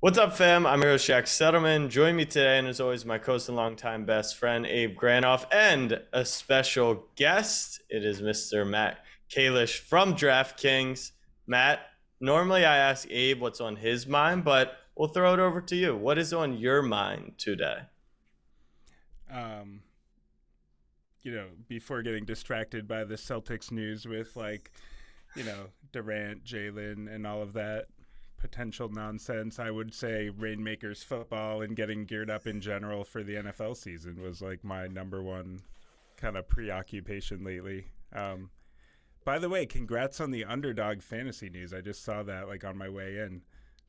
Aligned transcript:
What's 0.00 0.16
up, 0.16 0.36
fam? 0.36 0.64
I'm 0.64 0.80
your 0.80 0.92
host, 0.92 1.08
Settleman. 1.08 1.88
Join 1.88 2.14
me 2.14 2.24
today, 2.24 2.56
and 2.56 2.68
as 2.68 2.80
always, 2.80 3.04
my 3.04 3.18
co-host 3.18 3.48
and 3.48 3.56
longtime 3.56 4.04
best 4.04 4.36
friend, 4.36 4.64
Abe 4.64 4.96
Granoff, 4.96 5.44
and 5.50 6.00
a 6.12 6.24
special 6.24 7.08
guest. 7.16 7.80
It 7.90 8.04
is 8.04 8.22
Mr. 8.22 8.64
Matt 8.64 9.04
Kalish 9.28 9.80
from 9.80 10.14
DraftKings. 10.14 11.10
Matt, 11.48 11.80
normally 12.20 12.64
I 12.64 12.76
ask 12.76 13.10
Abe 13.10 13.40
what's 13.40 13.60
on 13.60 13.74
his 13.74 14.06
mind, 14.06 14.44
but 14.44 14.76
we'll 14.94 15.08
throw 15.08 15.34
it 15.34 15.40
over 15.40 15.60
to 15.62 15.74
you. 15.74 15.96
What 15.96 16.16
is 16.16 16.32
on 16.32 16.56
your 16.56 16.80
mind 16.80 17.32
today? 17.36 17.78
Um, 19.28 19.80
you 21.22 21.32
know, 21.32 21.46
before 21.66 22.02
getting 22.02 22.24
distracted 22.24 22.86
by 22.86 23.02
the 23.02 23.16
Celtics 23.16 23.72
news 23.72 24.06
with 24.06 24.36
like, 24.36 24.70
you 25.34 25.42
know, 25.42 25.70
Durant, 25.90 26.44
Jaylen, 26.44 27.12
and 27.12 27.26
all 27.26 27.42
of 27.42 27.54
that 27.54 27.86
potential 28.38 28.88
nonsense, 28.88 29.58
I 29.58 29.70
would 29.70 29.92
say 29.92 30.30
Reignmakers 30.30 31.04
football 31.04 31.62
and 31.62 31.76
getting 31.76 32.04
geared 32.04 32.30
up 32.30 32.46
in 32.46 32.60
general 32.60 33.04
for 33.04 33.22
the 33.22 33.34
NFL 33.34 33.76
season 33.76 34.20
was 34.22 34.40
like 34.40 34.64
my 34.64 34.86
number 34.86 35.22
one 35.22 35.60
kind 36.16 36.36
of 36.36 36.48
preoccupation 36.48 37.44
lately. 37.44 37.86
Um, 38.14 38.50
by 39.24 39.38
the 39.38 39.48
way, 39.48 39.66
congrats 39.66 40.20
on 40.20 40.30
the 40.30 40.44
underdog 40.44 41.02
fantasy 41.02 41.50
news. 41.50 41.74
I 41.74 41.80
just 41.80 42.04
saw 42.04 42.22
that 42.22 42.48
like 42.48 42.64
on 42.64 42.78
my 42.78 42.88
way 42.88 43.18
in. 43.18 43.42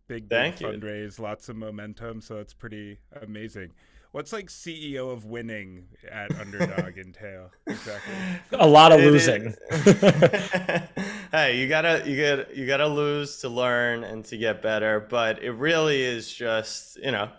Big, 0.07 0.27
big 0.27 0.29
Thank 0.29 0.61
you. 0.61 0.67
fundraise, 0.67 1.19
lots 1.19 1.49
of 1.49 1.55
momentum, 1.55 2.19
so 2.19 2.37
it's 2.37 2.53
pretty 2.53 2.97
amazing. 3.21 3.71
What's 4.11 4.33
like 4.33 4.47
CEO 4.47 5.11
of 5.13 5.25
winning 5.25 5.85
at 6.09 6.33
underdog 6.39 6.97
entail 6.97 7.51
exactly? 7.67 8.13
A 8.53 8.65
lot 8.65 8.91
of 8.91 9.01
It 9.01 9.11
losing. 9.11 9.53
hey, 11.31 11.59
you 11.59 11.67
gotta 11.69 12.03
you 12.09 12.19
gotta 12.19 12.47
you 12.55 12.65
gotta 12.65 12.87
lose 12.87 13.37
to 13.41 13.49
learn 13.49 14.03
and 14.03 14.25
to 14.25 14.37
get 14.37 14.63
better. 14.63 14.99
But 14.99 15.43
it 15.43 15.51
really 15.51 16.01
is 16.01 16.33
just 16.33 16.97
you 16.97 17.11
know 17.11 17.29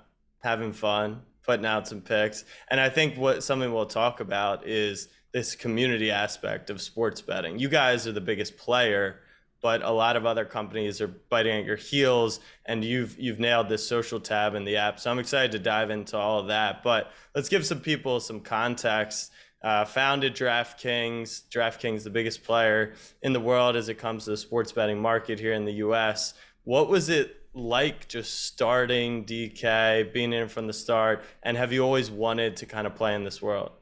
having 0.45 0.73
fun, 0.73 1.23
putting 1.43 1.67
out 1.67 1.89
some 1.89 2.01
picks, 2.01 2.45
and 2.71 2.81
I 2.81 2.89
think 2.89 3.17
what 3.17 3.43
something 3.43 3.73
we'll 3.73 3.87
talk 3.87 4.21
about 4.21 4.65
is 4.65 5.09
this 5.33 5.57
community 5.57 6.13
aspect 6.13 6.71
of 6.71 6.81
sports 6.81 7.21
betting. 7.21 7.59
You 7.59 7.69
guys 7.69 8.07
are 8.07 8.13
the 8.13 8.21
biggest 8.21 8.57
player, 8.57 9.21
but 9.61 9.83
a 9.83 9.91
lot 9.91 10.17
of 10.17 10.27
other 10.27 10.45
companies 10.45 11.01
are 11.01 11.09
biting 11.09 11.59
at 11.59 11.65
your 11.65 11.77
heels, 11.77 12.41
and 12.67 12.85
you've 12.85 13.19
you've 13.19 13.39
nailed 13.39 13.69
this 13.69 13.87
social 13.87 14.21
tab 14.21 14.55
in 14.55 14.65
the 14.65 14.77
app. 14.77 15.01
So 15.01 15.11
I'm 15.11 15.19
excited 15.19 15.53
to 15.53 15.59
dive 15.59 15.91
into 15.91 16.17
all 16.17 16.41
of 16.41 16.49
that. 16.49 16.83
But 16.83 17.13
let's 17.35 17.49
give 17.49 17.67
some 17.67 17.81
people 17.81 18.21
some 18.21 18.41
context. 18.41 19.33
Uh, 19.63 19.85
founded 19.85 20.35
DraftKings. 20.35 21.43
DraftKings, 21.51 22.03
the 22.03 22.11
biggest 22.11 22.43
player 22.45 22.95
in 23.23 23.35
the 23.35 23.41
world 23.41 23.77
as 23.77 23.91
it 23.91 23.99
comes 23.99 24.25
to 24.25 24.31
the 24.31 24.37
sports 24.39 24.73
betting 24.73 25.01
market 25.01 25.39
here 25.39 25.53
in 25.53 25.67
the 25.67 25.75
U.S. 25.75 26.33
What 26.65 26.89
was 26.89 27.11
it 27.11 27.37
like 27.53 28.09
just 28.09 28.47
starting 28.47 29.25
DK, 29.25 30.13
being 30.13 30.33
in 30.33 30.49
from 30.49 30.67
the 30.67 30.73
start, 30.73 31.25
and 31.43 31.57
have 31.57 31.73
you 31.73 31.83
always 31.83 32.11
wanted 32.11 32.57
to 32.57 32.67
kind 32.67 32.87
of 32.87 32.95
play 32.95 33.15
in 33.15 33.25
this 33.25 33.43
world? 33.43 33.73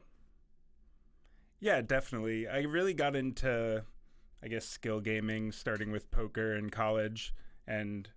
Yeah, 1.59 1.81
definitely. 1.81 2.47
I 2.47 2.61
really 2.61 2.93
got 2.93 3.15
into, 3.15 3.83
I 4.43 4.47
guess, 4.47 4.65
skill 4.65 4.99
gaming 4.99 5.51
starting 5.51 5.91
with 5.91 6.09
poker 6.11 6.55
in 6.55 6.69
college. 6.69 7.33
And, 7.67 8.09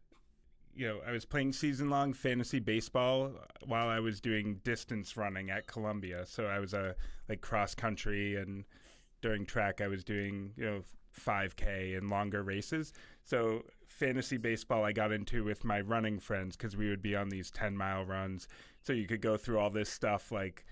you 0.74 0.86
know, 0.86 1.00
I 1.06 1.12
was 1.12 1.24
playing 1.24 1.52
season 1.52 1.90
long 1.90 2.12
fantasy 2.12 2.60
baseball 2.60 3.32
while 3.66 3.88
I 3.88 4.00
was 4.00 4.20
doing 4.20 4.60
distance 4.64 5.16
running 5.16 5.50
at 5.50 5.66
Columbia. 5.66 6.24
So 6.26 6.46
I 6.46 6.58
was 6.58 6.74
a 6.74 6.94
like 7.28 7.40
cross 7.40 7.74
country 7.74 8.36
and 8.36 8.64
during 9.20 9.46
track 9.46 9.80
I 9.80 9.88
was 9.88 10.04
doing, 10.04 10.52
you 10.56 10.64
know, 10.64 10.82
5K 11.18 11.96
and 11.98 12.10
longer 12.10 12.42
races. 12.42 12.92
So 13.24 13.64
fantasy 13.86 14.36
baseball 14.36 14.84
I 14.84 14.92
got 14.92 15.12
into 15.12 15.44
with 15.44 15.64
my 15.64 15.80
running 15.80 16.18
friends 16.18 16.56
because 16.56 16.76
we 16.76 16.88
would 16.88 17.02
be 17.02 17.14
on 17.14 17.28
these 17.28 17.50
10 17.50 17.76
mile 17.76 18.04
runs. 18.04 18.48
So 18.80 18.92
you 18.92 19.06
could 19.06 19.20
go 19.20 19.36
through 19.36 19.58
all 19.58 19.70
this 19.70 19.90
stuff 19.90 20.32
like 20.32 20.64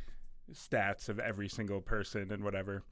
stats 0.52 1.08
of 1.08 1.18
every 1.18 1.48
single 1.48 1.80
person 1.80 2.32
and 2.32 2.42
whatever. 2.42 2.82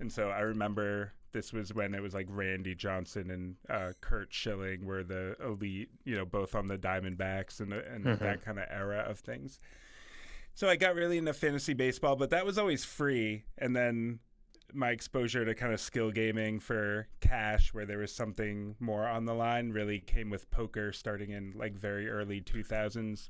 And 0.00 0.12
so 0.12 0.28
I 0.28 0.40
remember 0.40 1.12
this 1.36 1.52
was 1.52 1.74
when 1.74 1.92
it 1.94 2.00
was 2.00 2.14
like 2.14 2.26
Randy 2.30 2.74
Johnson 2.74 3.30
and 3.30 3.56
uh, 3.68 3.92
Curt 4.00 4.32
Schilling 4.32 4.86
were 4.86 5.04
the 5.04 5.36
elite, 5.44 5.90
you 6.06 6.16
know, 6.16 6.24
both 6.24 6.54
on 6.54 6.66
the 6.66 6.78
Diamondbacks 6.78 7.60
and, 7.60 7.74
and 7.74 8.06
Mhm. 8.06 8.18
that 8.20 8.42
kind 8.42 8.58
of 8.58 8.64
era 8.70 9.00
of 9.06 9.18
things. 9.18 9.60
So 10.54 10.66
I 10.66 10.76
got 10.76 10.94
really 10.94 11.18
into 11.18 11.34
fantasy 11.34 11.74
baseball, 11.74 12.16
but 12.16 12.30
that 12.30 12.46
was 12.46 12.56
always 12.56 12.86
free. 12.86 13.44
And 13.58 13.76
then 13.76 14.20
my 14.72 14.90
exposure 14.92 15.44
to 15.44 15.54
kind 15.54 15.74
of 15.74 15.80
skill 15.80 16.10
gaming 16.10 16.58
for 16.58 17.06
cash, 17.20 17.74
where 17.74 17.84
there 17.84 17.98
was 17.98 18.12
something 18.14 18.74
more 18.80 19.06
on 19.06 19.26
the 19.26 19.34
line, 19.34 19.68
really 19.72 20.00
came 20.00 20.30
with 20.30 20.50
poker 20.50 20.90
starting 20.90 21.32
in 21.32 21.52
like 21.54 21.74
very 21.76 22.08
early 22.08 22.40
2000s. 22.40 23.28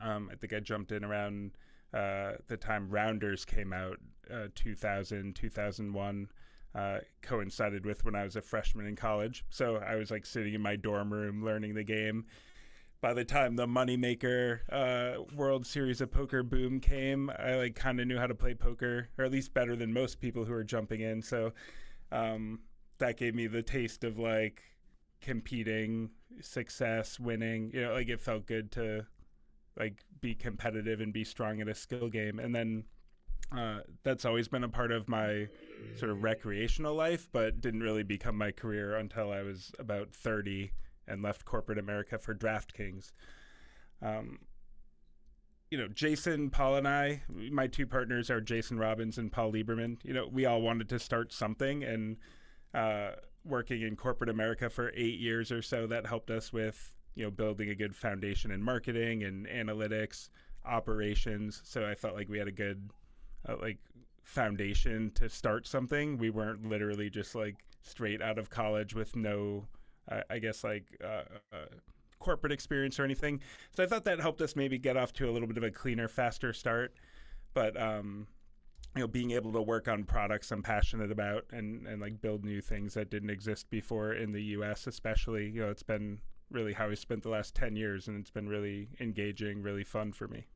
Um, 0.00 0.30
I 0.32 0.36
think 0.36 0.54
I 0.54 0.60
jumped 0.60 0.92
in 0.92 1.04
around 1.04 1.50
uh, 1.92 2.32
the 2.48 2.56
time 2.56 2.88
Rounders 2.88 3.44
came 3.44 3.74
out, 3.74 3.98
uh, 4.30 4.48
2000, 4.54 5.34
2001. 5.36 6.28
Uh, 6.74 6.98
coincided 7.22 7.84
with 7.84 8.04
when 8.04 8.14
I 8.14 8.24
was 8.24 8.36
a 8.36 8.42
freshman 8.42 8.86
in 8.86 8.94
college. 8.94 9.44
So 9.48 9.76
I 9.76 9.96
was 9.96 10.10
like 10.10 10.26
sitting 10.26 10.54
in 10.54 10.60
my 10.60 10.76
dorm 10.76 11.12
room 11.12 11.44
learning 11.44 11.74
the 11.74 11.82
game. 11.82 12.26
By 13.00 13.14
the 13.14 13.24
time 13.24 13.56
the 13.56 13.66
moneymaker 13.66 14.60
uh, 14.70 15.22
World 15.34 15.66
Series 15.66 16.00
of 16.00 16.10
Poker 16.10 16.42
boom 16.42 16.78
came, 16.78 17.30
I 17.30 17.54
like 17.54 17.74
kind 17.74 18.00
of 18.00 18.06
knew 18.06 18.18
how 18.18 18.26
to 18.26 18.34
play 18.34 18.54
poker, 18.54 19.08
or 19.16 19.24
at 19.24 19.32
least 19.32 19.54
better 19.54 19.76
than 19.76 19.92
most 19.92 20.20
people 20.20 20.44
who 20.44 20.52
were 20.52 20.64
jumping 20.64 21.00
in. 21.00 21.22
So 21.22 21.52
um, 22.12 22.60
that 22.98 23.16
gave 23.16 23.34
me 23.34 23.46
the 23.46 23.62
taste 23.62 24.04
of 24.04 24.18
like 24.18 24.62
competing, 25.20 26.10
success, 26.40 27.18
winning. 27.18 27.70
You 27.72 27.82
know, 27.82 27.92
like 27.94 28.08
it 28.08 28.20
felt 28.20 28.46
good 28.46 28.70
to 28.72 29.06
like 29.78 30.04
be 30.20 30.34
competitive 30.34 31.00
and 31.00 31.12
be 31.12 31.24
strong 31.24 31.60
at 31.60 31.68
a 31.68 31.74
skill 31.74 32.08
game. 32.08 32.38
And 32.38 32.54
then 32.54 32.84
uh, 33.56 33.80
that's 34.02 34.24
always 34.24 34.48
been 34.48 34.64
a 34.64 34.68
part 34.68 34.92
of 34.92 35.08
my 35.08 35.48
sort 35.96 36.10
of 36.10 36.22
recreational 36.22 36.94
life, 36.94 37.28
but 37.32 37.60
didn't 37.60 37.80
really 37.80 38.02
become 38.02 38.36
my 38.36 38.50
career 38.50 38.96
until 38.96 39.32
I 39.32 39.42
was 39.42 39.72
about 39.78 40.12
30 40.12 40.72
and 41.06 41.22
left 41.22 41.44
corporate 41.44 41.78
America 41.78 42.18
for 42.18 42.34
DraftKings. 42.34 43.12
Um, 44.02 44.38
you 45.70 45.78
know, 45.78 45.88
Jason, 45.88 46.50
Paul, 46.50 46.76
and 46.76 46.88
I, 46.88 47.22
my 47.50 47.66
two 47.66 47.86
partners 47.86 48.30
are 48.30 48.40
Jason 48.40 48.78
Robins 48.78 49.18
and 49.18 49.30
Paul 49.30 49.52
Liberman. 49.52 49.98
You 50.02 50.14
know, 50.14 50.28
we 50.30 50.46
all 50.46 50.62
wanted 50.62 50.88
to 50.90 50.98
start 50.98 51.32
something, 51.32 51.84
and 51.84 52.16
uh, 52.74 53.10
working 53.44 53.82
in 53.82 53.96
corporate 53.96 54.30
America 54.30 54.70
for 54.70 54.92
eight 54.94 55.18
years 55.18 55.52
or 55.52 55.60
so, 55.62 55.86
that 55.86 56.06
helped 56.06 56.30
us 56.30 56.52
with, 56.52 56.92
you 57.14 57.24
know, 57.24 57.30
building 57.30 57.70
a 57.70 57.74
good 57.74 57.94
foundation 57.94 58.50
in 58.50 58.62
marketing 58.62 59.24
and 59.24 59.46
analytics, 59.46 60.30
operations. 60.64 61.60
So 61.64 61.86
I 61.86 61.94
felt 61.94 62.14
like 62.14 62.28
we 62.28 62.38
had 62.38 62.48
a 62.48 62.52
good, 62.52 62.90
like, 63.60 63.78
foundation 64.22 65.10
to 65.14 65.28
start 65.28 65.66
something. 65.66 66.18
We 66.18 66.30
weren't 66.30 66.68
literally 66.68 67.08
just 67.08 67.34
like 67.34 67.56
straight 67.82 68.20
out 68.20 68.38
of 68.38 68.50
college 68.50 68.94
with 68.94 69.16
no, 69.16 69.66
uh, 70.10 70.20
I 70.28 70.38
guess, 70.38 70.64
like, 70.64 70.84
uh, 71.02 71.22
uh, 71.52 71.66
corporate 72.18 72.52
experience 72.52 72.98
or 72.98 73.04
anything. 73.04 73.40
So 73.74 73.82
I 73.82 73.86
thought 73.86 74.04
that 74.04 74.20
helped 74.20 74.40
us 74.42 74.56
maybe 74.56 74.78
get 74.78 74.96
off 74.96 75.12
to 75.14 75.28
a 75.28 75.32
little 75.32 75.48
bit 75.48 75.56
of 75.56 75.62
a 75.62 75.70
cleaner, 75.70 76.08
faster 76.08 76.52
start. 76.52 76.94
But 77.54 77.80
um, 77.80 78.26
you 78.94 79.02
know, 79.02 79.08
being 79.08 79.32
able 79.32 79.52
to 79.52 79.62
work 79.62 79.88
on 79.88 80.04
products 80.04 80.50
I'm 80.50 80.62
passionate 80.62 81.10
about 81.10 81.44
and 81.52 81.86
and 81.86 82.00
like 82.00 82.20
build 82.20 82.44
new 82.44 82.60
things 82.60 82.94
that 82.94 83.10
didn't 83.10 83.30
exist 83.30 83.70
before 83.70 84.12
in 84.12 84.32
the 84.32 84.42
U.S. 84.42 84.86
Especially, 84.86 85.48
you 85.48 85.62
know, 85.62 85.70
it's 85.70 85.82
been 85.82 86.18
really 86.50 86.72
how 86.72 86.90
I 86.90 86.94
spent 86.94 87.22
the 87.22 87.28
last 87.28 87.54
ten 87.54 87.76
years, 87.76 88.08
and 88.08 88.18
it's 88.18 88.30
been 88.30 88.48
really 88.48 88.88
engaging, 89.00 89.62
really 89.62 89.84
fun 89.84 90.12
for 90.12 90.28
me. 90.28 90.46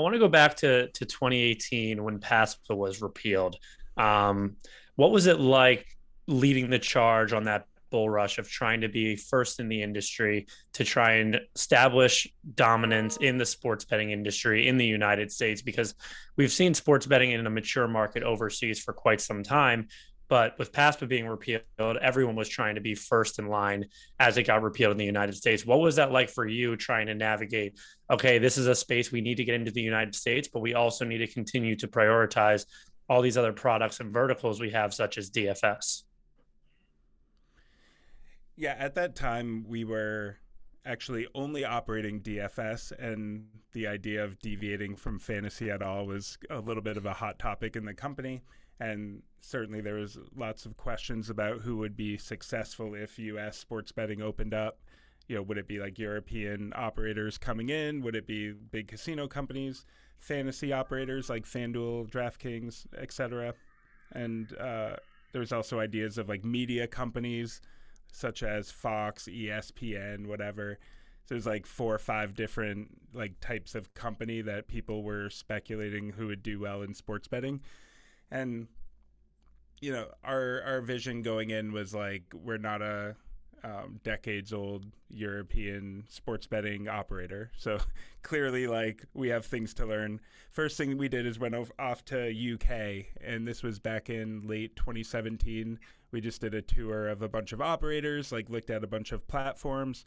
I 0.00 0.02
want 0.02 0.14
to 0.14 0.18
go 0.18 0.28
back 0.28 0.56
to 0.56 0.88
to 0.88 1.04
2018 1.04 2.02
when 2.02 2.20
PASPA 2.20 2.74
was 2.74 3.02
repealed. 3.02 3.56
Um, 3.98 4.56
what 4.96 5.10
was 5.10 5.26
it 5.26 5.40
like 5.40 5.86
leading 6.26 6.70
the 6.70 6.78
charge 6.78 7.34
on 7.34 7.44
that 7.44 7.66
bull 7.90 8.08
rush 8.08 8.38
of 8.38 8.48
trying 8.48 8.80
to 8.80 8.88
be 8.88 9.14
first 9.14 9.60
in 9.60 9.68
the 9.68 9.82
industry 9.82 10.46
to 10.72 10.84
try 10.84 11.14
and 11.14 11.38
establish 11.54 12.26
dominance 12.54 13.18
in 13.18 13.36
the 13.36 13.44
sports 13.44 13.84
betting 13.84 14.10
industry 14.10 14.68
in 14.68 14.78
the 14.78 14.86
United 14.86 15.30
States? 15.30 15.60
Because 15.60 15.94
we've 16.36 16.52
seen 16.52 16.72
sports 16.72 17.04
betting 17.04 17.32
in 17.32 17.46
a 17.46 17.50
mature 17.50 17.86
market 17.86 18.22
overseas 18.22 18.80
for 18.80 18.94
quite 18.94 19.20
some 19.20 19.42
time. 19.42 19.86
But 20.30 20.56
with 20.60 20.70
PASPA 20.70 21.08
being 21.08 21.26
repealed, 21.26 21.62
everyone 21.80 22.36
was 22.36 22.48
trying 22.48 22.76
to 22.76 22.80
be 22.80 22.94
first 22.94 23.40
in 23.40 23.48
line 23.48 23.86
as 24.20 24.36
it 24.36 24.44
got 24.44 24.62
repealed 24.62 24.92
in 24.92 24.96
the 24.96 25.04
United 25.04 25.34
States. 25.34 25.66
What 25.66 25.80
was 25.80 25.96
that 25.96 26.12
like 26.12 26.30
for 26.30 26.46
you 26.46 26.76
trying 26.76 27.08
to 27.08 27.14
navigate? 27.16 27.76
Okay, 28.08 28.38
this 28.38 28.56
is 28.56 28.68
a 28.68 28.74
space 28.76 29.10
we 29.10 29.20
need 29.20 29.38
to 29.38 29.44
get 29.44 29.56
into 29.56 29.72
the 29.72 29.82
United 29.82 30.14
States, 30.14 30.46
but 30.46 30.60
we 30.60 30.74
also 30.74 31.04
need 31.04 31.18
to 31.18 31.26
continue 31.26 31.74
to 31.74 31.88
prioritize 31.88 32.64
all 33.08 33.20
these 33.22 33.36
other 33.36 33.52
products 33.52 33.98
and 33.98 34.12
verticals 34.12 34.60
we 34.60 34.70
have, 34.70 34.94
such 34.94 35.18
as 35.18 35.30
DFS. 35.30 36.04
Yeah, 38.54 38.76
at 38.78 38.94
that 38.94 39.16
time 39.16 39.64
we 39.66 39.82
were 39.82 40.36
actually 40.86 41.26
only 41.34 41.64
operating 41.64 42.20
DFS, 42.20 42.92
and 43.00 43.46
the 43.72 43.88
idea 43.88 44.22
of 44.22 44.38
deviating 44.38 44.94
from 44.94 45.18
fantasy 45.18 45.72
at 45.72 45.82
all 45.82 46.06
was 46.06 46.38
a 46.50 46.60
little 46.60 46.84
bit 46.84 46.96
of 46.96 47.04
a 47.04 47.12
hot 47.12 47.40
topic 47.40 47.74
in 47.74 47.84
the 47.84 47.94
company. 47.94 48.42
And 48.80 49.22
certainly 49.40 49.80
there 49.80 49.94
was 49.94 50.18
lots 50.34 50.64
of 50.66 50.76
questions 50.76 51.28
about 51.30 51.60
who 51.60 51.76
would 51.76 51.96
be 51.96 52.16
successful 52.16 52.94
if 52.94 53.18
U.S. 53.18 53.58
sports 53.58 53.92
betting 53.92 54.22
opened 54.22 54.54
up. 54.54 54.78
you 55.28 55.36
know, 55.36 55.42
would 55.42 55.58
it 55.58 55.68
be 55.68 55.78
like 55.78 55.98
European 55.98 56.72
operators 56.74 57.38
coming 57.38 57.68
in? 57.68 58.02
Would 58.02 58.16
it 58.16 58.26
be 58.26 58.52
big 58.52 58.88
casino 58.88 59.28
companies, 59.28 59.84
fantasy 60.18 60.72
operators 60.72 61.30
like 61.30 61.44
FanDuel, 61.44 62.10
DraftKings, 62.10 62.86
etc.? 62.98 63.54
And 64.12 64.56
uh, 64.58 64.96
there's 65.32 65.52
also 65.52 65.78
ideas 65.78 66.18
of 66.18 66.28
like 66.28 66.44
media 66.44 66.86
companies 66.86 67.60
such 68.12 68.42
as 68.42 68.70
Fox, 68.70 69.28
ESPN, 69.30 70.26
whatever. 70.26 70.78
So 71.26 71.34
there's 71.34 71.46
like 71.46 71.66
four 71.66 71.94
or 71.94 71.98
five 71.98 72.34
different 72.34 72.88
like 73.14 73.38
types 73.40 73.74
of 73.74 73.94
company 73.94 74.42
that 74.42 74.66
people 74.66 75.04
were 75.04 75.30
speculating 75.30 76.10
who 76.10 76.26
would 76.26 76.42
do 76.42 76.58
well 76.58 76.82
in 76.82 76.94
sports 76.94 77.28
betting. 77.28 77.60
And 78.30 78.68
you 79.80 79.92
know, 79.92 80.06
our 80.24 80.62
our 80.62 80.80
vision 80.80 81.22
going 81.22 81.50
in 81.50 81.72
was 81.72 81.94
like 81.94 82.22
we're 82.34 82.58
not 82.58 82.82
a 82.82 83.16
um, 83.62 84.00
decades 84.04 84.52
old 84.52 84.86
European 85.08 86.04
sports 86.08 86.46
betting 86.46 86.88
operator. 86.88 87.50
So 87.56 87.78
clearly, 88.22 88.66
like 88.66 89.04
we 89.14 89.28
have 89.28 89.44
things 89.44 89.74
to 89.74 89.86
learn. 89.86 90.20
First 90.50 90.76
thing 90.76 90.96
we 90.96 91.08
did 91.08 91.26
is 91.26 91.38
went 91.38 91.54
off 91.78 92.04
to 92.06 92.54
UK, 92.54 93.06
and 93.22 93.46
this 93.46 93.62
was 93.62 93.78
back 93.78 94.10
in 94.10 94.46
late 94.46 94.76
2017. 94.76 95.78
We 96.12 96.20
just 96.20 96.40
did 96.40 96.54
a 96.54 96.62
tour 96.62 97.08
of 97.08 97.22
a 97.22 97.28
bunch 97.28 97.52
of 97.52 97.60
operators, 97.60 98.32
like 98.32 98.50
looked 98.50 98.70
at 98.70 98.82
a 98.84 98.88
bunch 98.88 99.12
of 99.12 99.26
platforms. 99.28 100.04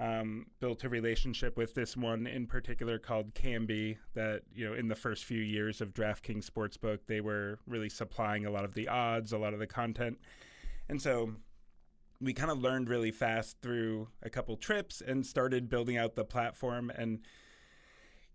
Um, 0.00 0.46
built 0.60 0.84
a 0.84 0.88
relationship 0.88 1.58
with 1.58 1.74
this 1.74 1.94
one 1.94 2.26
in 2.26 2.46
particular 2.46 2.98
called 2.98 3.34
Kambi. 3.34 3.98
That 4.14 4.40
you 4.52 4.66
know, 4.66 4.74
in 4.74 4.88
the 4.88 4.94
first 4.94 5.26
few 5.26 5.42
years 5.42 5.82
of 5.82 5.92
DraftKings 5.92 6.50
Sportsbook, 6.50 7.00
they 7.06 7.20
were 7.20 7.58
really 7.66 7.90
supplying 7.90 8.46
a 8.46 8.50
lot 8.50 8.64
of 8.64 8.72
the 8.72 8.88
odds, 8.88 9.32
a 9.32 9.38
lot 9.38 9.52
of 9.52 9.58
the 9.58 9.66
content, 9.66 10.18
and 10.88 11.00
so 11.00 11.34
we 12.20 12.32
kind 12.32 12.50
of 12.50 12.60
learned 12.60 12.88
really 12.88 13.10
fast 13.10 13.56
through 13.62 14.08
a 14.22 14.30
couple 14.30 14.56
trips 14.56 15.00
and 15.00 15.24
started 15.24 15.68
building 15.68 15.96
out 15.96 16.14
the 16.14 16.24
platform 16.24 16.90
and 16.96 17.20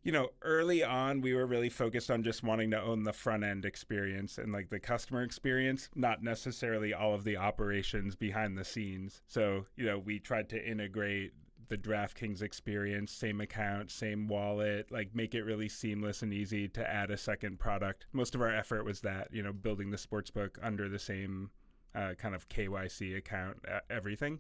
you 0.04 0.12
know 0.12 0.30
early 0.42 0.84
on 0.84 1.22
we 1.22 1.34
were 1.34 1.46
really 1.46 1.70
focused 1.70 2.10
on 2.10 2.24
just 2.24 2.44
wanting 2.44 2.72
to 2.72 2.82
own 2.82 3.04
the 3.04 3.14
front 3.14 3.44
end 3.44 3.66
experience 3.66 4.38
and 4.38 4.52
like 4.52 4.70
the 4.70 4.80
customer 4.80 5.24
experience 5.24 5.90
not 5.96 6.24
necessarily 6.24 6.94
all 6.94 7.14
of 7.14 7.24
the 7.24 7.38
operations 7.38 8.16
behind 8.16 8.58
the 8.58 8.66
scenes 8.66 9.22
so 9.28 9.66
you 9.76 9.86
know 9.86 10.00
we 10.00 10.20
tried 10.20 10.50
to 10.50 10.70
integrate 10.70 11.32
the 11.68 11.78
DraftKings 11.78 12.42
experience, 12.42 13.12
same 13.12 13.42
account, 13.42 13.92
same 13.92 14.28
wallet, 14.28 14.92
like 14.92 15.16
make 15.16 15.34
it 15.36 15.44
really 15.44 15.70
seamless 15.70 16.22
and 16.22 16.34
easy 16.34 16.68
to 16.70 16.88
add 16.88 17.12
a 17.12 17.18
second 17.18 17.60
product. 17.60 18.06
Most 18.14 18.36
of 18.36 18.42
our 18.42 18.54
effort 18.54 18.84
was 18.84 19.02
that, 19.02 19.30
you 19.32 19.42
know, 19.42 19.54
building 19.54 19.90
the 19.90 19.98
sportsbook 19.98 20.58
under 20.62 20.90
the 20.90 21.00
same 21.00 21.50
uh, 21.96 22.14
kind 22.18 22.36
of 22.36 22.48
KYC 22.50 23.18
account, 23.18 23.58
uh, 23.72 23.80
everything. 23.90 24.40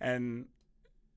And 0.00 0.46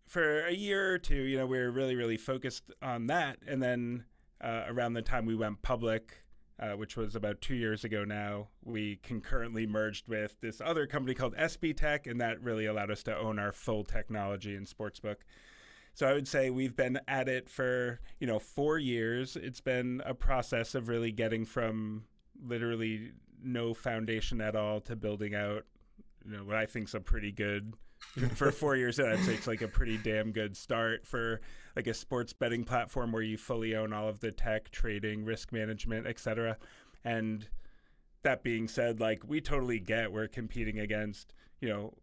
for 0.08 0.46
a 0.46 0.54
year 0.54 0.94
or 0.94 0.98
two, 0.98 1.24
you 1.24 1.38
know, 1.38 1.46
we 1.46 1.58
were 1.58 1.72
really, 1.72 1.96
really 1.96 2.18
focused 2.18 2.72
on 2.82 3.08
that. 3.08 3.38
And 3.48 3.62
then 3.62 4.06
uh, 4.42 4.64
around 4.68 4.94
the 4.94 5.02
time 5.02 5.26
we 5.26 5.36
went 5.36 5.62
public, 5.62 6.24
uh, 6.62 6.72
which 6.72 6.96
was 6.96 7.16
about 7.16 7.42
two 7.42 7.56
years 7.56 7.84
ago 7.84 8.06
now, 8.06 8.48
we 8.64 9.00
concurrently 9.04 9.66
merged 9.66 10.08
with 10.08 10.40
this 10.42 10.62
other 10.64 10.86
company 10.86 11.16
called 11.16 11.36
SBTech, 11.36 12.10
and 12.10 12.22
that 12.22 12.42
really 12.42 12.68
allowed 12.68 12.92
us 12.92 13.04
to 13.04 13.18
own 13.18 13.40
our 13.40 13.52
full 13.52 13.84
technology 13.84 14.56
in 14.56 14.66
sportsbook. 14.66 15.18
So 15.94 16.08
I 16.08 16.14
would 16.14 16.28
say 16.28 16.52
we've 16.52 16.76
been 16.76 17.00
at 17.08 17.28
it 17.28 17.50
for 17.50 18.00
you 18.20 18.28
know 18.28 18.40
four 18.40 18.78
years. 18.78 19.36
It's 19.36 19.60
been 19.60 20.02
a 20.06 20.14
process 20.14 20.76
of 20.76 20.88
really 20.88 21.12
getting 21.12 21.46
from 21.46 22.04
literally 22.46 23.12
no 23.44 23.74
foundation 23.74 24.40
at 24.42 24.56
all 24.56 24.80
to 24.82 24.96
building 24.96 25.36
out, 25.36 25.66
you 26.26 26.38
know, 26.38 26.44
what 26.44 26.56
I 26.56 26.66
think 26.66 26.88
is 26.88 26.96
a 26.96 27.00
pretty 27.00 27.32
good 27.32 27.74
for 28.36 28.52
four 28.52 28.76
years. 28.76 29.00
I'd 29.00 29.20
say 29.20 29.34
it's 29.34 29.48
like 29.48 29.62
a 29.62 29.68
pretty 29.68 29.98
damn 29.98 30.32
good 30.32 30.56
start 30.58 31.06
for 31.06 31.42
like 31.76 31.88
a 31.88 31.94
sports 31.94 32.34
betting 32.34 32.64
platform 32.64 33.12
where 33.12 33.22
you 33.22 33.38
fully 33.38 33.76
own 33.76 33.94
all 33.94 34.08
of 34.08 34.20
the 34.20 34.32
tech, 34.32 34.70
trading, 34.72 35.24
risk 35.24 35.52
management, 35.52 36.08
etc. 36.08 36.58
And 37.04 37.48
that 38.24 38.44
being 38.44 38.68
said, 38.68 39.00
like 39.00 39.24
we 39.26 39.42
totally 39.42 39.80
get 39.80 40.12
we're 40.12 40.28
competing 40.28 40.80
against, 40.80 41.34
you 41.60 41.70
know, 41.70 41.94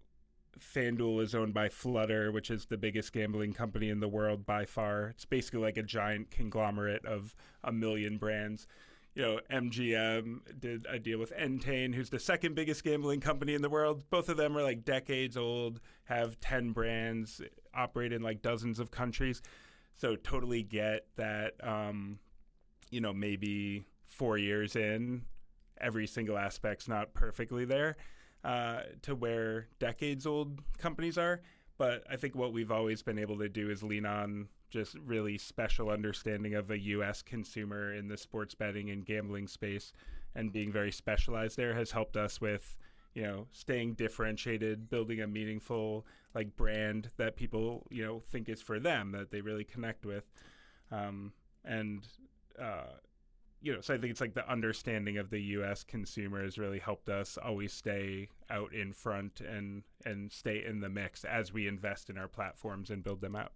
FanDuel 0.58 1.22
is 1.22 1.34
owned 1.34 1.54
by 1.54 1.68
Flutter, 1.68 2.32
which 2.32 2.50
is 2.50 2.66
the 2.66 2.78
biggest 2.78 3.12
gambling 3.12 3.52
company 3.52 3.90
in 3.90 4.00
the 4.00 4.08
world 4.08 4.44
by 4.44 4.64
far. 4.64 5.08
It's 5.08 5.24
basically 5.24 5.60
like 5.60 5.76
a 5.76 5.82
giant 5.82 6.30
conglomerate 6.30 7.04
of 7.04 7.34
a 7.62 7.70
million 7.70 8.18
brands 8.18 8.66
you 9.18 9.24
know, 9.24 9.40
MGM 9.50 10.60
did 10.60 10.86
a 10.88 10.96
deal 10.96 11.18
with 11.18 11.32
Entain, 11.36 11.92
who's 11.92 12.08
the 12.08 12.20
second 12.20 12.54
biggest 12.54 12.84
gambling 12.84 13.18
company 13.18 13.52
in 13.52 13.62
the 13.62 13.68
world. 13.68 14.04
Both 14.10 14.28
of 14.28 14.36
them 14.36 14.56
are 14.56 14.62
like 14.62 14.84
decades 14.84 15.36
old, 15.36 15.80
have 16.04 16.38
10 16.38 16.70
brands, 16.70 17.42
operate 17.74 18.12
in 18.12 18.22
like 18.22 18.42
dozens 18.42 18.78
of 18.78 18.92
countries. 18.92 19.42
So 19.96 20.14
totally 20.14 20.62
get 20.62 21.06
that, 21.16 21.54
um, 21.64 22.20
you 22.90 23.00
know, 23.00 23.12
maybe 23.12 23.82
four 24.06 24.38
years 24.38 24.76
in, 24.76 25.22
every 25.80 26.06
single 26.06 26.38
aspect's 26.38 26.86
not 26.86 27.12
perfectly 27.12 27.64
there 27.64 27.96
uh, 28.44 28.82
to 29.02 29.16
where 29.16 29.66
decades 29.80 30.28
old 30.28 30.60
companies 30.78 31.18
are. 31.18 31.40
But 31.76 32.04
I 32.08 32.14
think 32.14 32.36
what 32.36 32.52
we've 32.52 32.70
always 32.70 33.02
been 33.02 33.18
able 33.18 33.38
to 33.38 33.48
do 33.48 33.68
is 33.68 33.82
lean 33.82 34.06
on 34.06 34.46
just 34.70 34.96
really 35.04 35.38
special 35.38 35.90
understanding 35.90 36.54
of 36.54 36.70
a 36.70 36.78
U.S. 36.78 37.22
consumer 37.22 37.94
in 37.94 38.08
the 38.08 38.16
sports 38.16 38.54
betting 38.54 38.90
and 38.90 39.04
gambling 39.04 39.48
space, 39.48 39.92
and 40.34 40.52
being 40.52 40.70
very 40.70 40.92
specialized 40.92 41.56
there 41.56 41.74
has 41.74 41.90
helped 41.90 42.16
us 42.16 42.40
with, 42.40 42.76
you 43.14 43.22
know, 43.22 43.46
staying 43.50 43.94
differentiated, 43.94 44.88
building 44.88 45.20
a 45.20 45.26
meaningful 45.26 46.06
like 46.34 46.56
brand 46.56 47.08
that 47.16 47.36
people 47.36 47.86
you 47.90 48.04
know 48.04 48.22
think 48.30 48.48
is 48.48 48.62
for 48.62 48.78
them 48.78 49.12
that 49.12 49.30
they 49.30 49.40
really 49.40 49.64
connect 49.64 50.06
with, 50.06 50.30
um, 50.90 51.32
and. 51.64 52.06
Uh, 52.60 52.92
you 53.60 53.72
know, 53.72 53.80
so 53.80 53.92
I 53.92 53.98
think 53.98 54.12
it's 54.12 54.20
like 54.20 54.34
the 54.34 54.48
understanding 54.48 55.18
of 55.18 55.30
the 55.30 55.40
U.S. 55.40 55.82
consumer 55.82 56.42
has 56.44 56.58
really 56.58 56.78
helped 56.78 57.08
us 57.08 57.36
always 57.42 57.72
stay 57.72 58.28
out 58.50 58.72
in 58.72 58.92
front 58.92 59.40
and 59.40 59.82
and 60.06 60.30
stay 60.30 60.64
in 60.64 60.80
the 60.80 60.88
mix 60.88 61.24
as 61.24 61.52
we 61.52 61.66
invest 61.66 62.08
in 62.08 62.18
our 62.18 62.28
platforms 62.28 62.90
and 62.90 63.02
build 63.02 63.20
them 63.20 63.34
out. 63.34 63.52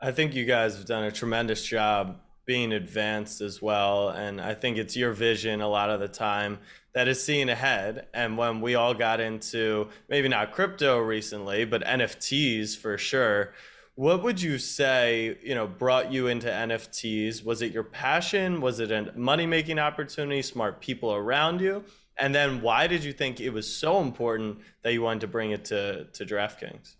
I 0.00 0.10
think 0.12 0.34
you 0.34 0.44
guys 0.44 0.76
have 0.76 0.86
done 0.86 1.04
a 1.04 1.12
tremendous 1.12 1.64
job 1.64 2.20
being 2.46 2.72
advanced 2.72 3.40
as 3.40 3.62
well. 3.62 4.10
And 4.10 4.40
I 4.40 4.54
think 4.54 4.76
it's 4.76 4.96
your 4.96 5.12
vision 5.12 5.60
a 5.60 5.68
lot 5.68 5.90
of 5.90 6.00
the 6.00 6.08
time 6.08 6.58
that 6.92 7.08
is 7.08 7.22
seeing 7.22 7.48
ahead. 7.48 8.06
And 8.12 8.36
when 8.36 8.60
we 8.60 8.74
all 8.74 8.94
got 8.94 9.20
into 9.20 9.88
maybe 10.08 10.28
not 10.28 10.52
crypto 10.52 10.98
recently, 10.98 11.64
but 11.64 11.82
NFTs 11.84 12.76
for 12.76 12.98
sure, 12.98 13.54
what 13.96 14.22
would 14.22 14.42
you 14.42 14.58
say, 14.58 15.38
you 15.42 15.54
know, 15.54 15.66
brought 15.66 16.12
you 16.12 16.26
into 16.26 16.48
NFTs? 16.48 17.44
Was 17.44 17.62
it 17.62 17.72
your 17.72 17.84
passion? 17.84 18.60
Was 18.60 18.80
it 18.80 18.90
a 18.90 19.12
money 19.16 19.46
making 19.46 19.78
opportunity, 19.78 20.42
smart 20.42 20.80
people 20.80 21.14
around 21.14 21.60
you? 21.60 21.84
And 22.16 22.34
then 22.34 22.60
why 22.60 22.86
did 22.86 23.02
you 23.04 23.12
think 23.12 23.40
it 23.40 23.50
was 23.50 23.72
so 23.72 24.00
important 24.00 24.58
that 24.82 24.92
you 24.92 25.02
wanted 25.02 25.20
to 25.20 25.28
bring 25.28 25.52
it 25.52 25.64
to, 25.66 26.04
to 26.04 26.26
DraftKings? 26.26 26.94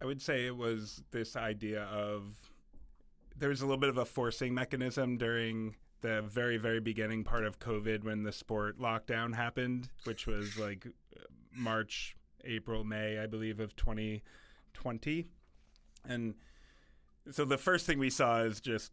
I 0.00 0.04
would 0.04 0.20
say 0.20 0.46
it 0.46 0.56
was 0.56 1.02
this 1.10 1.36
idea 1.36 1.84
of 1.84 2.36
there 3.38 3.48
was 3.48 3.60
a 3.60 3.66
little 3.66 3.80
bit 3.80 3.90
of 3.90 3.98
a 3.98 4.04
forcing 4.04 4.54
mechanism 4.54 5.16
during 5.16 5.76
the 6.02 6.22
very 6.22 6.58
very 6.58 6.80
beginning 6.80 7.24
part 7.24 7.44
of 7.44 7.58
COVID 7.58 8.04
when 8.04 8.22
the 8.22 8.32
sport 8.32 8.78
lockdown 8.78 9.34
happened, 9.34 9.88
which 10.04 10.26
was 10.26 10.58
like 10.58 10.86
March, 11.54 12.16
April, 12.44 12.84
May, 12.84 13.18
I 13.18 13.26
believe 13.26 13.60
of 13.60 13.74
2020. 13.76 15.26
And 16.08 16.34
so 17.30 17.44
the 17.44 17.58
first 17.58 17.86
thing 17.86 17.98
we 17.98 18.10
saw 18.10 18.42
is 18.42 18.60
just 18.60 18.92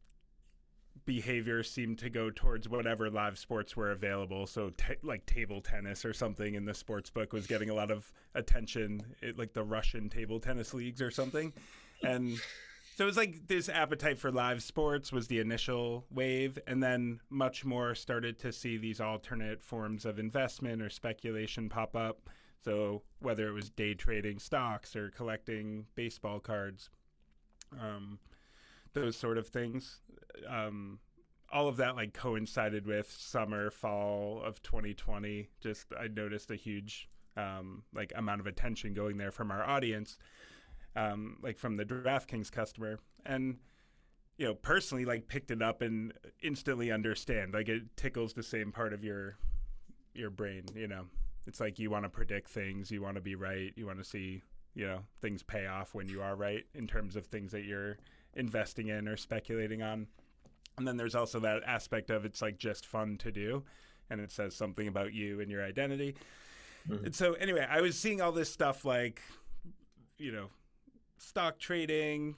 behavior 1.05 1.63
seemed 1.63 1.99
to 1.99 2.09
go 2.09 2.29
towards 2.29 2.69
whatever 2.69 3.09
live 3.09 3.37
sports 3.37 3.75
were 3.75 3.91
available. 3.91 4.47
So, 4.47 4.71
t- 4.71 4.95
like 5.03 5.25
table 5.25 5.61
tennis 5.61 6.05
or 6.05 6.13
something 6.13 6.55
in 6.55 6.65
the 6.65 6.73
sports 6.73 7.09
book 7.09 7.33
was 7.33 7.47
getting 7.47 7.69
a 7.69 7.73
lot 7.73 7.91
of 7.91 8.11
attention, 8.35 9.01
it, 9.21 9.37
like 9.37 9.53
the 9.53 9.63
Russian 9.63 10.09
table 10.09 10.39
tennis 10.39 10.73
leagues 10.73 11.01
or 11.01 11.11
something. 11.11 11.53
And 12.03 12.39
so 12.95 13.05
it 13.05 13.07
was 13.07 13.17
like 13.17 13.47
this 13.47 13.69
appetite 13.69 14.19
for 14.19 14.31
live 14.31 14.61
sports 14.61 15.11
was 15.11 15.27
the 15.27 15.39
initial 15.39 16.05
wave, 16.11 16.59
and 16.67 16.81
then 16.81 17.19
much 17.29 17.65
more 17.65 17.95
started 17.95 18.37
to 18.39 18.51
see 18.51 18.77
these 18.77 19.01
alternate 19.01 19.63
forms 19.63 20.05
of 20.05 20.19
investment 20.19 20.81
or 20.81 20.89
speculation 20.89 21.69
pop 21.69 21.95
up. 21.95 22.29
So, 22.63 23.01
whether 23.19 23.47
it 23.47 23.51
was 23.51 23.69
day 23.69 23.93
trading 23.93 24.39
stocks 24.39 24.95
or 24.95 25.09
collecting 25.09 25.85
baseball 25.95 26.39
cards. 26.39 26.89
Um, 27.81 28.19
those 28.93 29.15
sort 29.15 29.37
of 29.37 29.47
things. 29.47 30.01
Um, 30.47 30.99
all 31.51 31.67
of 31.67 31.77
that 31.77 31.95
like 31.95 32.13
coincided 32.13 32.87
with 32.87 33.11
summer 33.11 33.69
fall 33.69 34.41
of 34.43 34.59
2020 34.63 35.47
just 35.61 35.85
i 35.99 36.07
noticed 36.07 36.49
a 36.49 36.55
huge 36.55 37.07
um, 37.37 37.83
like 37.93 38.11
amount 38.15 38.41
of 38.41 38.47
attention 38.47 38.95
going 38.95 39.17
there 39.17 39.31
from 39.31 39.51
our 39.51 39.63
audience 39.63 40.17
um, 40.95 41.37
like 41.41 41.57
from 41.57 41.77
the 41.77 41.85
draftkings 41.85 42.51
customer. 42.51 42.99
And 43.25 43.57
you 44.37 44.47
know 44.47 44.55
personally 44.55 45.05
like 45.05 45.27
picked 45.27 45.51
it 45.51 45.61
up 45.61 45.81
and 45.81 46.13
instantly 46.41 46.91
understand. 46.91 47.53
Like 47.53 47.69
it 47.69 47.83
tickles 47.95 48.33
the 48.33 48.43
same 48.43 48.71
part 48.71 48.93
of 48.93 49.03
your 49.03 49.37
your 50.13 50.29
brain 50.29 50.63
you 50.75 50.87
know. 50.87 51.05
It's 51.45 51.59
like 51.59 51.77
you 51.77 51.89
want 51.89 52.05
to 52.05 52.09
predict 52.09 52.49
things, 52.49 52.89
you 52.89 53.01
want 53.01 53.15
to 53.15 53.21
be 53.21 53.35
right, 53.35 53.73
you 53.75 53.85
want 53.85 53.99
to 53.99 54.05
see 54.05 54.41
you 54.75 54.87
know 54.87 54.99
things 55.21 55.43
pay 55.43 55.67
off 55.67 55.93
when 55.93 56.07
you 56.07 56.21
are 56.21 56.35
right 56.35 56.65
in 56.73 56.87
terms 56.87 57.15
of 57.15 57.27
things 57.27 57.51
that 57.51 57.63
you're 57.63 57.97
investing 58.35 58.87
in 58.87 59.07
or 59.07 59.17
speculating 59.17 59.81
on. 59.81 60.07
And 60.77 60.87
then 60.87 60.97
there's 60.97 61.15
also 61.15 61.39
that 61.41 61.63
aspect 61.65 62.09
of 62.09 62.25
it's 62.25 62.41
like 62.41 62.57
just 62.57 62.85
fun 62.85 63.17
to 63.19 63.31
do, 63.31 63.63
and 64.09 64.19
it 64.19 64.31
says 64.31 64.55
something 64.55 64.87
about 64.87 65.13
you 65.13 65.39
and 65.39 65.51
your 65.51 65.63
identity. 65.63 66.15
Mm-hmm. 66.89 67.05
And 67.05 67.15
so 67.15 67.33
anyway, 67.33 67.65
I 67.69 67.81
was 67.81 67.97
seeing 67.97 68.21
all 68.21 68.31
this 68.31 68.51
stuff 68.51 68.83
like, 68.83 69.21
you 70.17 70.31
know, 70.31 70.49
stock 71.17 71.59
trading, 71.59 72.35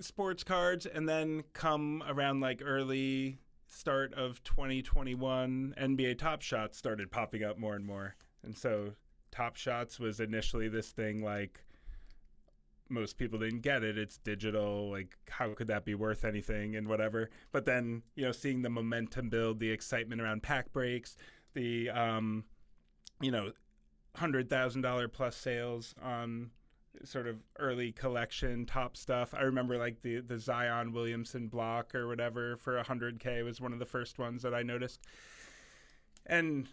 sports 0.00 0.42
cards, 0.42 0.86
and 0.86 1.08
then 1.08 1.42
come 1.52 2.02
around 2.08 2.40
like 2.40 2.62
early 2.64 3.38
start 3.68 4.14
of 4.14 4.42
2021, 4.44 5.74
NBA 5.78 6.18
Top 6.18 6.42
Shots 6.42 6.78
started 6.78 7.10
popping 7.10 7.44
up 7.44 7.58
more 7.58 7.74
and 7.74 7.84
more. 7.84 8.16
And 8.42 8.56
so 8.56 8.92
Top 9.30 9.56
Shots 9.56 9.98
was 9.98 10.20
initially 10.20 10.68
this 10.68 10.90
thing 10.90 11.22
like 11.22 11.64
most 12.88 13.18
people 13.18 13.38
didn't 13.38 13.60
get 13.60 13.82
it. 13.82 13.98
It's 13.98 14.18
digital. 14.18 14.90
Like, 14.90 15.16
how 15.28 15.52
could 15.54 15.68
that 15.68 15.84
be 15.84 15.94
worth 15.94 16.24
anything 16.24 16.76
and 16.76 16.88
whatever? 16.88 17.30
But 17.52 17.64
then, 17.64 18.02
you 18.14 18.24
know, 18.24 18.32
seeing 18.32 18.62
the 18.62 18.70
momentum 18.70 19.28
build, 19.28 19.60
the 19.60 19.70
excitement 19.70 20.20
around 20.20 20.42
pack 20.42 20.72
breaks, 20.72 21.16
the, 21.54 21.90
um, 21.90 22.44
you 23.20 23.30
know, 23.30 23.52
$100,000 24.16 25.12
plus 25.12 25.36
sales 25.36 25.94
on 26.02 26.50
sort 27.04 27.26
of 27.26 27.36
early 27.58 27.92
collection 27.92 28.64
top 28.64 28.96
stuff. 28.96 29.34
I 29.34 29.42
remember 29.42 29.78
like 29.78 30.00
the, 30.02 30.20
the 30.20 30.38
Zion 30.38 30.92
Williamson 30.92 31.48
block 31.48 31.94
or 31.94 32.08
whatever 32.08 32.56
for 32.56 32.82
100K 32.82 33.44
was 33.44 33.60
one 33.60 33.72
of 33.72 33.78
the 33.78 33.86
first 33.86 34.18
ones 34.18 34.42
that 34.42 34.54
I 34.54 34.62
noticed. 34.62 35.02
And 36.24 36.68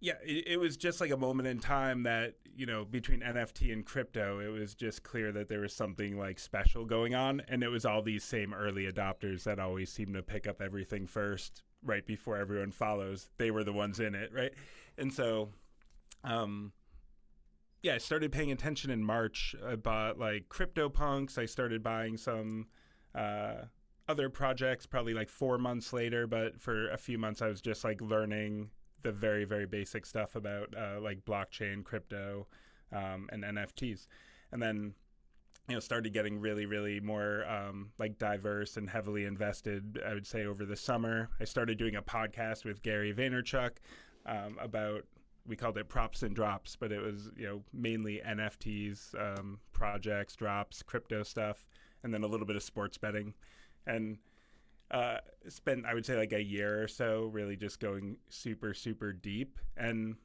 yeah, 0.00 0.14
it, 0.24 0.48
it, 0.48 0.60
was 0.60 0.76
just 0.76 1.00
like 1.00 1.10
a 1.10 1.16
moment 1.16 1.48
in 1.48 1.58
time 1.58 2.02
that 2.02 2.34
you 2.54 2.66
know 2.66 2.84
between 2.84 3.20
NFT 3.20 3.72
and 3.72 3.84
crypto, 3.84 4.40
it 4.40 4.48
was 4.48 4.74
just 4.74 5.02
clear 5.02 5.32
that 5.32 5.48
there 5.48 5.60
was 5.60 5.74
something 5.74 6.18
like 6.18 6.38
special 6.38 6.84
going 6.84 7.14
on, 7.14 7.42
and 7.48 7.62
it 7.62 7.68
was 7.68 7.84
all 7.84 8.02
these 8.02 8.24
same 8.24 8.52
early 8.52 8.90
adopters 8.90 9.44
that 9.44 9.58
always 9.58 9.90
seem 9.90 10.12
to 10.14 10.22
pick 10.22 10.46
up 10.46 10.60
everything 10.60 11.06
first, 11.06 11.62
right 11.82 12.06
before 12.06 12.36
everyone 12.36 12.70
follows. 12.70 13.30
They 13.38 13.50
were 13.50 13.64
the 13.64 13.72
ones 13.72 14.00
in 14.00 14.14
it, 14.14 14.30
right? 14.32 14.52
And 14.98 15.12
so, 15.12 15.48
um, 16.22 16.72
yeah, 17.82 17.94
I 17.94 17.98
started 17.98 18.30
paying 18.32 18.52
attention 18.52 18.90
in 18.90 19.02
March. 19.02 19.54
I 19.66 19.76
bought 19.76 20.18
like 20.18 20.48
CryptoPunks. 20.48 21.38
I 21.38 21.46
started 21.46 21.82
buying 21.82 22.16
some. 22.16 22.66
Uh, 23.14 23.66
other 24.06 24.28
projects 24.28 24.84
probably 24.84 25.14
like 25.14 25.30
four 25.30 25.56
months 25.56 25.92
later, 25.92 26.26
but 26.26 26.60
for 26.60 26.90
a 26.90 26.96
few 26.98 27.16
months 27.16 27.40
I 27.40 27.48
was 27.48 27.62
just 27.62 27.84
like 27.84 28.02
learning 28.02 28.68
the 29.04 29.12
very 29.12 29.44
very 29.44 29.66
basic 29.66 30.04
stuff 30.04 30.34
about 30.34 30.74
uh, 30.76 31.00
like 31.00 31.24
blockchain, 31.24 31.84
crypto, 31.84 32.46
um, 32.92 33.28
and 33.30 33.44
NFTs, 33.44 34.08
and 34.50 34.60
then 34.60 34.94
you 35.68 35.74
know 35.74 35.80
started 35.80 36.12
getting 36.12 36.40
really 36.40 36.66
really 36.66 36.98
more 36.98 37.44
um, 37.46 37.90
like 37.98 38.18
diverse 38.18 38.76
and 38.76 38.90
heavily 38.90 39.24
invested. 39.26 40.00
I 40.04 40.14
would 40.14 40.26
say 40.26 40.46
over 40.46 40.64
the 40.64 40.76
summer, 40.76 41.28
I 41.40 41.44
started 41.44 41.78
doing 41.78 41.94
a 41.94 42.02
podcast 42.02 42.64
with 42.64 42.82
Gary 42.82 43.14
Vaynerchuk 43.14 43.76
um, 44.26 44.58
about 44.60 45.04
we 45.46 45.56
called 45.56 45.76
it 45.76 45.88
props 45.88 46.22
and 46.22 46.34
drops, 46.34 46.74
but 46.74 46.90
it 46.90 47.00
was 47.00 47.30
you 47.36 47.46
know 47.46 47.62
mainly 47.72 48.20
NFTs, 48.26 49.14
um, 49.20 49.60
projects, 49.72 50.34
drops, 50.34 50.82
crypto 50.82 51.22
stuff, 51.22 51.66
and 52.02 52.12
then 52.12 52.24
a 52.24 52.26
little 52.26 52.46
bit 52.46 52.56
of 52.56 52.62
sports 52.62 52.98
betting, 52.98 53.34
and 53.86 54.18
uh, 54.90 55.18
spent 55.48 55.86
I 55.86 55.94
would 55.94 56.06
say 56.06 56.16
like 56.16 56.32
a 56.32 56.42
year 56.42 56.82
or 56.82 56.88
so 56.88 57.30
really 57.32 57.56
just 57.56 57.80
going 57.80 58.16
super 58.28 58.74
super 58.74 59.12
deep. 59.12 59.58
And 59.76 60.16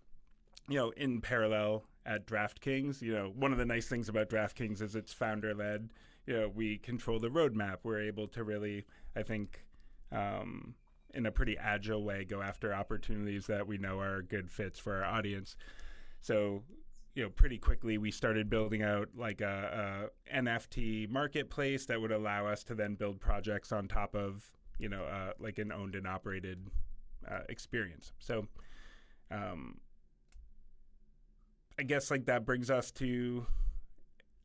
you 0.68 0.78
know 0.78 0.92
in 0.92 1.22
parallel 1.22 1.86
at 2.06 2.28
DraftKings 2.28 3.02
you 3.02 3.14
know 3.14 3.32
one 3.36 3.52
of 3.52 3.58
the 3.58 3.66
nice 3.66 3.88
things 3.88 4.10
about 4.10 4.30
DraftKings 4.30 4.82
is 4.82 4.96
it's 4.96 5.14
founder 5.14 5.54
led 5.54 5.90
you 6.26 6.34
know 6.34 6.50
we 6.54 6.78
control 6.78 7.20
the 7.20 7.30
roadmap. 7.30 7.78
We're 7.84 8.02
able 8.02 8.28
to 8.30 8.44
really 8.44 8.86
I 9.16 9.24
think 9.24 9.66
um, 10.12 10.76
in 11.14 11.26
a 11.26 11.32
pretty 11.32 11.58
agile 11.58 12.04
way 12.04 12.26
go 12.26 12.42
after 12.42 12.74
opportunities 12.74 13.48
that 13.48 13.68
we 13.68 13.78
know 13.78 14.00
are 14.00 14.22
good 14.22 14.50
fits 14.50 14.80
for 14.80 15.04
our 15.04 15.06
audience. 15.06 15.56
So 16.22 16.64
you 17.20 17.26
know 17.26 17.32
pretty 17.32 17.58
quickly 17.58 17.98
we 17.98 18.12
started 18.12 18.50
building 18.50 18.82
out 18.82 19.10
like 19.14 19.42
a, 19.42 20.10
a, 20.32 20.42
nft 20.42 21.10
marketplace 21.10 21.86
that 21.86 22.00
would 22.00 22.14
allow 22.14 22.48
us 22.48 22.64
to 22.64 22.74
then 22.74 22.96
build 22.96 23.20
projects 23.20 23.74
on 23.74 23.90
top 23.90 24.16
of 24.16 24.42
you 24.78 24.88
know 24.88 25.04
uh, 25.04 25.34
like 25.38 25.60
an 25.60 25.70
owned 25.70 25.96
and 25.96 26.08
operated 26.08 26.66
uh, 27.30 27.42
experience. 27.50 28.14
So 28.20 28.48
um, 29.32 29.80
i 31.78 31.84
guess 31.84 32.10
like 32.10 32.26
that 32.26 32.46
brings 32.46 32.72
us 32.72 32.90
to 32.90 33.46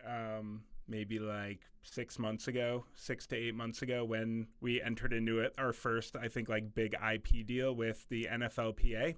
um, 0.05 0.65
maybe 0.89 1.21
like 1.21 1.61
six 1.85 2.19
months 2.19 2.49
ago 2.49 2.85
six 2.97 3.25
to 3.29 3.37
eight 3.37 3.55
months 3.55 3.83
ago 3.83 4.05
when 4.05 4.49
we 4.61 4.83
entered 4.83 5.13
into 5.13 5.39
it 5.39 5.55
our 5.59 5.73
first 5.73 6.17
i 6.17 6.27
think 6.27 6.49
like 6.49 6.75
big 6.75 6.97
ip 7.13 7.47
deal 7.47 7.73
with 7.73 8.05
the 8.09 8.27
nflpa 8.33 9.15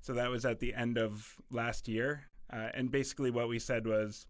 so 0.00 0.12
that 0.12 0.28
was 0.28 0.44
at 0.44 0.58
the 0.58 0.74
end 0.74 0.98
of 0.98 1.36
last 1.52 1.86
year 1.86 2.29
uh, 2.52 2.68
and 2.74 2.90
basically, 2.90 3.30
what 3.30 3.48
we 3.48 3.58
said 3.58 3.86
was 3.86 4.26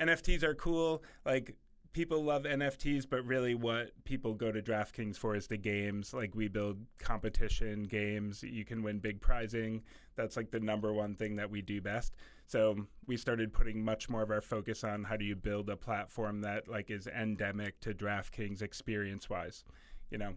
NFTs 0.00 0.42
are 0.42 0.54
cool. 0.54 1.02
Like, 1.24 1.56
people 1.92 2.22
love 2.22 2.44
NFTs, 2.44 3.06
but 3.08 3.24
really, 3.24 3.54
what 3.54 3.92
people 4.04 4.34
go 4.34 4.52
to 4.52 4.62
DraftKings 4.62 5.16
for 5.16 5.36
is 5.36 5.46
the 5.46 5.56
games. 5.56 6.14
Like, 6.14 6.34
we 6.34 6.48
build 6.48 6.78
competition 6.98 7.84
games. 7.84 8.42
You 8.42 8.64
can 8.64 8.82
win 8.82 8.98
big 8.98 9.20
prizing. 9.20 9.82
That's 10.16 10.36
like 10.36 10.50
the 10.50 10.60
number 10.60 10.92
one 10.92 11.14
thing 11.14 11.36
that 11.36 11.50
we 11.50 11.62
do 11.62 11.80
best. 11.80 12.16
So 12.46 12.76
we 13.06 13.16
started 13.16 13.52
putting 13.52 13.84
much 13.84 14.08
more 14.08 14.22
of 14.22 14.30
our 14.30 14.40
focus 14.40 14.82
on 14.82 15.04
how 15.04 15.16
do 15.16 15.24
you 15.24 15.36
build 15.36 15.68
a 15.68 15.76
platform 15.76 16.40
that 16.40 16.66
like 16.66 16.90
is 16.90 17.06
endemic 17.06 17.78
to 17.80 17.92
DraftKings 17.92 18.62
experience 18.62 19.28
wise. 19.28 19.64
You 20.10 20.18
know, 20.18 20.32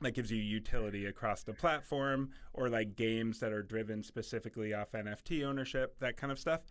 that 0.00 0.12
gives 0.12 0.30
you 0.30 0.38
utility 0.38 1.06
across 1.06 1.42
the 1.42 1.52
platform 1.52 2.30
or 2.54 2.68
like 2.68 2.96
games 2.96 3.38
that 3.40 3.52
are 3.52 3.62
driven 3.62 4.02
specifically 4.02 4.74
off 4.74 4.92
NFT 4.92 5.44
ownership, 5.44 5.98
that 6.00 6.16
kind 6.16 6.32
of 6.32 6.38
stuff. 6.38 6.62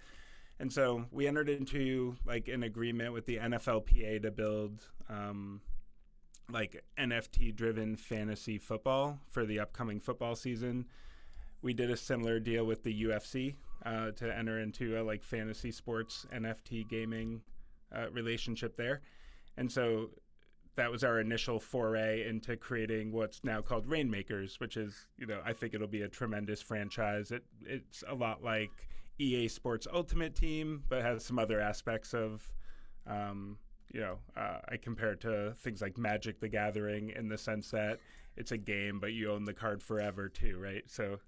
And 0.60 0.72
so 0.72 1.06
we 1.12 1.28
entered 1.28 1.50
into 1.50 2.16
like 2.26 2.48
an 2.48 2.64
agreement 2.64 3.14
with 3.14 3.26
the 3.26 3.38
NFLPA 3.38 4.22
to 4.22 4.32
build 4.32 4.88
um, 5.10 5.62
like 6.52 6.84
NFT 6.98 7.56
driven 7.56 7.96
fantasy 7.96 8.58
football 8.58 9.20
for 9.30 9.46
the 9.46 9.60
upcoming 9.60 10.00
football 10.00 10.36
season. 10.36 10.86
We 11.62 11.74
did 11.74 11.90
a 11.90 11.98
similar 11.98 12.40
deal 12.40 12.66
with 12.66 12.84
the 12.84 13.04
UFC 13.04 13.56
uh, 13.86 14.12
to 14.12 14.38
enter 14.38 14.60
into 14.60 15.00
a 15.00 15.04
like 15.04 15.24
fantasy 15.24 15.72
sports 15.72 16.26
NFT 16.34 16.88
gaming 16.88 17.42
uh, 17.96 18.10
relationship 18.12 18.76
there. 18.76 19.02
And 19.58 19.72
so 19.72 20.10
that 20.76 20.92
was 20.92 21.04
our 21.04 21.20
initial 21.20 21.60
foray 21.60 22.28
into 22.28 22.56
creating 22.56 23.12
what's 23.12 23.44
now 23.44 23.62
called 23.62 23.88
Reignmakers, 23.88 24.60
which 24.60 24.78
is, 24.78 25.08
you 25.18 25.26
know, 25.26 25.42
I 25.46 25.54
think 25.54 25.74
it'll 25.74 25.88
be 25.88 26.04
a 26.04 26.08
tremendous 26.08 26.62
franchise. 26.62 27.32
It 27.32 27.44
it's 27.66 28.04
a 28.08 28.16
lot 28.16 28.44
like 28.44 28.72
EA 29.20 29.48
Sports 29.48 29.88
Ultimate 29.92 30.36
Team, 30.36 30.84
but 30.88 31.02
has 31.02 31.26
some 31.26 31.38
other 31.38 31.60
aspects 31.60 32.14
of, 32.14 32.42
um, 33.06 33.58
you 33.94 34.00
know, 34.00 34.18
uh, 34.38 34.60
I 34.70 34.78
compare 34.78 35.12
it 35.12 35.22
to 35.22 35.54
things 35.60 35.82
like 35.82 35.98
Magic: 35.98 36.40
The 36.40 36.48
Gathering 36.48 37.12
in 37.16 37.28
the 37.28 37.38
sense 37.38 37.70
that 37.72 38.00
it's 38.38 38.54
a 38.54 38.58
game, 38.58 39.00
but 39.00 39.12
you 39.12 39.30
own 39.30 39.44
the 39.44 39.54
card 39.54 39.84
forever 39.84 40.30
too, 40.30 40.58
right? 40.58 40.84
So 40.88 41.20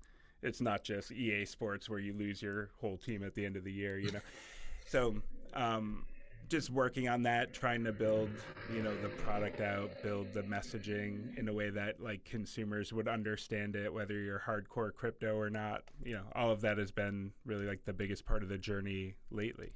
it's 0.42 0.62
not 0.62 0.84
just 0.84 1.12
EA 1.12 1.46
Sports 1.46 1.90
where 1.90 2.00
you 2.00 2.14
lose 2.14 2.42
your 2.42 2.70
whole 2.80 2.98
team 2.98 3.24
at 3.24 3.36
the 3.36 3.46
end 3.46 3.58
of 3.58 3.66
the 3.66 3.72
year, 3.72 4.00
you 4.00 4.12
know. 4.12 4.22
so 4.88 5.16
um, 5.54 6.06
just 6.50 6.70
working 6.70 7.10
on 7.10 7.24
that, 7.24 7.54
trying 7.54 7.84
to 7.84 7.92
build, 7.92 8.30
you 8.74 8.82
know, 8.82 8.96
the 9.02 9.10
product 9.10 9.62
out, 9.62 9.92
build 10.04 10.34
the 10.34 10.44
messaging 10.44 11.38
in 11.38 11.48
a 11.48 11.54
way 11.54 11.70
that 11.70 12.02
like 12.02 12.24
consumers 12.26 12.94
would 12.94 13.08
understand 13.08 13.76
it, 13.76 13.94
whether 13.94 14.20
you're 14.20 14.42
hardcore 14.46 14.94
crypto 14.94 15.36
or 15.36 15.50
not. 15.50 15.84
You 16.04 16.16
know, 16.16 16.24
all 16.36 16.52
of 16.52 16.62
that 16.62 16.78
has 16.78 16.92
been 16.92 17.32
really 17.46 17.66
like 17.66 17.84
the 17.86 17.94
biggest 17.94 18.26
part 18.26 18.44
of 18.44 18.50
the 18.50 18.58
journey 18.58 19.16
lately. 19.32 19.74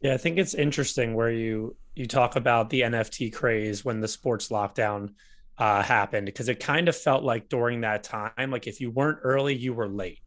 Yeah, 0.00 0.14
I 0.14 0.16
think 0.16 0.38
it's 0.38 0.54
interesting 0.54 1.14
where 1.14 1.30
you 1.30 1.76
you 1.94 2.06
talk 2.06 2.36
about 2.36 2.70
the 2.70 2.80
NFT 2.80 3.32
craze 3.32 3.84
when 3.84 4.00
the 4.00 4.08
sports 4.08 4.48
lockdown 4.48 5.14
uh, 5.58 5.82
happened 5.82 6.26
because 6.26 6.48
it 6.48 6.58
kind 6.58 6.88
of 6.88 6.96
felt 6.96 7.22
like 7.22 7.48
during 7.48 7.82
that 7.82 8.02
time, 8.02 8.50
like 8.50 8.66
if 8.66 8.80
you 8.80 8.90
weren't 8.90 9.18
early, 9.22 9.54
you 9.54 9.74
were 9.74 9.88
late 9.88 10.18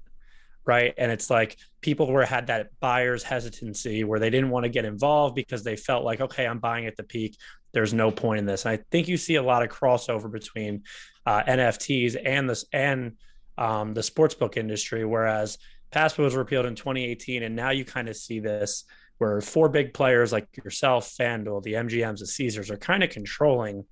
right? 0.66 0.94
And 0.98 1.12
it's 1.12 1.30
like 1.30 1.58
people 1.82 2.08
were 2.08 2.26
had 2.26 2.48
that 2.48 2.70
buyer's 2.80 3.24
hesitancy 3.24 4.04
where 4.04 4.20
they 4.20 4.30
didn't 4.30 4.50
want 4.50 4.64
to 4.64 4.70
get 4.70 4.86
involved 4.86 5.36
because 5.36 5.64
they 5.64 5.76
felt 5.76 6.04
like 6.04 6.22
okay 6.22 6.48
i'm 6.48 6.60
buying 6.60 6.88
at 6.88 6.98
the 6.98 7.04
peak. 7.04 7.38
There's 7.74 7.94
no 7.94 8.12
point 8.12 8.40
in 8.40 8.46
this. 8.46 8.66
And 8.66 8.72
i 8.78 8.84
think 8.92 9.08
you 9.08 9.18
see 9.18 9.36
a 9.36 9.44
lot 9.44 9.64
of 9.64 9.70
crossover 9.70 10.32
between 10.32 10.84
uh, 11.26 11.44
nfts 11.44 12.16
and 12.24 12.50
this 12.50 12.66
and 12.74 13.14
um, 13.58 13.94
the 13.94 14.02
sportsbook 14.02 14.58
industry 14.58 15.06
whereas 15.06 15.58
PASPA 15.92 16.24
was 16.24 16.36
repealed 16.36 16.66
in 16.66 16.76
2018 16.76 17.44
and 17.44 17.56
now 17.56 17.70
you 17.70 17.86
kind 17.86 18.10
of 18.10 18.18
see 18.18 18.40
this 18.40 18.84
where 19.18 19.40
four 19.40 19.70
big 19.70 19.94
players 19.94 20.34
like 20.34 20.48
yourself 20.58 21.16
fanduel 21.18 21.64
the 21.64 21.74
mgms 21.74 22.20
the 22.20 22.28
caesars 22.28 22.70
are 22.70 22.78
kind 22.78 23.02
of 23.02 23.10
controlling 23.10 23.86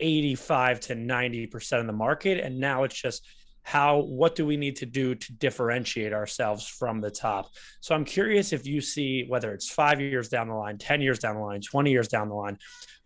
85 0.00 0.80
to 0.80 0.94
90 0.94 1.46
percent 1.48 1.80
of 1.80 1.86
the 1.86 1.92
market 1.92 2.38
and 2.38 2.58
now 2.58 2.84
it's 2.84 3.00
just 3.00 3.26
how 3.64 4.00
what 4.00 4.34
do 4.36 4.46
we 4.46 4.56
need 4.56 4.76
to 4.76 4.86
do 4.86 5.14
to 5.14 5.32
differentiate 5.32 6.12
ourselves 6.12 6.68
from 6.68 7.00
the 7.00 7.10
top 7.10 7.50
so 7.80 7.94
i'm 7.94 8.04
curious 8.04 8.52
if 8.52 8.66
you 8.66 8.80
see 8.80 9.24
whether 9.26 9.52
it's 9.52 9.68
five 9.68 10.00
years 10.00 10.28
down 10.28 10.48
the 10.48 10.54
line 10.54 10.78
10 10.78 11.00
years 11.00 11.18
down 11.18 11.34
the 11.34 11.40
line 11.40 11.60
20 11.60 11.90
years 11.90 12.06
down 12.06 12.28
the 12.28 12.34
line 12.34 12.56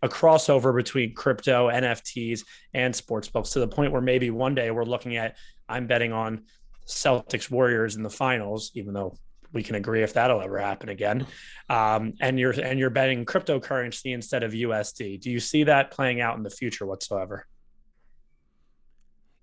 a 0.03 0.09
crossover 0.09 0.75
between 0.75 1.15
crypto 1.15 1.69
nfts 1.69 2.43
and 2.73 2.95
sports 2.95 3.29
books 3.29 3.51
to 3.51 3.59
the 3.59 3.67
point 3.67 3.91
where 3.91 4.01
maybe 4.01 4.29
one 4.29 4.53
day 4.53 4.69
we're 4.69 4.83
looking 4.83 5.17
at 5.17 5.37
i'm 5.67 5.87
betting 5.87 6.11
on 6.11 6.43
celtics 6.85 7.49
warriors 7.49 7.95
in 7.95 8.03
the 8.03 8.09
finals 8.09 8.71
even 8.75 8.93
though 8.93 9.15
we 9.51 9.63
can 9.63 9.75
agree 9.75 10.03
if 10.03 10.13
that'll 10.13 10.41
ever 10.41 10.59
happen 10.59 10.89
again. 10.89 11.25
Um, 11.69 12.13
and 12.21 12.39
you're 12.39 12.51
and 12.51 12.79
you're 12.79 12.91
betting 12.91 13.25
cryptocurrency 13.25 14.13
instead 14.13 14.43
of 14.43 14.51
USD. 14.51 15.19
Do 15.21 15.31
you 15.31 15.39
see 15.39 15.63
that 15.63 15.89
playing 15.89 16.21
out 16.21 16.37
in 16.37 16.43
the 16.43 16.51
future 16.51 16.85
whatsoever? 16.85 17.47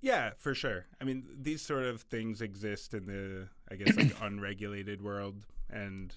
Yeah, 0.00 0.30
for 0.38 0.54
sure. 0.54 0.86
I 1.00 1.04
mean, 1.04 1.24
these 1.40 1.62
sort 1.62 1.84
of 1.84 2.02
things 2.02 2.42
exist 2.42 2.94
in 2.94 3.06
the, 3.06 3.48
I 3.70 3.76
guess, 3.76 3.96
like 3.96 4.14
unregulated 4.20 5.02
world, 5.02 5.46
and 5.70 6.14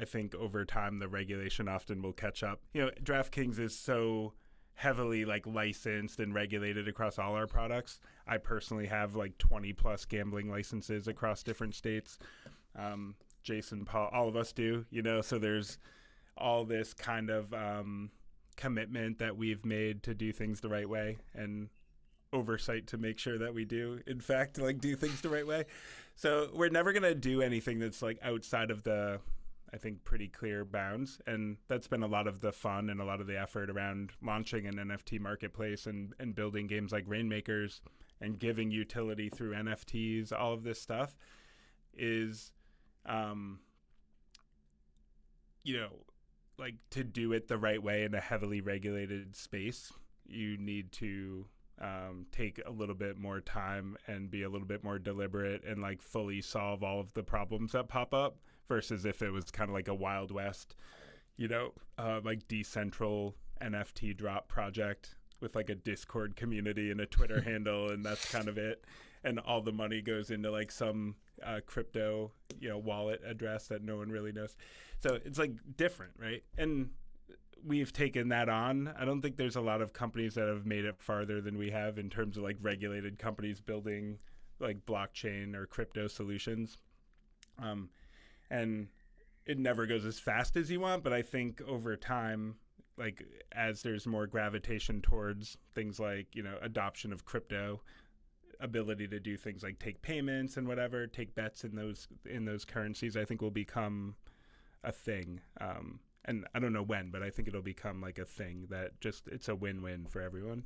I 0.00 0.04
think 0.04 0.34
over 0.34 0.64
time 0.64 0.98
the 0.98 1.08
regulation 1.08 1.68
often 1.68 2.02
will 2.02 2.12
catch 2.12 2.42
up. 2.42 2.60
You 2.72 2.82
know, 2.82 2.90
DraftKings 3.02 3.58
is 3.58 3.78
so 3.78 4.32
heavily 4.74 5.24
like 5.24 5.46
licensed 5.46 6.18
and 6.18 6.34
regulated 6.34 6.88
across 6.88 7.18
all 7.18 7.34
our 7.34 7.46
products. 7.46 8.00
I 8.26 8.38
personally 8.38 8.86
have 8.86 9.14
like 9.14 9.38
20 9.38 9.72
plus 9.74 10.04
gambling 10.04 10.50
licenses 10.50 11.06
across 11.06 11.42
different 11.42 11.74
states. 11.74 12.18
Um, 12.76 13.14
Jason, 13.44 13.84
Paul, 13.84 14.10
all 14.12 14.28
of 14.28 14.36
us 14.36 14.52
do, 14.52 14.84
you 14.90 15.02
know. 15.02 15.20
So 15.20 15.38
there's 15.38 15.78
all 16.36 16.64
this 16.64 16.92
kind 16.92 17.30
of 17.30 17.52
um, 17.54 18.10
commitment 18.56 19.18
that 19.18 19.36
we've 19.36 19.64
made 19.64 20.02
to 20.04 20.14
do 20.14 20.32
things 20.32 20.60
the 20.60 20.68
right 20.68 20.88
way 20.88 21.18
and 21.34 21.68
oversight 22.34 22.86
to 22.88 22.98
make 22.98 23.18
sure 23.18 23.38
that 23.38 23.54
we 23.54 23.64
do, 23.64 24.00
in 24.06 24.20
fact, 24.20 24.58
like 24.58 24.80
do 24.80 24.96
things 24.96 25.20
the 25.20 25.28
right 25.28 25.46
way. 25.46 25.64
So 26.16 26.50
we're 26.52 26.68
never 26.68 26.92
gonna 26.92 27.14
do 27.14 27.40
anything 27.40 27.78
that's 27.78 28.02
like 28.02 28.18
outside 28.22 28.70
of 28.70 28.82
the, 28.82 29.20
I 29.72 29.78
think, 29.78 30.04
pretty 30.04 30.28
clear 30.28 30.64
bounds. 30.64 31.20
And 31.26 31.56
that's 31.68 31.86
been 31.86 32.02
a 32.02 32.08
lot 32.08 32.26
of 32.26 32.40
the 32.40 32.52
fun 32.52 32.90
and 32.90 33.00
a 33.00 33.04
lot 33.04 33.20
of 33.20 33.26
the 33.26 33.40
effort 33.40 33.70
around 33.70 34.12
launching 34.22 34.66
an 34.66 34.74
NFT 34.74 35.20
marketplace 35.20 35.86
and 35.86 36.12
and 36.18 36.34
building 36.34 36.66
games 36.66 36.92
like 36.92 37.06
Reignmakers 37.06 37.80
and 38.20 38.38
giving 38.38 38.70
utility 38.70 39.28
through 39.28 39.54
NFTs. 39.54 40.32
All 40.32 40.52
of 40.52 40.62
this 40.62 40.80
stuff 40.80 41.16
is 41.96 42.52
um, 43.06 43.60
you 45.62 45.76
know, 45.76 45.88
like 46.58 46.74
to 46.90 47.02
do 47.02 47.32
it 47.32 47.48
the 47.48 47.58
right 47.58 47.82
way 47.82 48.04
in 48.04 48.14
a 48.14 48.20
heavily 48.20 48.60
regulated 48.60 49.34
space, 49.34 49.92
you 50.26 50.56
need 50.56 50.92
to 50.92 51.46
um, 51.80 52.26
take 52.30 52.60
a 52.64 52.70
little 52.70 52.94
bit 52.94 53.18
more 53.18 53.40
time 53.40 53.96
and 54.06 54.30
be 54.30 54.42
a 54.42 54.48
little 54.48 54.66
bit 54.66 54.84
more 54.84 54.98
deliberate 54.98 55.64
and 55.64 55.82
like 55.82 56.00
fully 56.00 56.40
solve 56.40 56.82
all 56.82 57.00
of 57.00 57.12
the 57.14 57.22
problems 57.22 57.72
that 57.72 57.88
pop 57.88 58.14
up 58.14 58.36
versus 58.68 59.04
if 59.04 59.22
it 59.22 59.30
was 59.30 59.50
kind 59.50 59.68
of 59.68 59.74
like 59.74 59.88
a 59.88 59.94
wild 59.94 60.30
west, 60.30 60.76
you 61.36 61.48
know, 61.48 61.72
uh, 61.98 62.20
like 62.24 62.46
decentral 62.48 63.34
NFT 63.60 64.16
drop 64.16 64.48
project 64.48 65.16
with 65.40 65.54
like 65.54 65.68
a 65.68 65.74
Discord 65.74 66.36
community 66.36 66.90
and 66.90 67.00
a 67.00 67.06
Twitter 67.06 67.40
handle, 67.44 67.90
and 67.90 68.04
that's 68.04 68.30
kind 68.30 68.48
of 68.48 68.56
it. 68.56 68.84
And 69.24 69.38
all 69.40 69.60
the 69.60 69.72
money 69.72 70.00
goes 70.00 70.30
into 70.30 70.50
like 70.50 70.70
some 70.70 71.16
uh, 71.42 71.60
crypto, 71.66 72.32
you 72.60 72.68
know, 72.68 72.78
wallet 72.78 73.20
address 73.26 73.68
that 73.68 73.82
no 73.82 73.96
one 73.96 74.10
really 74.10 74.32
knows. 74.32 74.56
So 75.02 75.18
it's 75.24 75.38
like 75.38 75.52
different, 75.76 76.12
right? 76.18 76.42
And 76.56 76.90
we've 77.66 77.92
taken 77.92 78.28
that 78.28 78.48
on. 78.48 78.92
I 78.98 79.04
don't 79.04 79.22
think 79.22 79.36
there's 79.36 79.56
a 79.56 79.60
lot 79.60 79.80
of 79.80 79.92
companies 79.92 80.34
that 80.34 80.48
have 80.48 80.66
made 80.66 80.84
it 80.84 80.96
farther 80.98 81.40
than 81.40 81.56
we 81.56 81.70
have 81.70 81.98
in 81.98 82.10
terms 82.10 82.36
of 82.36 82.42
like 82.42 82.56
regulated 82.60 83.18
companies 83.18 83.60
building 83.60 84.18
like 84.60 84.84
blockchain 84.86 85.54
or 85.54 85.66
crypto 85.66 86.06
solutions. 86.06 86.78
Um, 87.58 87.88
and 88.50 88.88
it 89.46 89.58
never 89.58 89.86
goes 89.86 90.04
as 90.04 90.18
fast 90.18 90.56
as 90.56 90.70
you 90.70 90.80
want, 90.80 91.02
but 91.02 91.12
I 91.12 91.22
think 91.22 91.60
over 91.62 91.96
time, 91.96 92.56
like 92.96 93.24
as 93.52 93.82
there's 93.82 94.06
more 94.06 94.26
gravitation 94.26 95.00
towards 95.02 95.56
things 95.74 95.98
like 95.98 96.26
you 96.32 96.42
know 96.42 96.56
adoption 96.62 97.12
of 97.12 97.24
crypto, 97.24 97.80
ability 98.60 99.08
to 99.08 99.20
do 99.20 99.36
things 99.36 99.62
like 99.62 99.78
take 99.78 100.00
payments 100.02 100.56
and 100.56 100.66
whatever, 100.68 101.06
take 101.06 101.34
bets 101.34 101.64
in 101.64 101.74
those 101.74 102.08
in 102.24 102.44
those 102.44 102.64
currencies, 102.64 103.16
I 103.16 103.24
think 103.24 103.42
will 103.42 103.50
become 103.50 104.14
a 104.82 104.92
thing. 104.92 105.40
Um, 105.60 106.00
and 106.24 106.46
I 106.54 106.58
don't 106.58 106.72
know 106.72 106.82
when, 106.82 107.10
but 107.10 107.22
I 107.22 107.30
think 107.30 107.48
it'll 107.48 107.62
become 107.62 108.00
like 108.00 108.18
a 108.18 108.24
thing 108.24 108.66
that 108.70 109.00
just 109.00 109.28
it's 109.28 109.48
a 109.48 109.54
win-win 109.54 110.06
for 110.08 110.20
everyone. 110.20 110.64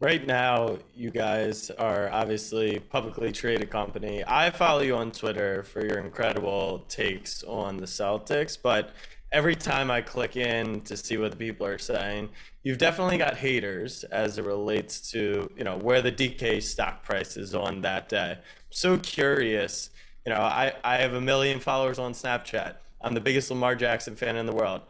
Right 0.00 0.26
now, 0.26 0.78
you 0.96 1.10
guys 1.10 1.70
are 1.70 2.10
obviously 2.10 2.78
publicly 2.78 3.32
traded 3.32 3.68
company. 3.68 4.24
I 4.26 4.50
follow 4.50 4.80
you 4.80 4.96
on 4.96 5.12
Twitter 5.12 5.62
for 5.62 5.84
your 5.84 5.98
incredible 5.98 6.86
takes 6.88 7.42
on 7.44 7.76
the 7.76 7.84
Celtics, 7.84 8.56
but 8.60 8.92
every 9.30 9.54
time 9.54 9.90
I 9.90 10.00
click 10.00 10.36
in 10.36 10.80
to 10.82 10.96
see 10.96 11.18
what 11.18 11.32
the 11.32 11.36
people 11.36 11.66
are 11.66 11.76
saying, 11.76 12.30
you've 12.62 12.78
definitely 12.78 13.18
got 13.18 13.36
haters 13.36 14.04
as 14.04 14.38
it 14.38 14.44
relates 14.46 15.10
to 15.10 15.50
you 15.54 15.64
know 15.64 15.76
where 15.76 16.00
the 16.00 16.12
DK 16.12 16.62
stock 16.62 17.02
price 17.02 17.36
is 17.36 17.54
on 17.54 17.82
that 17.82 18.08
day. 18.08 18.38
so 18.70 18.96
curious. 18.98 19.90
You 20.26 20.34
know, 20.34 20.40
I, 20.40 20.74
I 20.84 20.96
have 20.96 21.14
a 21.14 21.20
million 21.20 21.60
followers 21.60 21.98
on 21.98 22.12
Snapchat. 22.12 22.76
I'm 23.00 23.14
the 23.14 23.20
biggest 23.20 23.50
Lamar 23.50 23.74
Jackson 23.74 24.14
fan 24.14 24.36
in 24.36 24.46
the 24.46 24.52
world. 24.52 24.82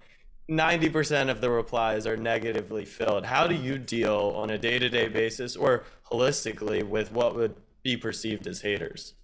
90% 0.51 1.31
of 1.31 1.41
the 1.41 1.51
replies 1.51 2.07
are 2.07 2.17
negatively 2.17 2.85
filled. 2.85 3.25
How 3.25 3.47
do 3.47 3.55
you 3.55 3.79
deal 3.79 4.33
on 4.37 4.51
a 4.51 4.59
day 4.59 4.79
to 4.81 4.89
day 4.89 5.07
basis 5.09 5.55
or 5.55 5.85
holistically 6.11 6.83
with 6.83 7.13
what 7.13 7.37
would 7.37 7.55
be 7.83 7.97
perceived 7.97 8.47
as 8.49 8.61
haters? 8.61 9.15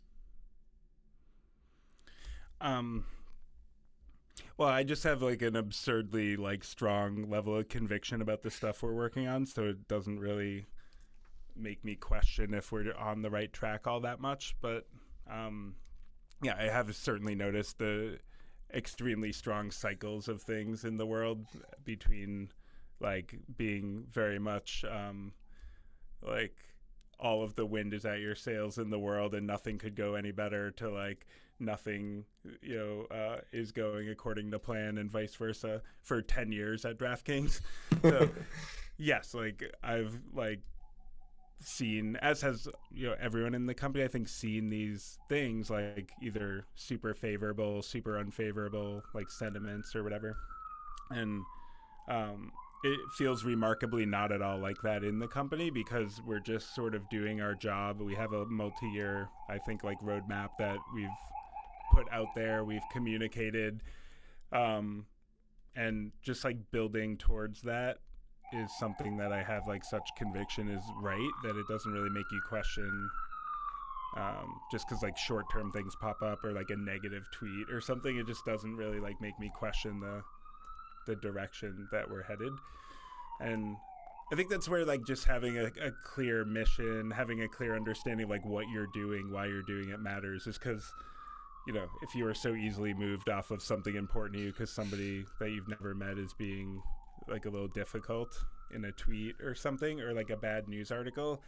Um, 2.61 3.05
well, 4.57 4.68
I 4.68 4.85
just 4.85 5.03
have 5.03 5.20
like 5.20 5.42
an 5.42 5.57
absurdly 5.57 6.37
like 6.37 6.62
strong 6.62 7.29
level 7.29 7.57
of 7.57 7.68
conviction 7.68 8.22
about 8.22 8.42
the 8.42 8.51
stuff 8.51 8.83
we're 8.83 8.94
working 8.94 9.27
on, 9.27 9.46
so 9.46 9.64
it 9.64 9.88
doesn't 9.88 10.20
really 10.20 10.66
make 11.57 11.85
me 11.85 11.96
question 11.96 12.55
if 12.55 12.70
we're 12.70 12.94
on 12.94 13.22
the 13.22 13.31
right 13.31 13.53
track 13.53 13.87
all 13.87 14.01
that 14.01 14.20
much. 14.20 14.55
But 14.61 14.87
um, 15.31 15.75
yeah, 16.42 16.55
I 16.59 16.64
have 16.64 16.94
certainly 16.94 17.35
noticed 17.35 17.79
the 17.79 18.18
extremely 18.74 19.33
strong 19.33 19.70
cycles 19.70 20.29
of 20.29 20.42
things 20.42 20.85
in 20.85 20.96
the 20.96 21.07
world 21.07 21.46
between 21.85 22.50
like 23.00 23.38
being 23.57 24.05
very 24.11 24.38
much 24.38 24.85
um, 24.90 25.33
like 26.22 26.57
all 27.18 27.42
of 27.42 27.55
the 27.57 27.64
wind 27.64 27.94
is 27.94 28.05
at 28.05 28.20
your 28.20 28.35
sails 28.35 28.79
in 28.79 28.90
the 28.90 28.98
world 28.98 29.35
and 29.35 29.46
nothing 29.46 29.79
could 29.79 29.94
go 29.94 30.14
any 30.14 30.33
better 30.33 30.70
to 30.70 30.90
like 30.90 31.26
nothing 31.59 32.24
you 32.61 32.76
know 32.76 33.16
uh, 33.16 33.40
is 33.52 33.72
going 33.72 34.09
according 34.09 34.50
to 34.50 34.59
plan 34.59 34.98
and 34.98 35.11
vice 35.11 35.35
versa 35.35 35.81
for 36.02 36.20
10 36.20 36.52
years 36.52 36.85
at 36.85 36.98
DraftKings. 36.98 37.61
So 38.02 38.29
yes, 38.98 39.35
like 39.35 39.62
I've 39.83 40.18
like 40.35 40.61
seen 41.60 42.16
as 42.16 42.42
has 42.42 42.68
you 42.92 43.06
know 43.06 43.14
everyone 43.18 43.54
in 43.54 43.66
the 43.66 43.74
company 43.74 44.04
I 44.04 44.08
think 44.08 44.28
seen 44.28 44.68
these 44.68 45.18
things 45.28 45.70
like 45.70 46.10
either 46.22 46.66
super 46.74 47.14
favorable, 47.14 47.82
super 47.82 48.18
unfavorable 48.18 49.02
like 49.14 49.30
sentiments 49.30 49.94
or 49.96 50.02
whatever. 50.02 50.36
And 51.10 51.42
um 52.08 52.52
it 52.84 53.00
feels 53.16 53.42
remarkably 53.42 54.06
not 54.06 54.30
at 54.32 54.42
all 54.42 54.58
like 54.58 54.80
that 54.82 55.02
in 55.02 55.18
the 55.18 55.26
company 55.26 55.70
because 55.70 56.20
we're 56.24 56.40
just 56.40 56.74
sort 56.74 56.94
of 56.94 57.08
doing 57.08 57.40
our 57.40 57.54
job. 57.54 58.00
We 58.00 58.14
have 58.14 58.32
a 58.32 58.46
multi-year, 58.46 59.28
I 59.48 59.58
think, 59.58 59.82
like 59.82 59.98
roadmap 60.00 60.50
that 60.58 60.76
we've 60.94 61.08
put 61.92 62.06
out 62.12 62.28
there, 62.36 62.64
we've 62.64 62.84
communicated, 62.92 63.82
um, 64.52 65.06
and 65.74 66.12
just 66.22 66.44
like 66.44 66.70
building 66.70 67.16
towards 67.16 67.62
that 67.62 67.98
is 68.52 68.70
something 68.78 69.16
that 69.16 69.32
I 69.32 69.42
have 69.42 69.66
like 69.66 69.85
such 69.85 70.09
conviction 70.16 70.68
is 70.68 70.82
right 71.00 71.30
that 71.42 71.56
it 71.56 71.66
doesn't 71.68 71.92
really 71.92 72.11
make 72.11 72.30
you 72.30 72.40
question. 72.48 73.11
Um, 74.16 74.61
just 74.72 74.88
because 74.88 75.02
like 75.02 75.18
short-term 75.18 75.72
things 75.72 75.94
pop 75.94 76.22
up 76.22 76.42
or 76.42 76.52
like 76.52 76.70
a 76.70 76.76
negative 76.76 77.24
tweet 77.32 77.70
or 77.70 77.80
something, 77.80 78.16
it 78.16 78.26
just 78.26 78.44
doesn't 78.46 78.76
really 78.76 78.98
like 78.98 79.20
make 79.20 79.38
me 79.38 79.50
question 79.54 80.00
the 80.00 80.22
the 81.06 81.16
direction 81.16 81.88
that 81.92 82.11
we're 82.11 82.22
headed. 82.22 82.52
And 83.40 83.76
I 84.32 84.37
think 84.37 84.48
that's 84.48 84.68
where 84.68 84.85
like 84.85 85.04
just 85.06 85.24
having 85.24 85.59
a, 85.59 85.66
a 85.66 85.92
clear 86.04 86.44
mission, 86.44 87.11
having 87.11 87.42
a 87.42 87.48
clear 87.48 87.76
understanding 87.76 88.24
of 88.24 88.30
like 88.30 88.44
what 88.44 88.68
you're 88.68 88.88
doing, 88.92 89.30
why 89.30 89.46
you're 89.46 89.62
doing 89.62 89.90
it 89.90 90.00
matters, 90.00 90.46
is 90.46 90.59
because 90.59 90.92
you 91.66 91.72
know, 91.72 91.87
if 92.02 92.14
you 92.14 92.26
are 92.26 92.35
so 92.35 92.54
easily 92.54 92.94
moved 92.94 93.28
off 93.28 93.50
of 93.50 93.61
something 93.61 93.96
important 93.96 94.37
to 94.37 94.40
you 94.40 94.52
because 94.52 94.70
somebody 94.70 95.24
that 95.40 95.50
you've 95.50 95.68
never 95.68 95.94
met 95.94 96.16
is 96.16 96.32
being 96.32 96.80
like 97.28 97.46
a 97.46 97.50
little 97.50 97.68
difficult 97.68 98.36
in 98.74 98.84
a 98.84 98.92
tweet 98.92 99.40
or 99.40 99.54
something 99.54 100.00
or 100.00 100.12
like 100.12 100.30
a 100.30 100.36
bad 100.36 100.68
news 100.68 100.90
article, 100.90 101.42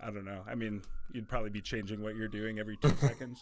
I 0.00 0.06
don't 0.06 0.24
know. 0.24 0.42
I 0.48 0.54
mean, 0.54 0.82
you'd 1.12 1.28
probably 1.28 1.50
be 1.50 1.60
changing 1.60 2.02
what 2.02 2.16
you're 2.16 2.28
doing 2.28 2.58
every 2.58 2.76
two 2.76 2.94
seconds. 3.00 3.40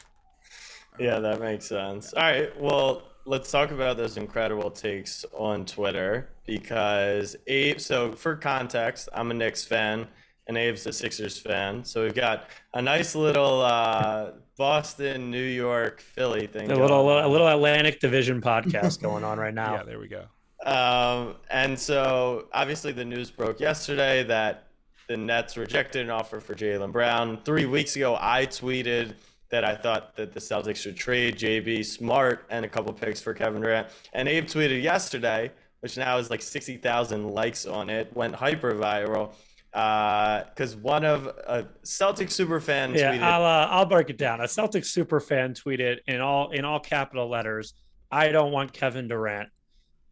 Yeah, 0.98 1.18
that 1.18 1.40
makes 1.40 1.66
sense. 1.66 2.12
All 2.12 2.22
right, 2.22 2.61
well, 2.61 3.02
let's 3.24 3.50
talk 3.50 3.70
about 3.70 3.96
those 3.96 4.16
incredible 4.16 4.70
takes 4.70 5.24
on 5.37 5.64
Twitter 5.64 6.30
because 6.46 7.35
Abe. 7.46 7.80
So, 7.80 8.12
for 8.12 8.37
context, 8.37 9.09
I'm 9.12 9.30
a 9.30 9.35
Knicks 9.35 9.64
fan 9.64 10.07
and 10.46 10.57
Abe's 10.57 10.87
a 10.87 10.92
Sixers 10.92 11.38
fan. 11.38 11.85
So 11.85 12.02
we've 12.02 12.14
got 12.14 12.48
a 12.74 12.83
nice 12.83 13.14
little 13.14 13.62
uh, 13.62 14.33
Boston, 14.57 15.30
New 15.30 15.42
York, 15.42 16.00
Philly 16.00 16.46
thing. 16.46 16.70
A 16.70 16.76
little, 16.76 17.24
a 17.24 17.28
little 17.28 17.48
Atlantic 17.48 18.00
Division 18.00 18.40
podcast 18.40 19.00
going 19.00 19.24
on 19.24 19.38
right 19.38 19.54
now. 19.54 19.74
Yeah, 19.74 19.83
there 19.85 19.98
we 19.98 20.09
go. 20.09 20.26
Um, 20.64 21.37
and 21.50 21.79
so 21.79 22.46
obviously 22.53 22.92
the 22.92 23.05
news 23.05 23.31
broke 23.31 23.61
yesterday 23.61 24.24
that 24.24 24.68
the 25.09 25.16
Nets 25.16 25.57
rejected 25.57 26.03
an 26.03 26.11
offer 26.11 26.40
for 26.40 26.55
Jaylen 26.55 26.90
Brown. 26.90 27.38
Three 27.44 27.66
weeks 27.66 27.96
ago, 27.96 28.16
I 28.18 28.46
tweeted 28.46 29.14
that 29.50 29.64
I 29.64 29.77
thought 29.77 30.16
that 30.16 30.33
the 30.33 30.40
Celtics 30.40 30.77
should 30.77 30.96
trade 30.96 31.37
JB 31.37 31.85
Smart 31.85 32.46
and 32.50 32.64
a 32.64 32.68
couple 32.68 32.92
picks 32.92 33.20
for 33.20 33.35
Kevin 33.35 33.61
Durant. 33.61 33.88
And 34.14 34.29
Abe 34.29 34.46
tweeted 34.46 34.83
yesterday, 34.83 35.53
which 35.81 35.98
now 35.98 36.16
is 36.16 36.31
like 36.31 36.40
60,000 36.40 37.29
likes 37.29 37.66
on 37.66 37.90
it, 37.90 38.14
went 38.16 38.35
hyper 38.35 38.74
viral 38.74 39.35
because 39.74 40.74
uh, 40.74 40.79
one 40.83 41.05
of 41.05 41.27
a 41.27 41.66
Celtic 41.83 42.31
super 42.31 42.61
fan 42.61 42.94
yeah, 42.94 43.12
tweeted. 43.12 43.22
I'll 43.22 43.44
uh, 43.44 43.66
I'll 43.70 43.87
break 43.87 44.09
it 44.09 44.16
down. 44.16 44.40
A 44.40 44.46
Celtic 44.46 44.85
super 44.85 45.18
fan 45.18 45.53
tweeted 45.53 45.98
in 46.07 46.20
all 46.20 46.53
in 46.53 46.64
all 46.64 46.79
capital 46.79 47.29
letters, 47.29 47.74
"I 48.09 48.29
don't 48.29 48.53
want 48.53 48.72
Kevin 48.72 49.09
Durant," 49.09 49.48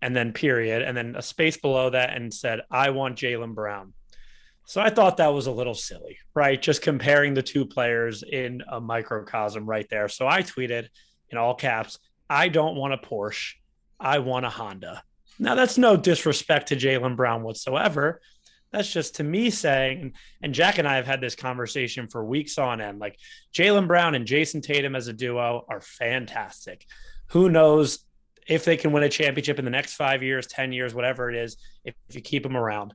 and 0.02 0.14
then 0.14 0.32
period, 0.32 0.82
and 0.82 0.96
then 0.96 1.16
a 1.16 1.22
space 1.22 1.56
below 1.56 1.90
that, 1.90 2.14
and 2.14 2.32
said, 2.32 2.60
"I 2.70 2.90
want 2.90 3.18
Jaylen 3.18 3.54
Brown." 3.54 3.94
So 4.66 4.80
I 4.80 4.90
thought 4.90 5.16
that 5.16 5.32
was 5.32 5.46
a 5.46 5.52
little 5.52 5.74
silly, 5.74 6.18
right? 6.34 6.60
Just 6.60 6.82
comparing 6.82 7.34
the 7.34 7.42
two 7.42 7.64
players 7.64 8.22
in 8.22 8.62
a 8.68 8.80
microcosm 8.80 9.66
right 9.66 9.88
there. 9.88 10.08
So 10.08 10.28
I 10.28 10.42
tweeted 10.42 10.88
in 11.30 11.38
all 11.38 11.54
caps, 11.54 11.98
"I 12.28 12.48
don't 12.48 12.76
want 12.76 12.92
a 12.94 12.98
Porsche, 12.98 13.54
I 13.98 14.18
want 14.18 14.46
a 14.46 14.50
Honda." 14.50 15.02
Now 15.38 15.54
that's 15.54 15.78
no 15.78 15.96
disrespect 15.96 16.68
to 16.68 16.76
Jaylen 16.76 17.16
Brown 17.16 17.42
whatsoever 17.42 18.20
that's 18.72 18.90
just 18.90 19.16
to 19.16 19.24
me 19.24 19.50
saying, 19.50 20.14
and 20.42 20.54
Jack 20.54 20.78
and 20.78 20.88
I 20.88 20.96
have 20.96 21.06
had 21.06 21.20
this 21.20 21.36
conversation 21.36 22.08
for 22.08 22.24
weeks 22.24 22.58
on 22.58 22.80
end. 22.80 22.98
Like 22.98 23.18
Jaylen 23.54 23.86
Brown 23.86 24.14
and 24.14 24.26
Jayson 24.26 24.62
Tatum 24.62 24.96
as 24.96 25.08
a 25.08 25.12
duo 25.12 25.64
are 25.68 25.82
fantastic. 25.82 26.86
Who 27.28 27.50
knows 27.50 28.04
if 28.46 28.64
they 28.64 28.76
can 28.76 28.92
win 28.92 29.02
a 29.02 29.08
championship 29.08 29.58
in 29.58 29.64
the 29.64 29.70
next 29.70 29.94
five 29.94 30.22
years, 30.22 30.46
10 30.46 30.72
years, 30.72 30.94
whatever 30.94 31.30
it 31.30 31.36
is, 31.36 31.56
if, 31.84 31.94
if 32.08 32.14
you 32.14 32.20
keep 32.20 32.42
them 32.42 32.56
around. 32.56 32.92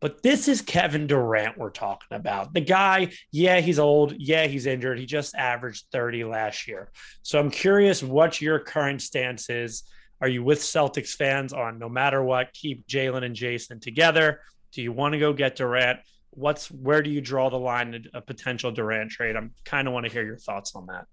But 0.00 0.22
this 0.22 0.48
is 0.48 0.62
Kevin 0.62 1.06
Durant 1.06 1.58
we're 1.58 1.70
talking 1.70 2.16
about. 2.16 2.54
The 2.54 2.62
guy, 2.62 3.12
yeah, 3.32 3.60
he's 3.60 3.78
old. 3.78 4.14
Yeah, 4.16 4.46
he's 4.46 4.64
injured. 4.64 4.98
He 4.98 5.04
just 5.04 5.34
averaged 5.34 5.84
30 5.92 6.24
last 6.24 6.66
year. 6.66 6.90
So 7.22 7.38
I'm 7.38 7.50
curious 7.50 8.02
what 8.02 8.40
your 8.40 8.58
current 8.58 9.02
stance 9.02 9.50
is. 9.50 9.84
Are 10.22 10.28
you 10.28 10.42
with 10.42 10.60
Celtics 10.60 11.10
fans 11.10 11.52
on 11.52 11.78
no 11.78 11.88
matter 11.88 12.22
what, 12.22 12.52
keep 12.52 12.86
Jaylen 12.86 13.24
and 13.24 13.36
Jayson 13.36 13.80
together? 13.80 14.40
Do 14.72 14.82
you 14.82 14.92
want 14.92 15.12
to 15.12 15.18
go 15.18 15.32
get 15.32 15.56
Durant? 15.56 16.00
What's 16.30 16.70
where 16.70 17.02
do 17.02 17.10
you 17.10 17.20
draw 17.20 17.50
the 17.50 17.58
line 17.58 18.06
a 18.14 18.20
potential 18.20 18.70
Durant 18.70 19.10
trade? 19.10 19.36
I'm 19.36 19.52
kind 19.64 19.88
of 19.88 19.94
want 19.94 20.06
to 20.06 20.12
hear 20.12 20.24
your 20.24 20.36
thoughts 20.36 20.74
on 20.74 20.86
that. 20.86 21.06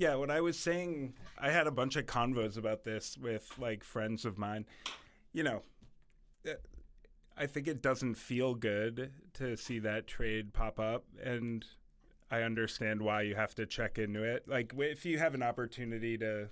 Yeah, 0.00 0.14
what 0.14 0.30
I 0.30 0.40
was 0.40 0.58
saying, 0.58 1.12
I 1.36 1.50
had 1.50 1.66
a 1.66 1.70
bunch 1.70 1.96
of 1.96 2.06
convos 2.06 2.56
about 2.56 2.84
this 2.84 3.18
with 3.18 3.52
like 3.58 3.84
friends 3.84 4.24
of 4.24 4.38
mine. 4.38 4.64
You 5.34 5.42
know, 5.42 5.62
uh, 6.48 6.52
I 7.36 7.44
think 7.44 7.68
it 7.68 7.82
doesn't 7.82 8.14
feel 8.14 8.54
good 8.54 9.12
to 9.34 9.58
see 9.58 9.78
that 9.80 10.06
trade 10.06 10.54
pop 10.54 10.80
up, 10.80 11.04
and 11.22 11.66
I 12.30 12.44
understand 12.44 13.02
why 13.02 13.20
you 13.20 13.34
have 13.34 13.54
to 13.56 13.66
check 13.66 13.98
into 13.98 14.22
it. 14.22 14.48
Like, 14.48 14.72
if 14.78 15.04
you 15.04 15.18
have 15.18 15.34
an 15.34 15.42
opportunity 15.42 16.16
to, 16.16 16.48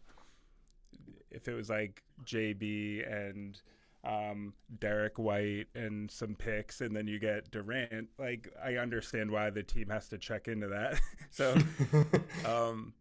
if 1.31 1.49
it 1.49 1.55
was 1.55 1.71
like 1.71 2.03
JB 2.27 3.11
and 3.11 3.59
um, 4.05 4.53
Derrick 4.79 5.19
White 5.19 5.69
and 5.75 6.11
some 6.11 6.35
picks, 6.35 6.83
and 6.83 6.95
then 6.95 7.07
you 7.07 7.19
get 7.19 7.51
Durant. 7.51 8.11
Like 8.19 8.53
I 8.63 8.75
understand 8.75 9.31
why 9.31 9.49
the 9.49 9.63
team 9.63 9.89
has 9.89 10.07
to 10.11 10.19
check 10.19 10.49
into 10.49 10.67
that. 10.69 11.01
so, 11.31 11.57
um, 12.45 12.93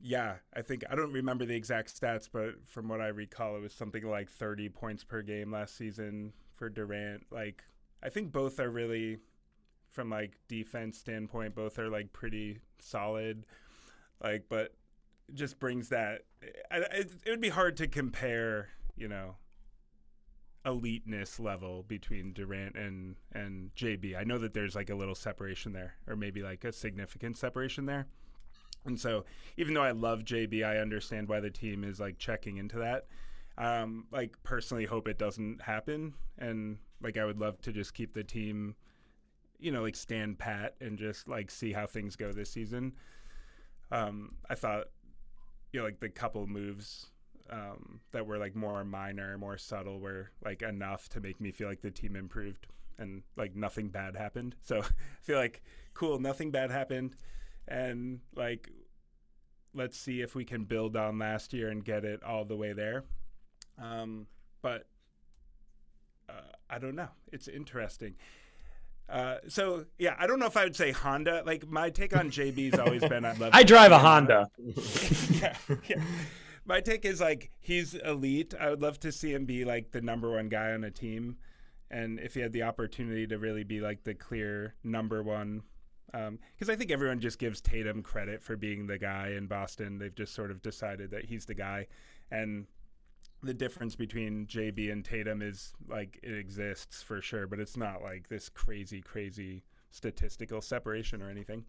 yeah, 0.00 0.36
I 0.54 0.62
think 0.62 0.84
I 0.90 0.94
don't 0.94 1.12
remember 1.12 1.44
the 1.44 1.54
exact 1.54 1.98
stats, 1.98 2.28
but 2.30 2.66
from 2.66 2.88
what 2.88 3.00
I 3.00 3.08
recall, 3.08 3.56
it 3.56 3.62
was 3.62 3.72
something 3.72 4.04
like 4.04 4.30
30 4.30 4.68
points 4.68 5.04
per 5.04 5.22
game 5.22 5.52
last 5.52 5.76
season 5.76 6.32
for 6.54 6.68
Durant. 6.68 7.24
Like 7.30 7.62
I 8.02 8.08
think 8.08 8.32
both 8.32 8.60
are 8.60 8.70
really, 8.70 9.18
from 9.90 10.10
like 10.10 10.38
defense 10.48 10.98
standpoint, 10.98 11.54
both 11.54 11.78
are 11.78 11.88
like 11.88 12.12
pretty 12.12 12.58
solid. 12.78 13.44
Like, 14.22 14.44
but 14.48 14.74
just 15.34 15.58
brings 15.58 15.88
that. 15.88 16.22
It, 16.42 17.10
it 17.24 17.30
would 17.30 17.40
be 17.40 17.48
hard 17.48 17.76
to 17.78 17.88
compare, 17.88 18.68
you 18.96 19.08
know 19.08 19.36
eliteness 20.66 21.38
level 21.38 21.84
between 21.84 22.32
Durant 22.32 22.74
and 22.76 23.14
and 23.32 23.70
JB. 23.76 24.18
I 24.18 24.24
know 24.24 24.36
that 24.38 24.52
there's 24.52 24.74
like 24.74 24.90
a 24.90 24.94
little 24.94 25.14
separation 25.14 25.72
there, 25.72 25.94
or 26.06 26.16
maybe 26.16 26.42
like 26.42 26.64
a 26.64 26.72
significant 26.72 27.38
separation 27.38 27.86
there. 27.86 28.08
And 28.86 28.98
so, 28.98 29.24
even 29.56 29.74
though 29.74 29.82
I 29.82 29.92
love 29.92 30.20
JB, 30.20 30.64
I 30.64 30.78
understand 30.78 31.28
why 31.28 31.40
the 31.40 31.50
team 31.50 31.84
is 31.84 32.00
like 32.00 32.18
checking 32.18 32.58
into 32.58 32.78
that. 32.78 33.06
Um, 33.58 34.06
like 34.12 34.36
personally, 34.42 34.84
hope 34.84 35.08
it 35.08 35.18
doesn't 35.18 35.62
happen, 35.62 36.14
and 36.38 36.78
like 37.00 37.16
I 37.16 37.24
would 37.24 37.38
love 37.38 37.60
to 37.62 37.72
just 37.72 37.94
keep 37.94 38.12
the 38.12 38.24
team, 38.24 38.74
you 39.58 39.72
know, 39.72 39.82
like 39.82 39.96
stand 39.96 40.38
pat 40.38 40.74
and 40.80 40.98
just 40.98 41.28
like 41.28 41.50
see 41.50 41.72
how 41.72 41.86
things 41.86 42.16
go 42.16 42.32
this 42.32 42.50
season. 42.50 42.92
Um, 43.90 44.34
I 44.50 44.54
thought, 44.54 44.88
you 45.72 45.80
know, 45.80 45.86
like 45.86 46.00
the 46.00 46.08
couple 46.08 46.46
moves 46.46 47.06
um, 47.50 48.00
that 48.12 48.26
were 48.26 48.38
like 48.38 48.54
more 48.54 48.84
minor, 48.84 49.38
more 49.38 49.56
subtle, 49.58 50.00
were 50.00 50.30
like 50.44 50.62
enough 50.62 51.08
to 51.10 51.20
make 51.20 51.40
me 51.40 51.50
feel 51.50 51.68
like 51.68 51.80
the 51.80 51.90
team 51.90 52.16
improved 52.16 52.66
and 52.98 53.22
like 53.36 53.54
nothing 53.54 53.88
bad 53.88 54.16
happened. 54.16 54.54
So 54.62 54.80
I 54.80 55.22
feel 55.22 55.38
like 55.38 55.62
cool, 55.94 56.18
nothing 56.18 56.50
bad 56.50 56.70
happened, 56.70 57.16
and 57.68 58.20
like 58.34 58.70
let's 59.74 59.98
see 59.98 60.22
if 60.22 60.34
we 60.34 60.44
can 60.44 60.64
build 60.64 60.96
on 60.96 61.18
last 61.18 61.52
year 61.52 61.68
and 61.68 61.84
get 61.84 62.04
it 62.04 62.22
all 62.22 62.44
the 62.44 62.56
way 62.56 62.72
there. 62.72 63.04
Um, 63.80 64.26
but 64.62 64.86
uh, 66.28 66.52
I 66.70 66.78
don't 66.78 66.94
know. 66.94 67.08
It's 67.30 67.46
interesting. 67.46 68.14
Uh, 69.08 69.36
so 69.48 69.84
yeah, 69.98 70.16
I 70.18 70.26
don't 70.26 70.40
know 70.40 70.46
if 70.46 70.56
I 70.56 70.64
would 70.64 70.76
say 70.76 70.92
Honda. 70.92 71.42
Like 71.44 71.68
my 71.68 71.90
take 71.90 72.16
on 72.16 72.30
JB's 72.30 72.78
always 72.78 73.02
been 73.02 73.24
I 73.24 73.32
love. 73.34 73.50
I 73.54 73.62
drive 73.62 73.92
a 73.92 73.98
Honda. 73.98 74.48
yeah, 75.30 75.56
yeah 75.88 76.02
my 76.66 76.80
take 76.80 77.04
is 77.04 77.20
like 77.20 77.50
he's 77.60 77.94
elite. 77.94 78.54
I 78.58 78.70
would 78.70 78.82
love 78.82 79.00
to 79.00 79.12
see 79.12 79.32
him 79.32 79.44
be 79.44 79.64
like 79.64 79.92
the 79.92 80.00
number 80.00 80.32
one 80.32 80.48
guy 80.48 80.72
on 80.72 80.84
a 80.84 80.90
team, 80.90 81.36
and 81.90 82.18
if 82.20 82.34
he 82.34 82.40
had 82.40 82.52
the 82.52 82.64
opportunity 82.64 83.26
to 83.28 83.38
really 83.38 83.64
be 83.64 83.80
like 83.80 84.04
the 84.04 84.14
clear 84.14 84.74
number 84.82 85.22
one, 85.22 85.62
because 86.16 86.68
um, 86.68 86.72
I 86.72 86.76
think 86.76 86.90
everyone 86.90 87.20
just 87.20 87.38
gives 87.38 87.60
Tatum 87.60 88.02
credit 88.02 88.42
for 88.42 88.56
being 88.56 88.86
the 88.86 88.98
guy 88.98 89.34
in 89.36 89.46
Boston. 89.46 89.98
They've 89.98 90.14
just 90.14 90.34
sort 90.34 90.50
of 90.50 90.62
decided 90.62 91.10
that 91.10 91.24
he's 91.24 91.44
the 91.44 91.54
guy, 91.54 91.86
and 92.30 92.66
the 93.42 93.54
difference 93.54 93.94
between 93.94 94.46
JB 94.46 94.90
and 94.90 95.04
Tatum 95.04 95.42
is 95.42 95.72
like 95.88 96.18
it 96.22 96.34
exists 96.34 97.02
for 97.02 97.20
sure, 97.20 97.46
but 97.46 97.60
it's 97.60 97.76
not 97.76 98.02
like 98.02 98.28
this 98.28 98.48
crazy, 98.48 99.00
crazy 99.00 99.62
statistical 99.90 100.60
separation 100.62 101.22
or 101.22 101.30
anything. 101.30 101.64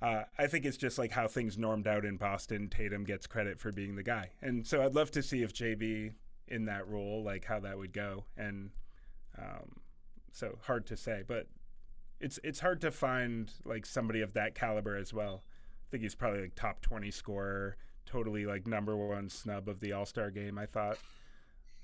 Uh, 0.00 0.22
I 0.38 0.46
think 0.46 0.64
it's 0.64 0.76
just 0.76 0.98
like 0.98 1.10
how 1.10 1.26
things 1.26 1.58
normed 1.58 1.88
out 1.88 2.04
in 2.04 2.16
Boston. 2.16 2.68
Tatum 2.68 3.04
gets 3.04 3.26
credit 3.26 3.58
for 3.60 3.72
being 3.72 3.96
the 3.96 4.02
guy, 4.02 4.30
and 4.40 4.66
so 4.66 4.82
I'd 4.82 4.94
love 4.94 5.10
to 5.12 5.22
see 5.22 5.42
if 5.42 5.52
JB 5.52 6.12
in 6.46 6.64
that 6.66 6.88
role, 6.88 7.22
like 7.22 7.44
how 7.44 7.60
that 7.60 7.76
would 7.76 7.92
go. 7.92 8.24
And 8.36 8.70
um, 9.38 9.80
so 10.32 10.58
hard 10.62 10.86
to 10.86 10.96
say, 10.96 11.22
but 11.26 11.46
it's 12.20 12.38
it's 12.42 12.60
hard 12.60 12.80
to 12.82 12.90
find 12.90 13.50
like 13.64 13.86
somebody 13.86 14.20
of 14.20 14.32
that 14.34 14.54
caliber 14.54 14.96
as 14.96 15.12
well. 15.12 15.42
I 15.44 15.86
think 15.90 16.02
he's 16.02 16.14
probably 16.14 16.42
like 16.42 16.54
top 16.54 16.80
twenty 16.80 17.10
scorer, 17.10 17.76
totally 18.06 18.46
like 18.46 18.66
number 18.66 18.96
one 18.96 19.28
snub 19.28 19.68
of 19.68 19.80
the 19.80 19.92
All 19.92 20.06
Star 20.06 20.30
game. 20.30 20.58
I 20.58 20.66
thought. 20.66 20.98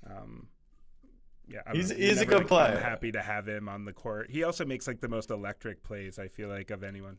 Um, 0.07 0.47
yeah, 1.47 1.59
I'm, 1.65 1.75
he's 1.75 1.91
he's 1.91 2.21
a 2.21 2.25
good 2.25 2.39
like, 2.39 2.47
player. 2.47 2.75
I'm 2.75 2.83
happy 2.83 3.11
to 3.11 3.21
have 3.21 3.47
him 3.47 3.69
on 3.69 3.85
the 3.85 3.93
court. 3.93 4.29
He 4.29 4.43
also 4.43 4.65
makes 4.65 4.87
like 4.87 4.99
the 4.99 5.07
most 5.07 5.29
electric 5.29 5.83
plays. 5.83 6.19
I 6.19 6.27
feel 6.27 6.49
like 6.49 6.71
of 6.71 6.83
anyone. 6.83 7.17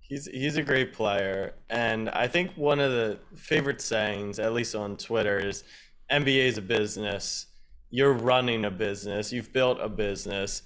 He's 0.00 0.26
he's 0.26 0.56
a 0.56 0.62
great 0.62 0.92
player, 0.92 1.54
and 1.68 2.08
I 2.10 2.28
think 2.28 2.52
one 2.56 2.78
of 2.78 2.92
the 2.92 3.18
favorite 3.34 3.80
sayings, 3.80 4.38
at 4.38 4.52
least 4.52 4.76
on 4.76 4.96
Twitter, 4.96 5.38
is 5.38 5.64
NBA 6.10 6.46
is 6.46 6.58
a 6.58 6.62
business. 6.62 7.46
You're 7.90 8.12
running 8.12 8.64
a 8.64 8.70
business. 8.70 9.32
You've 9.32 9.52
built 9.52 9.78
a 9.80 9.88
business. 9.88 10.62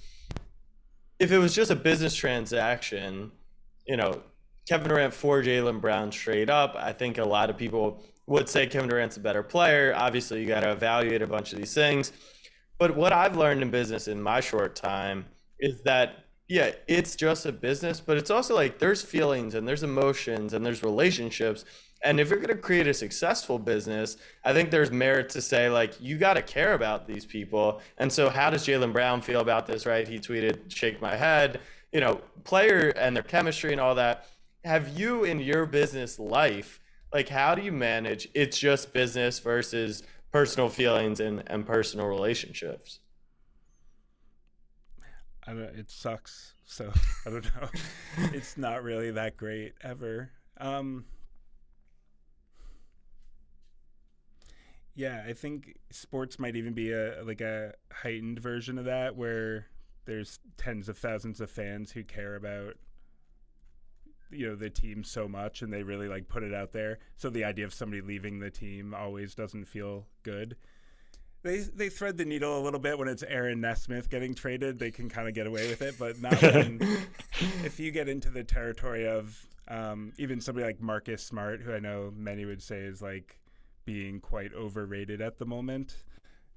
If 1.20 1.30
it 1.30 1.38
was 1.38 1.54
just 1.54 1.70
a 1.70 1.76
business 1.76 2.14
transaction, 2.14 3.30
you 3.86 3.96
know, 3.96 4.22
Kevin 4.68 4.88
Durant 4.88 5.14
for 5.14 5.42
Jaylen 5.42 5.80
Brown 5.80 6.10
straight 6.10 6.50
up, 6.50 6.74
I 6.76 6.92
think 6.92 7.18
a 7.18 7.24
lot 7.24 7.50
of 7.50 7.56
people 7.56 8.02
would 8.26 8.48
say 8.48 8.66
Kevin 8.66 8.88
Durant's 8.88 9.16
a 9.16 9.20
better 9.20 9.42
player. 9.42 9.94
Obviously, 9.96 10.40
you 10.40 10.48
got 10.48 10.60
to 10.60 10.72
evaluate 10.72 11.22
a 11.22 11.26
bunch 11.26 11.52
of 11.52 11.58
these 11.58 11.74
things. 11.74 12.12
But 12.78 12.96
what 12.96 13.12
I've 13.12 13.36
learned 13.36 13.62
in 13.62 13.70
business 13.70 14.08
in 14.08 14.22
my 14.22 14.40
short 14.40 14.74
time 14.74 15.26
is 15.58 15.82
that 15.82 16.24
yeah, 16.50 16.72
it's 16.88 17.14
just 17.14 17.46
a 17.46 17.52
business, 17.52 18.00
but 18.00 18.16
it's 18.16 18.28
also 18.30 18.56
like 18.56 18.80
there's 18.80 19.02
feelings 19.02 19.54
and 19.54 19.68
there's 19.68 19.84
emotions 19.84 20.52
and 20.52 20.66
there's 20.66 20.82
relationships 20.82 21.64
And 22.02 22.18
if 22.18 22.30
you're 22.30 22.38
going 22.38 22.48
to 22.48 22.60
create 22.60 22.86
a 22.86 22.94
successful 22.94 23.58
business, 23.58 24.16
I 24.44 24.52
think 24.52 24.70
there's 24.70 24.90
merit 24.90 25.28
to 25.30 25.42
say, 25.42 25.68
like, 25.68 26.00
you 26.00 26.16
got 26.16 26.34
to 26.34 26.42
care 26.42 26.74
about 26.74 27.06
these 27.06 27.26
people. 27.26 27.82
And 27.98 28.10
so, 28.10 28.30
how 28.30 28.48
does 28.50 28.66
Jaylen 28.66 28.92
Brown 28.92 29.20
feel 29.20 29.40
about 29.40 29.66
this, 29.66 29.84
right? 29.84 30.08
He 30.08 30.18
tweeted, 30.18 30.70
shake 30.70 31.02
my 31.02 31.14
head, 31.14 31.60
you 31.92 32.00
know, 32.00 32.20
player 32.44 32.88
and 32.96 33.14
their 33.14 33.22
chemistry 33.22 33.72
and 33.72 33.80
all 33.80 33.94
that. 33.96 34.26
Have 34.64 34.98
you 34.98 35.24
in 35.24 35.40
your 35.40 35.66
business 35.66 36.18
life, 36.18 36.80
like, 37.12 37.28
how 37.28 37.54
do 37.54 37.62
you 37.62 37.72
manage 37.72 38.28
it's 38.34 38.58
just 38.58 38.92
business 38.92 39.38
versus 39.38 40.02
personal 40.32 40.68
feelings 40.68 41.20
and, 41.20 41.42
and 41.48 41.66
personal 41.66 42.06
relationships? 42.06 43.00
I 45.46 45.52
don't, 45.52 45.62
it 45.62 45.90
sucks. 45.90 46.54
So 46.64 46.92
I 47.26 47.30
don't 47.30 47.44
know. 47.44 47.68
it's 48.32 48.56
not 48.56 48.84
really 48.84 49.10
that 49.10 49.36
great 49.36 49.74
ever. 49.82 50.30
Um, 50.58 51.04
yeah, 55.00 55.24
I 55.26 55.32
think 55.32 55.78
sports 55.90 56.38
might 56.38 56.56
even 56.56 56.74
be 56.74 56.92
a 56.92 57.22
like 57.24 57.40
a 57.40 57.72
heightened 57.90 58.38
version 58.38 58.76
of 58.76 58.84
that, 58.84 59.16
where 59.16 59.66
there's 60.04 60.38
tens 60.58 60.90
of 60.90 60.98
thousands 60.98 61.40
of 61.40 61.50
fans 61.50 61.90
who 61.90 62.04
care 62.04 62.36
about 62.36 62.74
you 64.30 64.46
know 64.46 64.54
the 64.54 64.68
team 64.68 65.02
so 65.02 65.26
much 65.26 65.62
and 65.62 65.72
they 65.72 65.82
really 65.82 66.06
like 66.06 66.28
put 66.28 66.42
it 66.42 66.54
out 66.54 66.72
there 66.72 66.98
so 67.16 67.28
the 67.30 67.42
idea 67.42 67.64
of 67.64 67.74
somebody 67.74 68.00
leaving 68.00 68.38
the 68.38 68.50
team 68.50 68.94
always 68.94 69.34
doesn't 69.34 69.64
feel 69.64 70.06
good 70.22 70.54
they 71.42 71.58
they 71.58 71.88
thread 71.88 72.16
the 72.16 72.24
needle 72.24 72.56
a 72.56 72.62
little 72.62 72.78
bit 72.78 72.96
when 72.96 73.08
it's 73.08 73.22
Aaron 73.22 73.62
Nesmith 73.62 74.10
getting 74.10 74.34
traded. 74.34 74.78
They 74.78 74.90
can 74.90 75.08
kind 75.08 75.26
of 75.26 75.32
get 75.32 75.46
away 75.46 75.68
with 75.68 75.80
it, 75.80 75.94
but 75.98 76.20
not 76.20 76.40
when 76.42 76.78
if 77.64 77.80
you 77.80 77.90
get 77.90 78.10
into 78.10 78.28
the 78.28 78.44
territory 78.44 79.08
of 79.08 79.46
um, 79.66 80.12
even 80.18 80.42
somebody 80.42 80.66
like 80.66 80.82
Marcus 80.82 81.22
Smart, 81.22 81.62
who 81.62 81.72
I 81.72 81.78
know 81.78 82.12
many 82.14 82.44
would 82.44 82.62
say 82.62 82.80
is 82.80 83.00
like 83.00 83.39
being 83.92 84.20
quite 84.20 84.54
overrated 84.54 85.20
at 85.20 85.38
the 85.38 85.44
moment, 85.44 85.96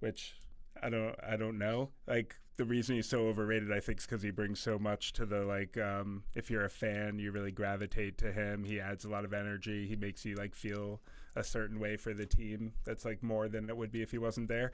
which 0.02 0.36
I 0.84 0.90
don't 0.92 1.16
I 1.28 1.36
don't 1.36 1.58
know. 1.58 1.90
Like 2.08 2.36
the 2.58 2.66
reason 2.66 2.96
he's 2.96 3.10
so 3.10 3.26
overrated, 3.26 3.72
I 3.72 3.80
think, 3.80 3.98
is 3.98 4.06
because 4.06 4.22
he 4.22 4.30
brings 4.30 4.60
so 4.60 4.78
much 4.78 5.14
to 5.14 5.26
the 5.26 5.42
like. 5.42 5.76
Um, 5.80 6.24
if 6.36 6.52
you're 6.52 6.66
a 6.66 6.70
fan, 6.70 7.18
you 7.18 7.32
really 7.32 7.52
gravitate 7.52 8.20
to 8.20 8.32
him. 8.32 8.64
He 8.64 8.80
adds 8.80 9.04
a 9.04 9.10
lot 9.10 9.26
of 9.26 9.34
energy. 9.34 9.88
He 9.88 9.96
makes 9.96 10.24
you 10.24 10.36
like 10.36 10.54
feel 10.54 11.02
a 11.36 11.44
certain 11.44 11.80
way 11.80 11.98
for 11.98 12.14
the 12.14 12.28
team. 12.28 12.74
That's 12.84 13.04
like 13.04 13.24
more 13.24 13.48
than 13.48 13.68
it 13.68 13.76
would 13.76 13.92
be 13.92 14.04
if 14.04 14.12
he 14.12 14.20
wasn't 14.20 14.48
there. 14.48 14.72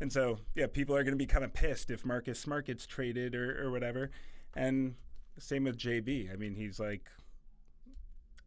And 0.00 0.10
so, 0.10 0.38
yeah, 0.54 0.66
people 0.66 0.96
are 0.96 1.02
going 1.02 1.12
to 1.12 1.18
be 1.18 1.26
kind 1.26 1.44
of 1.44 1.52
pissed 1.52 1.90
if 1.90 2.06
Marcus 2.06 2.40
Smart 2.40 2.66
gets 2.66 2.86
traded 2.86 3.34
or, 3.34 3.66
or 3.66 3.70
whatever. 3.70 4.10
And 4.54 4.94
same 5.38 5.64
with 5.64 5.76
JB. 5.76 6.32
I 6.32 6.36
mean, 6.36 6.54
he's 6.54 6.80
like, 6.80 7.10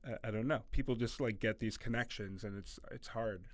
I, 0.05 0.27
I 0.27 0.31
don't 0.31 0.47
know. 0.47 0.61
People 0.71 0.95
just 0.95 1.19
like 1.19 1.39
get 1.39 1.59
these 1.59 1.77
connections, 1.77 2.43
and 2.43 2.57
it's 2.57 2.79
it's 2.91 3.07
hard. 3.07 3.45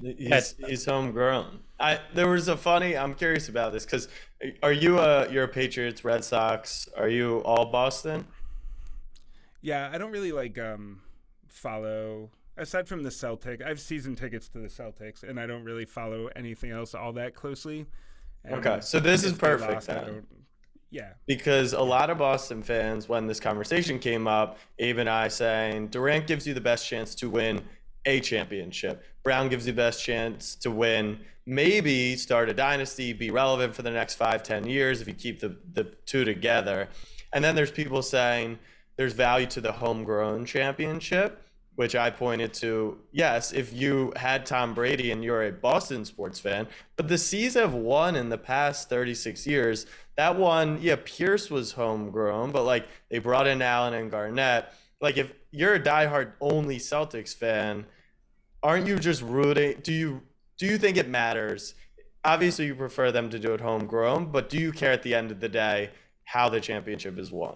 He's, 0.00 0.54
he's 0.66 0.86
homegrown. 0.86 1.60
I 1.78 2.00
there 2.14 2.28
was 2.28 2.48
a 2.48 2.56
funny. 2.56 2.96
I'm 2.96 3.14
curious 3.14 3.48
about 3.48 3.72
this 3.72 3.84
because 3.84 4.08
are 4.62 4.72
you 4.72 4.98
a 4.98 5.30
you're 5.30 5.44
a 5.44 5.48
Patriots, 5.48 6.04
Red 6.04 6.24
Sox? 6.24 6.88
Are 6.96 7.08
you 7.08 7.38
all 7.40 7.66
Boston? 7.66 8.26
Yeah, 9.60 9.90
I 9.92 9.98
don't 9.98 10.12
really 10.12 10.32
like 10.32 10.58
um 10.58 11.02
follow 11.48 12.30
aside 12.56 12.88
from 12.88 13.02
the 13.02 13.10
Celtic. 13.10 13.62
I 13.62 13.68
have 13.68 13.80
season 13.80 14.14
tickets 14.14 14.48
to 14.50 14.58
the 14.58 14.68
Celtics, 14.68 15.22
and 15.22 15.38
I 15.38 15.46
don't 15.46 15.64
really 15.64 15.84
follow 15.84 16.28
anything 16.34 16.70
else 16.70 16.94
all 16.94 17.12
that 17.14 17.34
closely. 17.34 17.86
And 18.44 18.54
okay, 18.66 18.80
so 18.80 19.00
this 19.00 19.22
is 19.22 19.34
perfect. 19.34 19.88
Lost, 19.88 19.90
yeah. 20.90 21.10
Because 21.26 21.72
a 21.72 21.82
lot 21.82 22.10
of 22.10 22.18
Boston 22.18 22.62
fans, 22.62 23.08
when 23.08 23.26
this 23.26 23.40
conversation 23.40 23.98
came 23.98 24.26
up, 24.26 24.58
Abe 24.78 24.98
and 24.98 25.08
I 25.08 25.28
saying 25.28 25.88
Durant 25.88 26.26
gives 26.26 26.46
you 26.46 26.54
the 26.54 26.60
best 26.60 26.86
chance 26.86 27.14
to 27.16 27.30
win 27.30 27.62
a 28.06 28.20
championship. 28.20 29.04
Brown 29.22 29.48
gives 29.48 29.66
you 29.66 29.72
the 29.72 29.76
best 29.76 30.02
chance 30.02 30.54
to 30.56 30.70
win, 30.70 31.20
maybe 31.46 32.16
start 32.16 32.48
a 32.48 32.54
dynasty, 32.54 33.12
be 33.12 33.30
relevant 33.30 33.74
for 33.74 33.82
the 33.82 33.90
next 33.90 34.14
five, 34.14 34.42
ten 34.42 34.66
years 34.66 35.00
if 35.00 35.06
you 35.06 35.14
keep 35.14 35.40
the, 35.40 35.56
the 35.72 35.84
two 36.06 36.24
together. 36.24 36.88
And 37.32 37.44
then 37.44 37.54
there's 37.54 37.70
people 37.70 38.02
saying 38.02 38.58
there's 38.96 39.12
value 39.12 39.46
to 39.46 39.60
the 39.60 39.72
homegrown 39.72 40.46
championship, 40.46 41.42
which 41.76 41.94
I 41.94 42.10
pointed 42.10 42.52
to. 42.54 42.98
Yes, 43.12 43.52
if 43.52 43.72
you 43.72 44.12
had 44.16 44.44
Tom 44.44 44.74
Brady 44.74 45.10
and 45.12 45.22
you're 45.22 45.46
a 45.46 45.52
Boston 45.52 46.04
sports 46.04 46.40
fan, 46.40 46.66
but 46.96 47.08
the 47.08 47.18
C's 47.18 47.54
have 47.54 47.74
won 47.74 48.16
in 48.16 48.28
the 48.28 48.38
past 48.38 48.88
36 48.88 49.46
years. 49.46 49.86
That 50.20 50.36
one, 50.36 50.82
yeah, 50.82 50.96
Pierce 51.02 51.48
was 51.48 51.72
homegrown, 51.72 52.50
but 52.50 52.64
like 52.64 52.86
they 53.08 53.20
brought 53.20 53.46
in 53.46 53.62
Allen 53.62 53.94
and 53.94 54.10
Garnett 54.10 54.70
like 55.00 55.16
if 55.16 55.32
you're 55.50 55.76
a 55.76 55.80
diehard 55.80 56.32
only 56.42 56.76
Celtics 56.76 57.34
fan, 57.34 57.86
aren't 58.62 58.86
you 58.86 58.98
just 58.98 59.22
rooting? 59.22 59.80
Do 59.82 59.94
you 59.94 60.20
do 60.58 60.66
you 60.66 60.76
think 60.76 60.98
it 60.98 61.08
matters? 61.08 61.74
Obviously, 62.22 62.66
you 62.66 62.74
prefer 62.74 63.10
them 63.10 63.30
to 63.30 63.38
do 63.38 63.54
it 63.54 63.62
homegrown, 63.62 64.30
but 64.30 64.50
do 64.50 64.58
you 64.58 64.72
care 64.72 64.92
at 64.92 65.02
the 65.02 65.14
end 65.14 65.30
of 65.30 65.40
the 65.40 65.48
day 65.48 65.88
how 66.24 66.50
the 66.50 66.60
championship 66.60 67.18
is 67.18 67.32
won? 67.32 67.54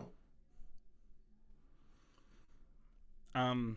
Um, 3.34 3.76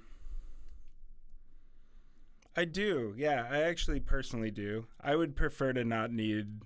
I 2.56 2.64
do. 2.64 3.14
Yeah, 3.18 3.48
I 3.52 3.64
actually 3.64 4.00
personally 4.00 4.50
do. 4.50 4.86
I 5.02 5.14
would 5.18 5.36
prefer 5.36 5.74
to 5.74 5.84
not 5.84 6.10
need 6.10 6.62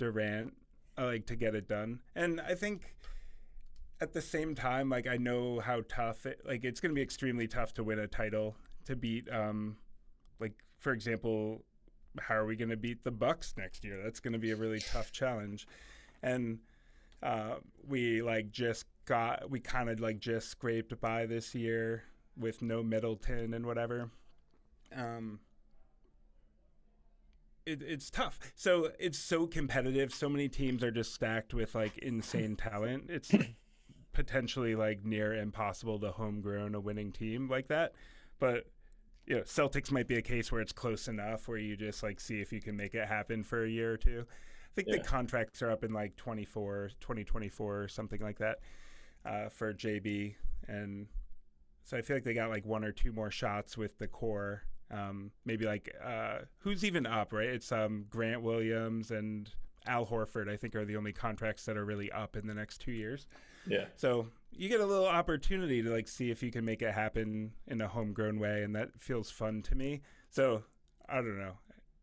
Durant, 0.00 0.54
like 1.04 1.26
to 1.26 1.36
get 1.36 1.54
it 1.54 1.68
done, 1.68 2.00
and 2.14 2.40
I 2.40 2.54
think 2.54 2.94
at 4.00 4.12
the 4.12 4.22
same 4.22 4.54
time, 4.54 4.88
like 4.88 5.06
I 5.06 5.16
know 5.16 5.60
how 5.60 5.82
tough 5.88 6.26
it, 6.26 6.40
like 6.46 6.64
it's 6.64 6.80
going 6.80 6.90
to 6.90 6.94
be 6.94 7.02
extremely 7.02 7.46
tough 7.46 7.74
to 7.74 7.84
win 7.84 7.98
a 7.98 8.06
title 8.06 8.56
to 8.86 8.96
beat, 8.96 9.28
um, 9.30 9.76
like 10.38 10.54
for 10.78 10.92
example, 10.92 11.62
how 12.18 12.34
are 12.34 12.46
we 12.46 12.56
going 12.56 12.70
to 12.70 12.76
beat 12.76 13.04
the 13.04 13.10
Bucks 13.10 13.54
next 13.56 13.84
year? 13.84 14.00
That's 14.02 14.20
going 14.20 14.32
to 14.32 14.38
be 14.38 14.50
a 14.50 14.56
really 14.56 14.80
tough 14.80 15.12
challenge, 15.12 15.66
and 16.22 16.58
uh, 17.22 17.56
we 17.86 18.22
like 18.22 18.50
just 18.50 18.86
got 19.04 19.50
we 19.50 19.60
kind 19.60 19.90
of 19.90 20.00
like 20.00 20.18
just 20.18 20.48
scraped 20.48 20.98
by 21.00 21.26
this 21.26 21.54
year 21.54 22.04
with 22.38 22.62
no 22.62 22.82
Middleton 22.82 23.54
and 23.54 23.66
whatever. 23.66 24.10
Um, 24.96 25.40
it, 27.70 27.82
it's 27.82 28.10
tough. 28.10 28.38
So 28.54 28.90
it's 28.98 29.18
so 29.18 29.46
competitive. 29.46 30.12
So 30.12 30.28
many 30.28 30.48
teams 30.48 30.82
are 30.82 30.90
just 30.90 31.14
stacked 31.14 31.54
with 31.54 31.74
like 31.74 31.98
insane 31.98 32.56
talent. 32.56 33.04
It's 33.08 33.32
potentially 34.12 34.74
like 34.74 35.04
near 35.04 35.34
impossible 35.34 35.98
to 36.00 36.10
homegrown 36.10 36.74
a 36.74 36.80
winning 36.80 37.12
team 37.12 37.48
like 37.48 37.68
that. 37.68 37.92
But 38.38 38.66
you 39.26 39.36
know, 39.36 39.42
Celtics 39.42 39.92
might 39.92 40.08
be 40.08 40.16
a 40.16 40.22
case 40.22 40.50
where 40.50 40.60
it's 40.60 40.72
close 40.72 41.06
enough 41.06 41.46
where 41.46 41.58
you 41.58 41.76
just 41.76 42.02
like 42.02 42.20
see 42.20 42.40
if 42.40 42.52
you 42.52 42.60
can 42.60 42.76
make 42.76 42.94
it 42.94 43.06
happen 43.06 43.44
for 43.44 43.64
a 43.64 43.68
year 43.68 43.92
or 43.92 43.96
two. 43.96 44.26
I 44.28 44.72
think 44.74 44.88
yeah. 44.88 44.96
the 44.98 45.04
contracts 45.04 45.62
are 45.62 45.70
up 45.70 45.84
in 45.84 45.92
like 45.92 46.16
24, 46.16 46.90
2024 47.00 47.82
or 47.82 47.88
something 47.88 48.20
like 48.20 48.38
that 48.38 48.58
uh, 49.24 49.48
for 49.48 49.72
JB. 49.72 50.34
And 50.68 51.06
so 51.84 51.96
I 51.96 52.02
feel 52.02 52.16
like 52.16 52.24
they 52.24 52.34
got 52.34 52.50
like 52.50 52.64
one 52.64 52.84
or 52.84 52.92
two 52.92 53.12
more 53.12 53.30
shots 53.30 53.76
with 53.76 53.98
the 53.98 54.06
core. 54.06 54.62
Um, 54.90 55.30
maybe 55.44 55.66
like 55.66 55.94
uh, 56.04 56.38
who's 56.58 56.84
even 56.84 57.06
up, 57.06 57.32
right? 57.32 57.48
It's 57.48 57.70
um, 57.70 58.06
Grant 58.10 58.42
Williams 58.42 59.10
and 59.10 59.48
Al 59.86 60.04
Horford, 60.04 60.50
I 60.50 60.56
think, 60.56 60.74
are 60.74 60.84
the 60.84 60.96
only 60.96 61.12
contracts 61.12 61.64
that 61.66 61.76
are 61.76 61.84
really 61.84 62.10
up 62.12 62.36
in 62.36 62.46
the 62.46 62.54
next 62.54 62.78
two 62.78 62.92
years. 62.92 63.26
Yeah. 63.66 63.84
So 63.96 64.26
you 64.52 64.68
get 64.68 64.80
a 64.80 64.86
little 64.86 65.06
opportunity 65.06 65.82
to 65.82 65.90
like 65.90 66.08
see 66.08 66.30
if 66.30 66.42
you 66.42 66.50
can 66.50 66.64
make 66.64 66.82
it 66.82 66.92
happen 66.92 67.52
in 67.66 67.80
a 67.80 67.88
homegrown 67.88 68.38
way, 68.38 68.62
and 68.62 68.74
that 68.74 68.98
feels 68.98 69.30
fun 69.30 69.62
to 69.62 69.74
me. 69.74 70.02
So 70.28 70.64
I 71.08 71.16
don't 71.16 71.38
know. 71.38 71.54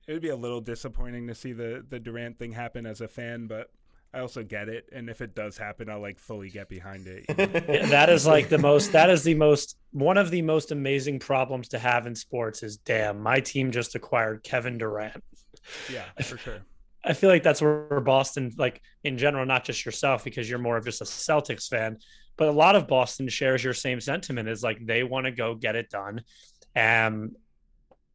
It 0.08 0.13
would 0.13 0.21
be 0.21 0.30
a 0.30 0.36
little 0.36 0.62
disappointing 0.62 1.28
to 1.28 1.36
see 1.36 1.54
the 1.54 1.86
the 1.88 2.00
Durant 2.00 2.39
thing 2.39 2.54
happen 2.54 2.86
as 2.86 3.02
a 3.02 3.08
fan, 3.08 3.47
but 3.47 3.71
I 4.17 4.21
also 4.21 4.41
get 4.41 4.67
it, 4.67 4.89
and 4.91 5.12
if 5.12 5.21
it 5.21 5.36
does 5.36 5.60
happen, 5.60 5.91
I'll 5.91 6.01
like 6.01 6.17
fully 6.17 6.49
get 6.49 6.69
behind 6.69 7.06
it. 7.06 7.25
yeah, 7.38 7.86
that 7.86 8.10
is 8.10 8.25
like 8.25 8.49
the 8.49 8.58
most. 8.58 8.91
That 8.91 9.12
is 9.12 9.21
the 9.21 9.36
most. 9.36 9.77
One 9.91 10.17
of 10.17 10.32
the 10.32 10.41
most 10.41 10.71
amazing 10.71 11.19
problems 11.19 11.67
to 11.69 11.77
have 11.77 12.08
in 12.08 12.15
sports 12.15 12.63
is, 12.63 12.77
damn, 12.77 13.21
my 13.21 13.39
team 13.39 13.69
just 13.69 13.93
acquired 13.93 14.41
Kevin 14.43 14.80
Durant. 14.80 15.23
Yeah, 15.93 16.06
for 16.23 16.36
sure. 16.39 16.62
I 17.03 17.13
feel 17.13 17.30
like 17.30 17.43
that's 17.43 17.62
where 17.62 18.01
Boston, 18.01 18.51
like 18.58 18.82
in 19.03 19.19
general, 19.19 19.45
not 19.45 19.63
just 19.63 19.86
yourself, 19.86 20.23
because 20.23 20.49
you're 20.49 20.58
more 20.58 20.77
of 20.77 20.86
just 20.86 21.01
a 21.01 21.06
Celtics 21.06 21.67
fan, 21.67 21.99
but 22.38 22.47
a 22.47 22.51
lot 22.51 22.75
of 22.75 22.88
Boston 22.88 23.30
shares 23.30 23.63
your 23.63 23.75
same 23.75 24.01
sentiment. 24.01 24.49
Is 24.49 24.63
like 24.63 24.84
they 24.84 25.03
want 25.03 25.27
to 25.27 25.32
go 25.32 25.53
get 25.53 25.75
it 25.75 25.91
done, 25.91 26.23
um, 26.75 27.36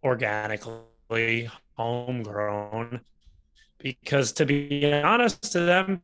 organically, 0.03 1.49
homegrown, 1.77 3.03
because 3.83 4.33
to 4.33 4.47
be 4.47 4.93
honest 4.93 5.53
to 5.53 5.61
them, 5.61 6.01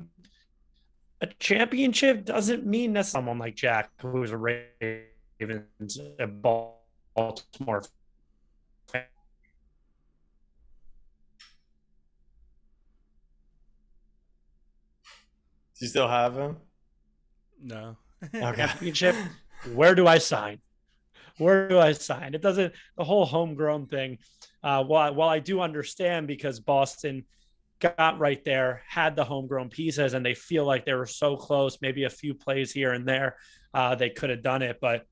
a 1.21 1.27
championship 1.39 2.25
doesn't 2.25 2.67
mean 2.67 2.93
that 2.95 3.07
someone 3.07 3.39
like 3.39 3.55
Jack, 3.55 3.91
who's 4.01 4.31
a 4.31 4.37
Ravens, 4.37 5.99
a 6.19 6.27
Baltimore 6.27 7.83
fan, 8.89 9.05
Do 15.79 15.85
you 15.85 15.89
still 15.89 16.09
have 16.09 16.37
him? 16.37 16.57
No. 17.63 17.97
Okay. 18.35 18.57
Championship. 18.57 19.15
Where 19.75 19.95
do 19.95 20.07
I 20.07 20.19
sign? 20.19 20.59
where 21.39 21.69
do 21.69 21.79
I 21.79 21.93
sign? 21.93 22.35
It 22.35 22.43
doesn't 22.43 22.73
the 22.97 23.05
whole 23.05 23.25
homegrown 23.25 23.87
thing. 23.87 24.19
Uh, 24.63 24.83
while 24.85 25.15
while 25.15 25.29
I 25.29 25.39
do 25.39 25.61
understand 25.61 26.27
because 26.27 26.61
Boston 26.61 27.25
got 27.81 28.19
right 28.19 28.45
there, 28.45 28.83
had 28.87 29.17
the 29.17 29.25
homegrown 29.25 29.69
pieces, 29.69 30.15
and 30.15 30.25
they 30.25 30.35
feel 30.35 30.65
like 30.65 30.85
they 30.85 30.95
were 30.95 31.07
so 31.07 31.37
close. 31.37 31.79
Maybe 31.81 32.05
a 32.05 32.11
few 32.11 32.35
plays 32.35 32.73
here 32.73 32.93
and 32.93 33.07
there, 33.07 33.37
uh, 33.75 33.95
they 33.95 34.11
could 34.11 34.31
have 34.31 34.43
done 34.43 34.63
it. 34.63 34.79
But 34.81 35.07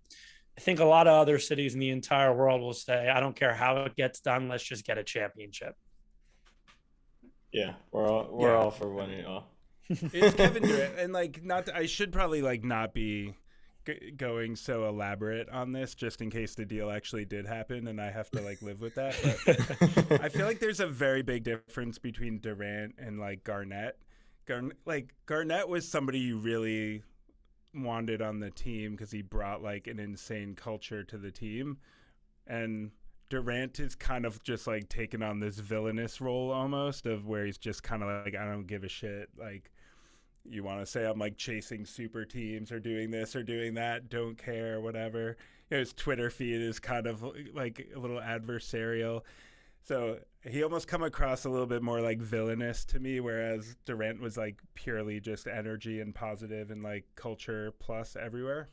I 0.57 0.61
think 0.61 0.81
a 0.81 0.85
lot 0.85 1.07
of 1.07 1.15
other 1.15 1.39
cities 1.39 1.75
in 1.75 1.81
the 1.81 1.91
entire 1.91 2.35
world 2.35 2.61
will 2.61 2.73
say, 2.73 3.09
"I 3.09 3.21
don't 3.21 3.37
care 3.37 3.55
how 3.55 3.85
it 3.85 3.95
gets 3.97 4.21
done. 4.21 4.49
Let's 4.49 4.65
just 4.65 4.85
get 4.85 4.99
a 4.99 5.05
championship." 5.05 5.75
Yeah, 7.53 7.75
we're 7.93 8.09
all 8.09 8.29
we're 8.31 8.51
yeah. 8.51 8.57
all 8.57 8.71
for 8.71 8.93
winning 8.93 9.21
it 9.21 9.27
all. 9.27 9.51
it's 9.89 10.35
Kevin 10.35 10.63
Durant, 10.63 10.99
and 10.99 11.13
like 11.13 11.45
not. 11.45 11.67
To, 11.67 11.77
I 11.77 11.87
should 11.87 12.13
probably 12.13 12.43
like 12.43 12.65
not 12.65 12.93
be 12.93 13.35
g- 13.87 14.13
going 14.17 14.57
so 14.57 14.89
elaborate 14.89 15.49
on 15.49 15.73
this, 15.73 15.95
just 15.95 16.21
in 16.21 16.31
case 16.31 16.55
the 16.55 16.65
deal 16.65 16.91
actually 16.91 17.25
did 17.25 17.47
happen, 17.47 17.89
and 17.89 18.01
I 18.01 18.11
have 18.11 18.31
to 18.33 18.41
like 18.41 18.61
live 18.63 18.81
with 18.81 18.95
that. 18.97 19.15
But 20.09 20.21
I 20.23 20.29
feel 20.29 20.47
like 20.47 20.59
there's 20.59 20.81
a 20.81 20.87
very 20.87 21.23
big 21.23 21.45
difference 21.45 21.99
between 21.99 22.39
Durant 22.39 22.95
and 22.99 23.19
like 23.19 23.45
Garnett. 23.45 23.99
Garn- 24.47 24.75
like 24.85 25.15
Garnett 25.27 25.69
was 25.69 25.89
somebody 25.89 26.19
you 26.19 26.39
really 26.39 27.03
wanted 27.75 28.23
on 28.23 28.41
the 28.41 28.51
team 28.51 28.93
because 28.93 29.11
he 29.11 29.23
brought 29.23 29.63
like 29.63 29.87
an 29.87 29.99
insane 29.99 30.55
culture 30.55 31.03
to 31.05 31.19
the 31.19 31.31
team, 31.31 31.79
and 32.47 32.91
Durant 33.29 33.81
is 33.81 33.95
kind 33.95 34.25
of 34.25 34.43
just 34.43 34.67
like 34.67 34.89
taking 34.89 35.23
on 35.23 35.41
this 35.41 35.59
villainous 35.59 36.21
role 36.21 36.51
almost 36.51 37.07
of 37.07 37.27
where 37.27 37.45
he's 37.47 37.59
just 37.59 37.83
kind 37.83 38.03
of 38.03 38.25
like 38.25 38.37
I 38.37 38.45
don't 38.45 38.67
give 38.67 38.85
a 38.85 38.89
shit 38.89 39.29
like 39.39 39.71
you 40.51 40.63
want 40.63 40.81
to 40.81 40.87
say 40.87 41.05
I'm 41.05 41.19
like 41.19 41.37
chasing 41.37 41.85
super 41.85 42.25
teams 42.25 42.73
or 42.73 42.81
doing 42.81 43.11
this 43.11 43.37
or 43.37 43.43
doing 43.43 43.75
that, 43.75 44.09
don't 44.09 44.37
care, 44.37 44.81
whatever. 44.81 45.37
You 45.71 45.77
know, 45.77 45.79
his 45.79 45.93
Twitter 45.93 46.31
feed 46.31 46.61
is 46.61 46.79
kind 46.79 47.07
of 47.07 47.25
like 47.55 47.89
a 47.95 47.99
little 47.99 48.21
adversarial. 48.21 49.23
So 49.83 50.19
he 50.43 50.63
almost 50.63 50.89
come 50.89 51.03
across 51.03 51.45
a 51.45 51.51
little 51.51 51.67
bit 51.67 51.83
more 51.83 52.01
like 52.01 52.19
villainous 52.19 52.85
to 52.87 52.99
me, 52.99 53.21
whereas 53.21 53.77
Durant 53.85 54.21
was 54.21 54.37
like 54.37 54.61
purely 54.75 55.21
just 55.21 55.47
energy 55.47 56.01
and 56.01 56.15
positive 56.15 56.71
and 56.71 56.83
like 56.83 57.05
culture 57.15 57.73
plus 57.79 58.17
everywhere. 58.17 58.69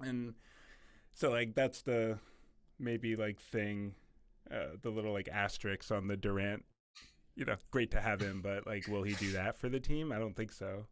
And 0.00 0.34
so 1.14 1.30
like 1.30 1.54
that's 1.54 1.82
the 1.82 2.18
maybe 2.78 3.16
like 3.16 3.40
thing, 3.40 3.94
uh, 4.50 4.76
the 4.82 4.90
little 4.90 5.12
like 5.12 5.28
asterisks 5.32 5.90
on 5.90 6.08
the 6.08 6.16
Durant 6.16 6.64
you 7.36 7.44
know, 7.44 7.56
great 7.70 7.90
to 7.92 8.00
have 8.00 8.20
him, 8.20 8.40
but 8.42 8.66
like, 8.66 8.86
will 8.88 9.02
he 9.02 9.14
do 9.14 9.32
that 9.32 9.58
for 9.58 9.68
the 9.68 9.80
team? 9.80 10.12
I 10.12 10.18
don't 10.18 10.36
think 10.36 10.52
so. 10.52 10.86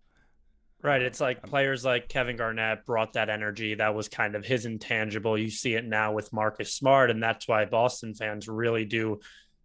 Right. 0.83 1.03
It's 1.03 1.21
like 1.21 1.39
um, 1.45 1.49
players 1.49 1.85
like 1.85 2.09
Kevin 2.09 2.37
Garnett 2.37 2.85
brought 2.85 3.13
that 3.13 3.31
energy. 3.31 3.75
That 3.75 3.95
was 3.95 4.09
kind 4.09 4.35
of 4.35 4.45
his 4.45 4.67
intangible. 4.67 5.39
You 5.39 5.49
see 5.49 5.75
it 5.75 5.85
now 5.85 6.13
with 6.13 6.33
Marcus 6.33 6.75
Smart, 6.75 7.11
and 7.11 7.23
that's 7.23 7.47
why 7.47 7.65
Boston 7.67 8.15
fans 8.15 8.49
really 8.49 8.85
do. 8.85 9.21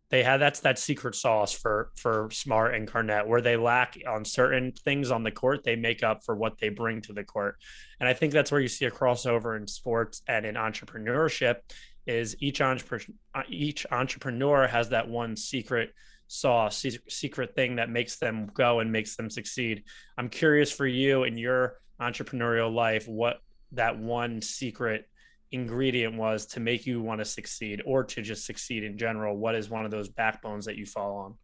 They 0.09 0.23
have 0.23 0.39
that's 0.39 0.61
that 0.61 0.77
secret 0.77 1.15
sauce 1.15 1.51
for 1.51 1.89
for 1.95 2.29
Smart 2.31 2.75
and 2.75 2.89
Garnett, 2.89 3.27
where 3.27 3.41
they 3.41 3.57
lack 3.57 3.97
on 4.07 4.25
certain 4.25 4.71
things 4.71 5.09
on 5.09 5.23
the 5.23 5.31
court, 5.31 5.63
they 5.63 5.75
make 5.75 6.03
up 6.03 6.23
for 6.23 6.35
what 6.35 6.59
they 6.59 6.69
bring 6.69 7.01
to 7.01 7.13
the 7.13 7.23
court. 7.23 7.57
And 7.99 8.07
I 8.07 8.13
think 8.13 8.31
that's 8.31 8.51
where 8.51 8.61
you 8.61 8.67
see 8.67 8.85
a 8.85 8.91
crossover 8.91 9.57
in 9.57 9.67
sports 9.67 10.21
and 10.27 10.45
in 10.45 10.55
entrepreneurship. 10.55 11.57
Is 12.05 12.37
each 12.39 12.61
entrepreneur 12.61 13.15
each 13.49 13.85
entrepreneur 13.91 14.67
has 14.67 14.89
that 14.89 15.09
one 15.09 15.35
secret 15.35 15.89
saw 16.27 16.67
a 16.67 16.71
secret 16.71 17.55
thing 17.55 17.77
that 17.77 17.89
makes 17.89 18.17
them 18.17 18.49
go 18.53 18.79
and 18.79 18.91
makes 18.91 19.15
them 19.15 19.29
succeed. 19.29 19.83
I'm 20.17 20.29
curious 20.29 20.71
for 20.71 20.85
you 20.85 21.23
in 21.23 21.37
your 21.37 21.79
entrepreneurial 22.01 22.73
life, 22.73 23.07
what 23.07 23.39
that 23.71 23.97
one 23.97 24.41
secret 24.41 25.05
ingredient 25.51 26.15
was 26.15 26.45
to 26.45 26.59
make 26.59 26.85
you 26.85 27.01
want 27.01 27.19
to 27.19 27.25
succeed 27.25 27.81
or 27.85 28.03
to 28.03 28.21
just 28.21 28.45
succeed 28.45 28.83
in 28.83 28.97
general. 28.97 29.37
What 29.37 29.55
is 29.55 29.69
one 29.69 29.85
of 29.85 29.91
those 29.91 30.09
backbones 30.09 30.65
that 30.65 30.75
you 30.75 30.85
fall 30.85 31.37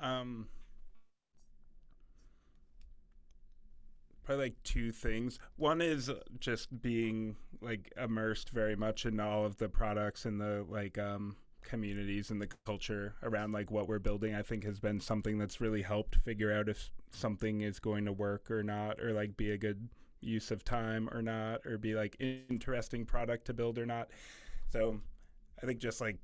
on? 0.00 0.10
Um, 0.10 0.48
probably 4.24 4.46
like 4.46 4.62
two 4.64 4.92
things. 4.92 5.38
One 5.56 5.80
is 5.80 6.10
just 6.40 6.80
being 6.82 7.36
like 7.60 7.92
immersed 8.02 8.50
very 8.50 8.74
much 8.74 9.06
in 9.06 9.20
all 9.20 9.44
of 9.44 9.56
the 9.58 9.68
products 9.68 10.24
and 10.24 10.40
the 10.40 10.64
like 10.68 10.98
um 10.98 11.36
communities 11.62 12.30
and 12.30 12.40
the 12.40 12.48
culture 12.66 13.14
around 13.22 13.52
like 13.52 13.70
what 13.70 13.88
we're 13.88 13.98
building 13.98 14.34
i 14.34 14.42
think 14.42 14.64
has 14.64 14.80
been 14.80 15.00
something 15.00 15.38
that's 15.38 15.60
really 15.60 15.82
helped 15.82 16.16
figure 16.16 16.52
out 16.52 16.68
if 16.68 16.90
something 17.10 17.60
is 17.60 17.78
going 17.78 18.04
to 18.04 18.12
work 18.12 18.50
or 18.50 18.62
not 18.62 19.00
or 19.00 19.12
like 19.12 19.36
be 19.36 19.50
a 19.50 19.58
good 19.58 19.88
use 20.22 20.50
of 20.50 20.64
time 20.64 21.08
or 21.12 21.20
not 21.20 21.66
or 21.66 21.76
be 21.76 21.94
like 21.94 22.16
interesting 22.48 23.04
product 23.04 23.44
to 23.46 23.52
build 23.52 23.78
or 23.78 23.86
not. 23.86 24.08
So 24.72 25.00
i 25.62 25.66
think 25.66 25.78
just 25.78 26.00
like 26.00 26.16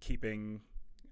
keeping 0.00 0.60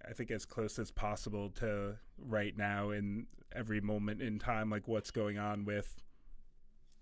i 0.08 0.12
think 0.12 0.30
as 0.30 0.44
close 0.44 0.78
as 0.78 0.90
possible 0.90 1.50
to 1.50 1.96
right 2.18 2.56
now 2.56 2.90
in 2.90 3.26
every 3.54 3.80
moment 3.80 4.22
in 4.22 4.38
time 4.38 4.70
like 4.70 4.86
what's 4.86 5.10
going 5.10 5.38
on 5.38 5.64
with 5.64 6.02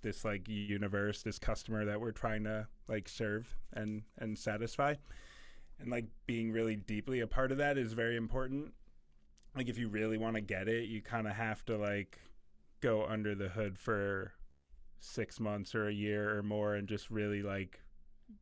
this 0.03 0.25
like 0.25 0.49
universe 0.49 1.23
this 1.23 1.39
customer 1.39 1.85
that 1.85 2.01
we're 2.01 2.13
trying 2.13 2.45
to 2.45 2.67
like 2.89 3.09
serve 3.09 3.55
and 3.75 4.03
and 4.19 4.39
satisfy 4.39 4.95
and 5.85 5.93
like 5.93 6.07
being 6.27 6.53
really 6.53 6.77
deeply 6.77 7.21
a 7.21 7.27
part 7.27 7.53
of 7.53 7.59
that 7.59 7.79
is 7.79 7.93
very 7.93 8.17
important. 8.17 8.73
Like 9.57 9.69
if 9.69 9.79
you 9.79 9.89
really 9.89 10.19
want 10.19 10.35
to 10.35 10.41
get 10.41 10.69
it 10.69 10.89
you 10.89 11.01
kind 11.01 11.27
of 11.27 11.35
have 11.35 11.65
to 11.67 11.77
like 11.77 12.19
go 12.81 13.05
under 13.05 13.35
the 13.35 13.49
hood 13.49 13.79
for 13.79 14.33
six 15.01 15.39
months 15.39 15.75
or 15.75 15.89
a 15.89 15.93
year 15.93 16.37
or 16.37 16.43
more 16.43 16.75
and 16.75 16.89
just 16.89 17.11
really 17.11 17.43
like 17.43 17.81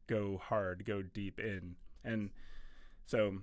go 0.06 0.38
hard 0.42 0.84
go 0.84 1.02
deep 1.02 1.38
in. 1.38 1.74
And 2.04 2.30
so 3.04 3.34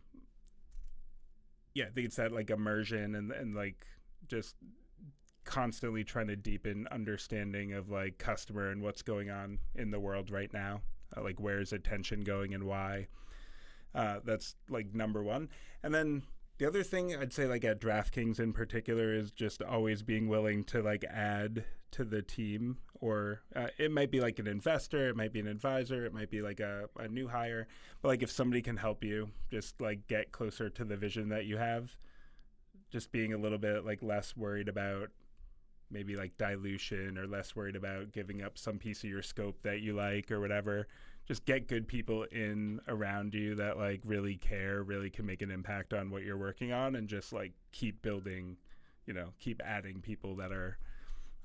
yeah 1.74 1.86
i 1.86 1.90
think 1.90 2.06
it's 2.06 2.16
that 2.16 2.32
like 2.32 2.50
immersion 2.50 3.16
and 3.16 3.32
and 3.32 3.56
like 3.56 3.86
just 4.28 4.56
constantly 5.46 6.04
trying 6.04 6.28
to 6.28 6.36
deepen 6.36 6.88
understanding 6.92 7.74
of 7.74 7.90
like 7.90 8.18
customer 8.18 8.70
and 8.72 8.82
what's 8.82 9.02
going 9.02 9.30
on 9.30 9.58
in 9.76 9.90
the 9.90 10.00
world 10.00 10.30
right 10.30 10.54
now 10.54 10.82
uh, 11.18 11.24
like 11.24 11.40
where's 11.40 11.74
attention 11.74 12.22
going 12.22 12.54
and 12.54 12.64
why 12.64 13.08
uh, 13.96 14.20
that's 14.24 14.56
like 14.70 14.94
number 14.94 15.24
one. 15.24 15.50
And 15.84 15.94
then 15.94 16.24
the 16.58 16.68
other 16.68 16.84
thing 16.84 17.16
I'd 17.16 17.34
say, 17.34 17.46
like 17.48 17.64
at 17.64 17.80
DraftKings 17.80 18.40
in 18.40 18.54
particular, 18.54 19.14
is 19.14 19.32
just 19.32 19.62
always 19.62 20.04
being 20.04 20.28
willing 20.28 20.64
to 20.66 20.82
like 20.82 21.04
add 21.06 21.64
to 21.92 22.04
the 22.04 22.22
team, 22.22 22.78
or 23.00 23.42
uh, 23.56 23.68
it 23.78 23.92
might 23.92 24.12
be 24.12 24.20
like 24.20 24.40
an 24.40 24.48
investor, 24.48 25.10
it 25.10 25.16
might 25.16 25.34
be 25.34 25.40
an 25.40 25.48
advisor, 25.48 26.06
it 26.06 26.14
might 26.14 26.30
be 26.30 26.42
like 26.42 26.60
a, 26.60 26.90
a 26.98 27.08
new 27.08 27.28
hire. 27.28 27.68
But 28.02 28.10
like 28.10 28.24
if 28.24 28.32
somebody 28.32 28.62
can 28.62 28.78
help 28.78 29.04
you, 29.04 29.30
just 29.50 29.80
like 29.82 30.08
get 30.08 30.32
closer 30.32 30.70
to 30.70 30.86
the 30.86 30.98
vision 30.98 31.30
that 31.30 31.46
you 31.46 31.58
have, 31.58 31.90
just 32.92 33.12
being 33.12 33.34
a 33.34 33.38
little 33.38 33.58
bit 33.58 33.86
like 33.86 34.04
less 34.04 34.36
worried 34.36 34.68
about 34.68 35.10
maybe 35.92 36.16
like 36.16 36.38
dilution 36.38 37.18
or 37.18 37.26
less 37.26 37.56
worried 37.56 37.76
about 37.76 38.12
giving 38.12 38.44
up 38.44 38.58
some 38.58 38.78
piece 38.78 39.04
of 39.04 39.10
your 39.10 39.22
scope 39.24 39.62
that 39.64 39.80
you 39.80 39.94
like 39.94 40.30
or 40.30 40.40
whatever 40.40 40.88
just 41.30 41.46
get 41.46 41.68
good 41.68 41.88
people 41.88 42.24
in 42.32 42.82
around 42.88 43.36
you 43.36 43.54
that 43.54 43.78
like 43.78 44.02
really 44.04 44.36
care, 44.36 44.82
really 44.82 45.12
can 45.12 45.28
make 45.28 45.44
an 45.44 45.52
impact 45.52 45.94
on 45.94 46.10
what 46.10 46.24
you're 46.24 46.40
working 46.40 46.74
on, 46.74 46.96
and 46.96 47.08
just 47.08 47.32
like 47.32 47.52
keep 47.72 48.02
building, 48.02 48.58
you 49.06 49.14
know, 49.14 49.28
keep 49.40 49.62
adding 49.64 50.02
people 50.02 50.36
that 50.36 50.52
are 50.52 50.80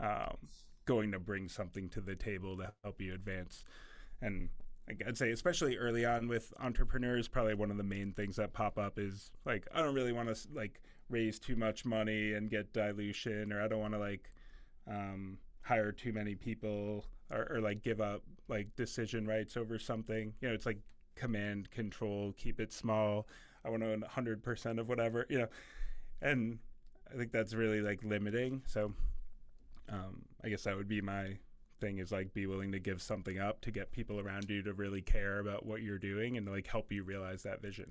um, 0.01 0.39
going 0.87 1.13
to 1.13 1.19
bring 1.19 1.51
something 1.51 1.91
to 1.91 2.01
the 2.01 2.17
table 2.17 2.57
to 2.57 2.73
help 2.83 2.99
you 2.99 3.13
advance. 3.13 3.67
And 4.23 4.49
I'd 5.07 5.19
say, 5.19 5.33
especially 5.33 5.77
early 5.77 6.07
on 6.07 6.29
with 6.29 6.55
entrepreneurs, 6.61 7.29
probably 7.29 7.55
one 7.55 7.71
of 7.71 7.77
the 7.77 7.83
main 7.83 8.13
things 8.13 8.37
that 8.37 8.55
pop 8.55 8.79
up 8.79 8.99
is 8.99 9.33
like, 9.45 9.69
I 9.75 9.83
don't 9.83 9.95
really 9.95 10.13
want 10.13 10.35
to 10.35 10.49
like 10.55 10.81
raise 11.11 11.39
too 11.39 11.57
much 11.57 11.85
money 11.85 12.33
and 12.33 12.49
get 12.49 12.73
dilution, 12.73 13.53
or 13.53 13.61
I 13.61 13.69
don't 13.69 13.81
want 13.81 13.93
to 13.93 14.01
like 14.01 14.33
um, 14.89 15.37
hire 15.61 15.93
too 15.93 16.15
many 16.15 16.35
people 16.35 17.05
or, 17.35 17.57
or 17.57 17.61
like 17.61 17.83
give 17.83 18.01
up 18.01 18.23
like 18.49 18.75
decision 18.77 19.27
rights 19.27 19.57
over 19.57 19.79
something. 19.79 20.33
You 20.41 20.49
know, 20.49 20.55
it's 20.55 20.67
like 20.67 20.79
command 21.17 21.71
control, 21.71 22.33
keep 22.37 22.61
it 22.61 22.73
small. 22.73 23.27
I 23.65 23.71
want 23.71 23.83
to 23.83 23.93
own 23.93 24.03
100% 24.03 24.79
of 24.79 24.89
whatever, 24.89 25.27
you 25.29 25.39
know. 25.39 25.49
And 26.23 26.59
I 27.13 27.17
think 27.17 27.33
that's 27.33 27.55
really 27.55 27.81
like 27.81 28.03
limiting. 28.05 28.63
So 28.67 28.93
um, 29.89 30.23
I 30.43 30.49
guess 30.49 30.65
that 30.65 30.77
would 30.77 30.89
be 30.89 31.01
my 31.01 31.37
thing 31.81 31.99
is 31.99 32.13
like 32.13 32.33
be 32.33 32.47
willing 32.47 32.73
to 32.73 32.79
give 32.79 33.03
something 33.03 33.39
up 33.39 33.61
to 33.63 33.71
get 33.71 33.91
people 33.91 34.21
around 34.21 34.49
you 34.49 34.63
to 34.63 34.73
really 34.73 35.03
care 35.03 35.41
about 35.41 35.67
what 35.67 35.83
you're 35.83 35.99
doing 35.99 36.37
and 36.37 36.49
like 36.49 36.67
help 36.67 36.93
you 36.93 37.03
realize 37.03 37.43
that 37.43 37.61
vision. 37.61 37.91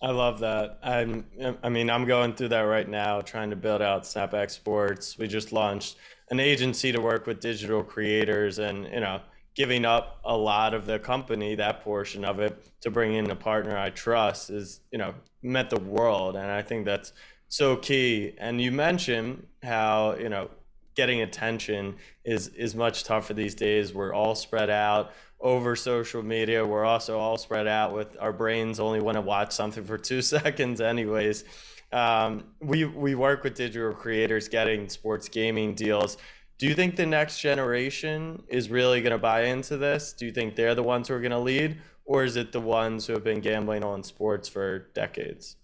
I 0.00 0.10
love 0.10 0.40
that. 0.40 0.78
I'm, 0.82 1.24
I 1.62 1.68
mean, 1.68 1.88
I'm 1.88 2.04
going 2.04 2.34
through 2.34 2.48
that 2.48 2.62
right 2.62 2.88
now, 2.88 3.20
trying 3.20 3.50
to 3.50 3.56
build 3.56 3.82
out 3.82 4.02
Snapback 4.02 4.50
Sports. 4.50 5.16
We 5.16 5.28
just 5.28 5.52
launched 5.52 5.96
an 6.30 6.40
agency 6.40 6.90
to 6.92 7.00
work 7.00 7.26
with 7.26 7.40
digital 7.40 7.84
creators, 7.84 8.58
and 8.58 8.84
you 8.86 9.00
know, 9.00 9.20
giving 9.54 9.84
up 9.84 10.20
a 10.24 10.36
lot 10.36 10.74
of 10.74 10.86
the 10.86 10.98
company, 10.98 11.54
that 11.54 11.82
portion 11.82 12.24
of 12.24 12.40
it, 12.40 12.64
to 12.80 12.90
bring 12.90 13.14
in 13.14 13.30
a 13.30 13.36
partner 13.36 13.76
I 13.76 13.90
trust 13.90 14.50
is, 14.50 14.80
you 14.90 14.98
know, 14.98 15.14
meant 15.42 15.70
the 15.70 15.80
world, 15.80 16.36
and 16.36 16.50
I 16.50 16.62
think 16.62 16.84
that's 16.84 17.12
so 17.48 17.76
key. 17.76 18.34
And 18.38 18.60
you 18.60 18.72
mentioned 18.72 19.46
how 19.62 20.16
you 20.18 20.28
know 20.28 20.50
getting 20.94 21.22
attention 21.22 21.96
is 22.24 22.48
is 22.48 22.74
much 22.74 23.04
tougher 23.04 23.34
these 23.34 23.54
days. 23.54 23.92
We're 23.94 24.14
all 24.14 24.34
spread 24.34 24.70
out 24.70 25.12
over 25.40 25.74
social 25.74 26.22
media. 26.22 26.64
We're 26.64 26.84
also 26.84 27.18
all 27.18 27.36
spread 27.36 27.66
out 27.66 27.92
with 27.94 28.16
our 28.20 28.32
brains 28.32 28.78
only 28.80 29.00
want 29.00 29.16
to 29.16 29.20
watch 29.20 29.52
something 29.52 29.84
for 29.84 29.98
two 29.98 30.22
seconds, 30.36 30.80
anyways. 30.80 31.44
Um, 31.92 32.44
we 32.60 32.84
we 32.84 33.14
work 33.14 33.44
with 33.44 33.54
digital 33.54 33.92
creators 33.92 34.48
getting 34.48 34.88
sports 34.88 35.28
gaming 35.28 35.74
deals. 35.74 36.16
Do 36.58 36.68
you 36.68 36.74
think 36.74 36.96
the 36.96 37.06
next 37.06 37.40
generation 37.40 38.44
is 38.48 38.70
really 38.70 39.02
going 39.02 39.10
to 39.12 39.18
buy 39.18 39.44
into 39.46 39.76
this? 39.76 40.12
Do 40.12 40.26
you 40.26 40.32
think 40.32 40.54
they're 40.54 40.76
the 40.76 40.82
ones 40.82 41.08
who 41.08 41.14
are 41.14 41.20
going 41.20 41.32
to 41.32 41.38
lead, 41.38 41.80
or 42.04 42.24
is 42.24 42.36
it 42.36 42.52
the 42.52 42.60
ones 42.60 43.06
who 43.06 43.14
have 43.14 43.24
been 43.24 43.40
gambling 43.40 43.82
on 43.82 44.04
sports 44.04 44.48
for 44.48 44.90
decades? 44.94 45.56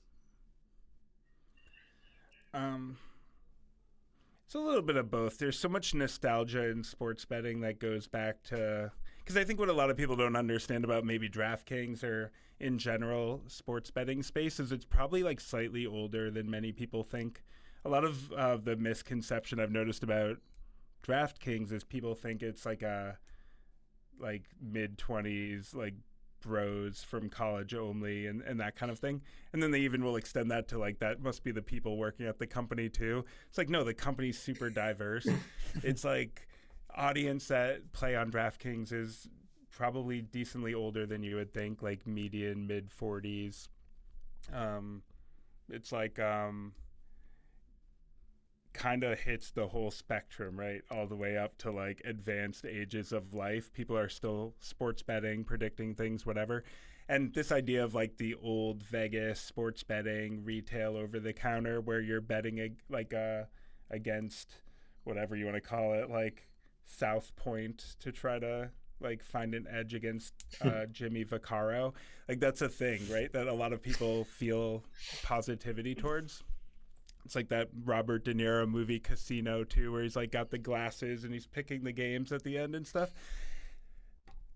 Um, 2.53 2.97
it's 4.49 4.55
a 4.55 4.59
little 4.59 4.80
bit 4.80 4.96
of 4.96 5.11
both. 5.11 5.36
There's 5.36 5.59
so 5.59 5.68
much 5.68 5.92
nostalgia 5.92 6.70
in 6.70 6.82
sports 6.82 7.22
betting 7.26 7.61
that 7.61 7.78
goes 7.78 8.07
back 8.07 8.42
to 8.44 8.90
because 9.18 9.36
I 9.36 9.44
think 9.44 9.59
what 9.59 9.68
a 9.68 9.74
lot 9.74 9.90
of 9.90 9.99
people 9.99 10.16
don't 10.16 10.36
understand 10.36 10.84
about 10.84 11.05
maybe 11.05 11.28
DraftKings 11.28 12.03
or 12.03 12.32
in 12.59 12.78
general 12.78 13.42
sports 13.46 13.90
betting 13.90 14.22
space 14.22 14.59
is 14.59 14.72
it's 14.72 14.86
probably 14.86 15.22
like 15.22 15.38
slightly 15.38 15.84
older 15.84 16.30
than 16.30 16.49
many 16.49 16.72
people 16.72 17.03
think. 17.03 17.42
A 17.84 17.90
lot 17.90 18.05
of 18.05 18.32
uh, 18.32 18.57
the 18.57 18.74
misconception 18.74 19.61
I've 19.61 19.70
noticed 19.70 20.03
about 20.03 20.38
DraftKings 21.07 21.70
is 21.70 21.84
people 21.84 22.14
think 22.14 22.42
it's 22.42 22.64
like 22.64 22.80
a 22.80 23.18
like 24.18 24.44
mid 24.62 24.96
20s 24.96 25.74
like 25.74 25.92
bros 26.41 27.03
from 27.03 27.28
college 27.28 27.74
only 27.74 28.26
and, 28.26 28.43
and 28.43 28.61
that 28.61 28.76
kind 28.76 28.91
of 28.91 28.99
thing. 28.99 29.20
And 29.53 29.62
then 29.62 29.70
they 29.70 29.80
even 29.80 30.05
will 30.05 30.16
extend 30.16 30.51
that 30.51 30.68
to 30.68 30.78
like 30.78 30.99
that 31.01 31.20
must 31.20 31.45
be 31.45 31.53
the 31.53 31.62
people 31.62 31.97
working 31.97 32.26
at 32.26 32.39
the 32.39 32.47
company 32.47 32.89
too. 32.89 33.24
It's 33.49 33.59
like 33.59 33.68
no, 33.68 33.84
the 33.84 33.95
company's 33.95 34.39
super 34.39 34.70
diverse. 34.70 35.26
it's 35.82 36.05
like 36.05 36.49
audience 36.95 37.49
that 37.49 37.93
play 37.93 38.16
on 38.16 38.30
DraftKings 38.30 38.93
is 38.93 39.28
probably 39.70 40.20
decently 40.22 40.74
older 40.74 41.07
than 41.07 41.22
you 41.22 41.36
would 41.36 41.53
think, 41.53 41.82
like 41.82 42.07
median 42.07 42.66
mid 42.66 42.91
40s. 42.91 43.68
Um, 44.53 45.03
it's 45.70 45.93
like 45.93 46.18
um, 46.18 46.72
kind 48.73 49.05
of 49.05 49.19
hits 49.19 49.51
the 49.51 49.66
whole 49.66 49.91
spectrum, 49.91 50.59
right? 50.59 50.83
All 50.91 51.07
the 51.07 51.16
way 51.16 51.37
up 51.37 51.57
to 51.59 51.71
like 51.71 52.03
advanced 52.05 52.64
ages 52.64 53.12
of 53.12 53.35
life. 53.35 53.73
People 53.73 53.97
are 53.97 54.09
still 54.09 54.55
sports 54.61 55.03
betting, 55.03 55.45
predicting 55.45 55.95
things, 55.95 56.25
whatever. 56.27 56.64
And 57.09 57.33
this 57.33 57.53
idea 57.53 57.83
of 57.85 57.95
like 57.95 58.19
the 58.19 58.35
old 58.43 58.83
Vegas 58.83 59.41
sports 59.41 59.83
betting, 59.83 60.45
retail 60.45 60.97
over 60.97 61.19
the 61.19 61.33
counter, 61.33 61.81
where 61.81 62.01
you're 62.01 62.21
betting 62.21 62.61
ag- 62.61 62.83
like 62.91 63.14
uh, 63.14 63.45
against 63.91 64.57
whatever 65.05 65.35
you 65.35 65.47
want 65.47 65.57
to 65.57 65.62
call 65.62 65.95
it, 65.95 66.11
like 66.11 66.47
South 66.85 67.35
Point 67.37 67.97
to 68.01 68.12
try 68.12 68.39
to 68.39 68.71
like 69.01 69.23
find 69.23 69.55
an 69.55 69.66
edge 69.71 69.95
against 69.95 70.35
uh, 70.61 70.87
Jimmy 70.93 71.25
Vaccaro. 71.25 71.95
Like 72.29 72.41
that's 72.41 72.61
a 72.61 72.69
thing, 72.69 73.01
right? 73.11 73.33
That 73.33 73.47
a 73.47 73.55
lot 73.55 73.73
of 73.73 73.83
people 73.83 74.25
feel 74.25 74.85
positivity 75.23 75.95
towards. 75.95 76.43
It's 77.29 77.37
like 77.37 77.51
that 77.51 77.68
Robert 77.85 78.24
De 78.24 78.33
Niro 78.33 78.66
movie 78.66 78.99
Casino 78.99 79.62
too, 79.62 79.93
where 79.93 80.03
he's 80.03 80.16
like 80.16 80.33
got 80.33 80.49
the 80.49 80.57
glasses 80.57 81.24
and 81.24 81.33
he's 81.35 81.47
picking 81.47 81.85
the 81.85 81.93
games 81.93 82.33
at 82.33 82.43
the 82.43 82.57
end 82.57 82.74
and 82.74 82.87
stuff. 82.87 83.11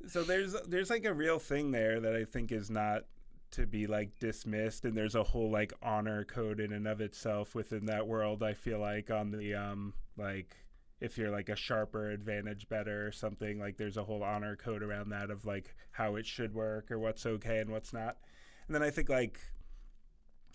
So 0.09 0.23
there's 0.23 0.57
there's 0.63 0.89
like 0.89 1.05
a 1.05 1.13
real 1.13 1.39
thing 1.39 1.71
there 1.71 2.01
that 2.01 2.17
I 2.17 2.25
think 2.25 2.51
is 2.51 2.71
not 2.71 3.03
to 3.51 3.67
be 3.67 3.87
like 3.87 4.19
dismissed 4.21 4.87
and 4.87 4.97
there's 4.97 5.17
a 5.17 5.23
whole 5.23 5.51
like 5.51 5.75
honor 5.83 6.25
code 6.25 6.61
in 6.61 6.73
and 6.73 6.89
of 6.89 7.03
itself 7.03 7.55
within 7.55 7.85
that 7.87 8.07
world 8.07 8.43
I 8.43 8.55
feel 8.55 8.79
like 8.79 9.11
on 9.11 9.31
the 9.31 9.55
um 9.55 9.93
like 10.17 10.57
if 10.99 11.19
you're 11.19 11.31
like 11.31 11.51
a 11.51 11.57
sharper 11.57 12.11
advantage 12.11 12.71
bettor 12.71 13.07
or 13.07 13.13
something 13.13 13.61
like 13.61 13.77
there's 13.77 13.99
a 13.99 14.05
whole 14.05 14.23
honor 14.23 14.57
code 14.57 14.83
around 14.83 15.11
that 15.11 15.31
of 15.31 15.45
like 15.45 15.75
how 15.91 16.17
it 16.17 16.25
should 16.25 16.55
work 16.55 16.91
or 16.91 16.99
what's 16.99 17.27
okay 17.27 17.59
and 17.59 17.69
what's 17.69 17.93
not 17.93 18.17
and 18.67 18.75
then 18.75 18.83
i 18.83 18.89
think 18.89 19.11
like 19.11 19.39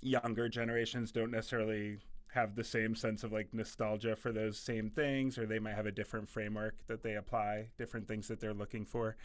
younger 0.01 0.47
generations 0.49 1.11
don't 1.11 1.31
necessarily 1.31 1.97
have 2.33 2.55
the 2.55 2.63
same 2.63 2.93
sense 2.93 3.23
of 3.23 3.31
like 3.31 3.53
nostalgia 3.53 4.15
for 4.15 4.31
those 4.31 4.59
same 4.59 4.89
things 4.89 5.37
or 5.37 5.45
they 5.45 5.59
might 5.59 5.75
have 5.75 5.85
a 5.85 5.91
different 5.91 6.29
framework 6.29 6.75
that 6.87 7.01
they 7.01 7.15
apply 7.15 7.67
different 7.77 8.07
things 8.07 8.27
that 8.27 8.39
they're 8.39 8.53
looking 8.53 8.85
for. 8.85 9.15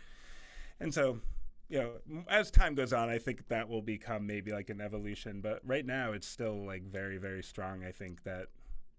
And 0.80 0.92
so 0.92 1.20
you 1.68 1.78
know 1.78 2.22
as 2.28 2.50
time 2.50 2.74
goes 2.74 2.92
on 2.92 3.08
i 3.08 3.16
think 3.16 3.48
that 3.48 3.66
will 3.66 3.80
become 3.80 4.26
maybe 4.26 4.52
like 4.52 4.68
an 4.68 4.80
evolution 4.80 5.40
but 5.40 5.60
right 5.64 5.86
now 5.86 6.12
it's 6.12 6.26
still 6.26 6.66
like 6.66 6.82
very 6.82 7.16
very 7.16 7.42
strong 7.42 7.82
i 7.84 7.90
think 7.90 8.22
that 8.24 8.48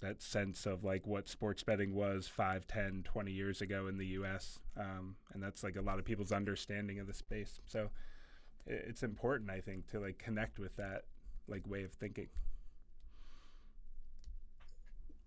that 0.03 0.21
sense 0.21 0.65
of 0.65 0.83
like 0.83 1.07
what 1.07 1.29
sports 1.29 1.63
betting 1.63 1.93
was 1.93 2.27
5 2.27 2.67
10 2.67 3.03
20 3.03 3.31
years 3.31 3.61
ago 3.61 3.87
in 3.87 3.97
the 3.97 4.05
us 4.05 4.59
um, 4.75 5.15
and 5.33 5.41
that's 5.41 5.63
like 5.63 5.77
a 5.77 5.81
lot 5.81 5.97
of 5.97 6.03
people's 6.03 6.33
understanding 6.33 6.99
of 6.99 7.07
the 7.07 7.13
space. 7.13 7.61
So 7.65 7.89
it's 8.65 9.03
important 9.03 9.49
i 9.49 9.59
think 9.59 9.87
to 9.87 9.99
like 9.99 10.17
connect 10.17 10.57
with 10.59 10.75
that 10.77 11.03
like 11.47 11.67
way 11.67 11.83
of 11.83 11.91
thinking 11.93 12.27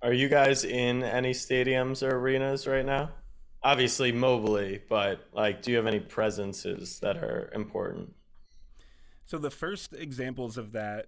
are 0.02 0.12
you 0.12 0.28
guys 0.28 0.64
in 0.64 1.02
any 1.02 1.32
stadiums 1.32 2.02
or 2.02 2.16
arenas 2.16 2.66
right 2.66 2.86
now 2.86 3.10
obviously 3.62 4.12
mobily 4.12 4.80
but 4.88 5.26
like 5.32 5.62
do 5.62 5.70
you 5.70 5.76
have 5.76 5.86
any 5.86 6.00
presences 6.00 7.00
that 7.00 7.16
are 7.16 7.50
important 7.54 8.12
so 9.24 9.38
the 9.38 9.50
first 9.50 9.92
examples 9.94 10.56
of 10.56 10.72
that 10.72 11.06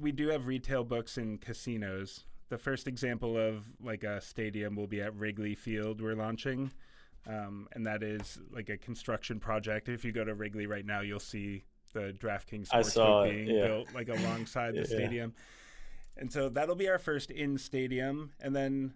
we 0.00 0.12
do 0.12 0.28
have 0.28 0.46
retail 0.46 0.84
books 0.84 1.18
in 1.18 1.38
casinos 1.38 2.24
the 2.52 2.58
first 2.58 2.86
example 2.86 3.38
of 3.38 3.64
like 3.82 4.04
a 4.04 4.20
stadium 4.20 4.76
will 4.76 4.86
be 4.86 5.00
at 5.00 5.16
Wrigley 5.16 5.54
Field. 5.54 6.02
We're 6.02 6.14
launching, 6.14 6.70
um, 7.26 7.66
and 7.72 7.86
that 7.86 8.02
is 8.02 8.38
like 8.50 8.68
a 8.68 8.76
construction 8.76 9.40
project. 9.40 9.88
If 9.88 10.04
you 10.04 10.12
go 10.12 10.22
to 10.22 10.34
Wrigley 10.34 10.66
right 10.66 10.84
now, 10.84 11.00
you'll 11.00 11.18
see 11.18 11.64
the 11.92 12.14
DraftKings 12.18 12.68
Sportsbook 12.68 13.30
being 13.30 13.48
yeah. 13.48 13.66
built 13.66 13.94
like 13.94 14.08
alongside 14.20 14.74
the 14.74 14.84
stadium. 14.84 15.34
And 16.16 16.30
so 16.32 16.48
that'll 16.48 16.74
be 16.74 16.88
our 16.88 16.98
first 16.98 17.30
in 17.30 17.56
stadium, 17.56 18.32
and 18.40 18.54
then 18.54 18.92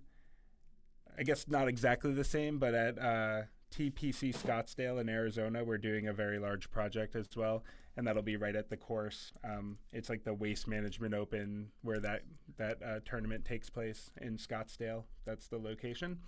I 1.18 1.22
guess 1.22 1.46
not 1.48 1.66
exactly 1.66 2.12
the 2.12 2.24
same, 2.24 2.58
but 2.58 2.74
at 2.74 2.98
uh, 2.98 3.42
TPC 3.74 4.36
Scottsdale 4.36 5.00
in 5.00 5.08
Arizona, 5.08 5.64
we're 5.64 5.78
doing 5.78 6.08
a 6.08 6.12
very 6.12 6.38
large 6.38 6.70
project 6.70 7.16
as 7.16 7.28
well 7.34 7.64
and 7.96 8.06
that'll 8.06 8.22
be 8.22 8.36
right 8.36 8.54
at 8.54 8.68
the 8.68 8.76
course. 8.76 9.32
Um, 9.42 9.78
it's 9.92 10.08
like 10.08 10.22
the 10.24 10.34
Waste 10.34 10.68
Management 10.68 11.14
Open 11.14 11.70
where 11.82 11.98
that 12.00 12.22
that 12.58 12.82
uh, 12.82 13.00
tournament 13.04 13.44
takes 13.44 13.70
place 13.70 14.10
in 14.20 14.36
Scottsdale. 14.36 15.04
That's 15.24 15.48
the 15.48 15.58
location, 15.58 16.18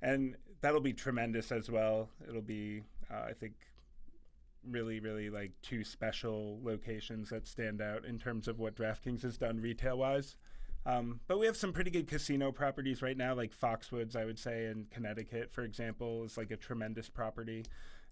and 0.00 0.36
that'll 0.60 0.80
be 0.80 0.92
tremendous 0.92 1.50
as 1.50 1.70
well. 1.70 2.08
It'll 2.28 2.42
be, 2.42 2.82
uh, 3.10 3.24
I 3.28 3.32
think, 3.32 3.54
really, 4.68 5.00
really 5.00 5.30
like 5.30 5.52
two 5.62 5.84
special 5.84 6.58
locations 6.62 7.30
that 7.30 7.46
stand 7.46 7.80
out 7.80 8.04
in 8.04 8.18
terms 8.18 8.48
of 8.48 8.58
what 8.58 8.76
DraftKings 8.76 9.22
has 9.22 9.36
done 9.36 9.60
retail 9.60 9.98
wise. 9.98 10.36
Um, 10.86 11.20
but 11.28 11.38
we 11.38 11.46
have 11.46 11.56
some 11.56 11.72
pretty 11.72 11.90
good 11.90 12.06
casino 12.06 12.52
properties 12.52 13.00
right 13.00 13.16
now, 13.16 13.34
like 13.34 13.58
Foxwoods, 13.58 14.16
I 14.16 14.26
would 14.26 14.38
say, 14.38 14.66
in 14.66 14.86
Connecticut, 14.90 15.50
for 15.50 15.62
example, 15.62 16.24
is 16.24 16.36
like 16.36 16.50
a 16.50 16.56
tremendous 16.56 17.08
property 17.08 17.64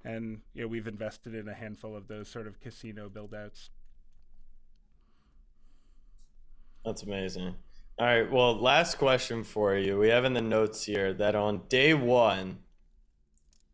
and 0.04 0.40
you 0.54 0.62
know 0.62 0.68
we've 0.68 0.86
invested 0.86 1.34
in 1.34 1.48
a 1.48 1.54
handful 1.54 1.96
of 1.96 2.08
those 2.08 2.28
sort 2.28 2.46
of 2.46 2.60
casino 2.60 3.08
buildouts. 3.08 3.70
That's 6.84 7.02
amazing. 7.02 7.54
All 7.98 8.06
right, 8.06 8.30
well, 8.30 8.56
last 8.58 8.98
question 8.98 9.44
for 9.44 9.76
you. 9.76 9.98
We 9.98 10.08
have 10.08 10.24
in 10.24 10.32
the 10.32 10.42
notes 10.42 10.84
here 10.84 11.12
that 11.14 11.34
on 11.36 11.62
day 11.68 11.94
one, 11.94 12.58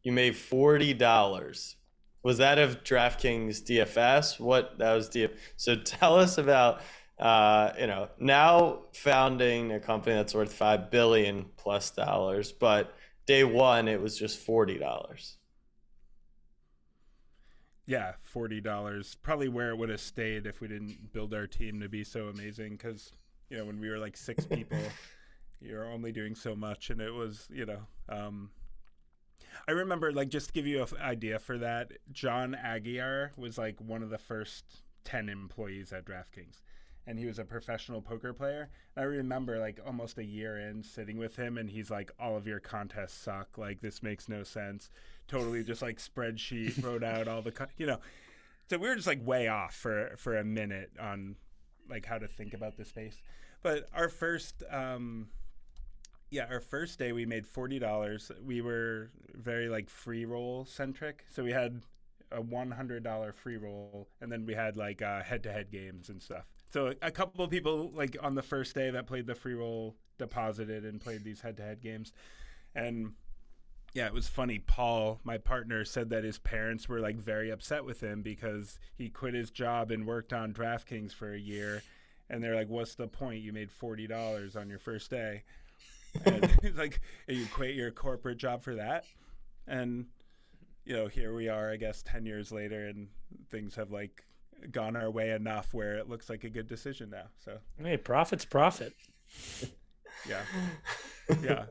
you 0.02 0.12
made 0.12 0.36
forty 0.36 0.92
dollars. 0.92 1.76
Was 2.22 2.38
that 2.38 2.58
of 2.58 2.82
DraftKings 2.82 3.62
DFS? 3.62 4.40
What 4.40 4.78
that 4.78 4.94
was 4.94 5.08
DF. 5.08 5.36
So 5.56 5.76
tell 5.76 6.18
us 6.18 6.38
about 6.38 6.80
uh, 7.18 7.72
you 7.78 7.86
know 7.86 8.08
now 8.18 8.80
founding 8.92 9.72
a 9.72 9.80
company 9.80 10.16
that's 10.16 10.34
worth 10.34 10.52
five 10.52 10.90
billion 10.90 11.46
plus 11.56 11.90
dollars, 11.90 12.52
but 12.52 12.94
day 13.26 13.44
one 13.44 13.88
it 13.88 14.00
was 14.00 14.18
just 14.18 14.38
forty 14.38 14.78
dollars. 14.78 15.36
Yeah, 17.86 18.12
forty 18.22 18.60
dollars. 18.60 19.16
Probably 19.22 19.48
where 19.48 19.70
it 19.70 19.78
would 19.78 19.88
have 19.88 20.00
stayed 20.00 20.46
if 20.46 20.60
we 20.60 20.68
didn't 20.68 21.12
build 21.12 21.32
our 21.32 21.46
team 21.46 21.80
to 21.80 21.88
be 21.88 22.04
so 22.04 22.28
amazing. 22.28 22.72
Because 22.72 23.12
you 23.48 23.56
know, 23.56 23.64
when 23.64 23.80
we 23.80 23.88
were 23.88 23.98
like 23.98 24.16
six 24.16 24.44
people, 24.50 24.78
you're 25.60 25.86
only 25.86 26.12
doing 26.12 26.34
so 26.34 26.54
much, 26.54 26.90
and 26.90 27.00
it 27.00 27.12
was 27.12 27.46
you 27.50 27.64
know. 27.64 27.80
Um, 28.08 28.50
I 29.66 29.72
remember, 29.72 30.12
like, 30.12 30.28
just 30.28 30.48
to 30.48 30.52
give 30.52 30.66
you 30.66 30.82
an 30.82 30.88
idea 31.00 31.38
for 31.38 31.58
that, 31.58 31.92
John 32.12 32.56
Aguiar 32.62 33.30
was 33.36 33.58
like 33.58 33.80
one 33.80 34.02
of 34.02 34.10
the 34.10 34.18
first 34.18 34.64
ten 35.04 35.28
employees 35.28 35.92
at 35.92 36.04
DraftKings 36.04 36.60
and 37.08 37.18
he 37.18 37.24
was 37.24 37.38
a 37.38 37.44
professional 37.44 38.02
poker 38.02 38.34
player. 38.34 38.68
And 38.94 39.02
I 39.02 39.06
remember 39.06 39.58
like 39.58 39.80
almost 39.84 40.18
a 40.18 40.24
year 40.24 40.58
in 40.58 40.82
sitting 40.82 41.16
with 41.16 41.34
him, 41.34 41.56
and 41.56 41.68
he's 41.68 41.90
like, 41.90 42.12
"All 42.20 42.36
of 42.36 42.46
your 42.46 42.60
contests 42.60 43.14
suck. 43.14 43.56
Like 43.56 43.80
this 43.80 44.02
makes 44.02 44.28
no 44.28 44.44
sense." 44.44 44.90
Totally 45.26 45.64
just 45.64 45.80
like 45.80 45.98
spreadsheet 45.98 46.84
wrote 46.84 47.02
out 47.02 47.26
all 47.26 47.40
the, 47.40 47.52
you 47.78 47.86
know. 47.86 47.98
So 48.68 48.76
we 48.76 48.88
were 48.88 48.94
just 48.94 49.06
like 49.06 49.26
way 49.26 49.48
off 49.48 49.74
for 49.74 50.12
for 50.18 50.36
a 50.36 50.44
minute 50.44 50.90
on 51.00 51.36
like 51.88 52.04
how 52.04 52.18
to 52.18 52.28
think 52.28 52.52
about 52.52 52.76
the 52.76 52.84
space. 52.84 53.22
But 53.62 53.88
our 53.94 54.10
first 54.10 54.62
um, 54.70 55.30
Yeah, 56.30 56.46
our 56.50 56.60
first 56.60 56.98
day 56.98 57.12
we 57.12 57.24
made 57.24 57.46
forty 57.46 57.78
dollars. 57.78 58.30
We 58.44 58.60
were 58.60 59.10
very 59.34 59.68
like 59.68 59.88
free 59.88 60.24
roll 60.24 60.64
centric, 60.66 61.24
so 61.30 61.42
we 61.42 61.52
had 61.52 61.82
a 62.30 62.40
one 62.40 62.70
hundred 62.70 63.02
dollar 63.02 63.32
free 63.32 63.56
roll, 63.56 64.08
and 64.20 64.30
then 64.30 64.44
we 64.44 64.54
had 64.54 64.76
like 64.76 65.00
head 65.00 65.42
to 65.44 65.52
head 65.52 65.70
games 65.70 66.10
and 66.10 66.22
stuff. 66.22 66.44
So 66.70 66.92
a 67.00 67.10
couple 67.10 67.42
of 67.44 67.50
people 67.50 67.90
like 67.94 68.16
on 68.22 68.34
the 68.34 68.42
first 68.42 68.74
day 68.74 68.90
that 68.90 69.06
played 69.06 69.26
the 69.26 69.34
free 69.34 69.54
roll 69.54 69.96
deposited 70.18 70.84
and 70.84 71.00
played 71.00 71.24
these 71.24 71.40
head 71.40 71.56
to 71.56 71.62
head 71.62 71.80
games, 71.80 72.12
and 72.74 73.12
yeah, 73.94 74.06
it 74.06 74.12
was 74.12 74.28
funny. 74.28 74.58
Paul, 74.58 75.20
my 75.24 75.38
partner, 75.38 75.82
said 75.84 76.10
that 76.10 76.24
his 76.24 76.38
parents 76.38 76.90
were 76.90 77.00
like 77.00 77.16
very 77.16 77.48
upset 77.50 77.86
with 77.86 78.02
him 78.02 78.20
because 78.20 78.78
he 78.96 79.08
quit 79.08 79.32
his 79.32 79.50
job 79.50 79.90
and 79.90 80.06
worked 80.06 80.34
on 80.34 80.52
DraftKings 80.52 81.14
for 81.14 81.32
a 81.32 81.38
year, 81.38 81.82
and 82.28 82.44
they're 82.44 82.54
like, 82.54 82.68
"What's 82.68 82.96
the 82.96 83.08
point? 83.08 83.40
You 83.42 83.54
made 83.54 83.70
forty 83.70 84.06
dollars 84.06 84.56
on 84.56 84.68
your 84.68 84.78
first 84.78 85.10
day." 85.10 85.44
And 86.24 86.50
he's 86.62 86.74
like, 86.76 87.00
"You 87.26 87.46
quit 87.52 87.74
your 87.74 87.90
corporate 87.90 88.38
job 88.38 88.62
for 88.62 88.74
that?" 88.76 89.04
And 89.66 90.06
you 90.84 90.96
know, 90.96 91.06
here 91.06 91.34
we 91.34 91.48
are, 91.48 91.70
I 91.70 91.76
guess, 91.76 92.02
10 92.02 92.24
years 92.24 92.50
later, 92.50 92.86
and 92.86 93.08
things 93.50 93.74
have 93.74 93.90
like 93.90 94.24
gone 94.70 94.96
our 94.96 95.10
way 95.10 95.30
enough 95.30 95.74
where 95.74 95.96
it 95.96 96.08
looks 96.08 96.30
like 96.30 96.44
a 96.44 96.50
good 96.50 96.66
decision 96.66 97.10
now. 97.10 97.26
So, 97.44 97.58
hey, 97.82 97.98
profit's 97.98 98.46
profit. 98.46 98.94
yeah. 100.28 100.40
Yeah. 101.42 101.66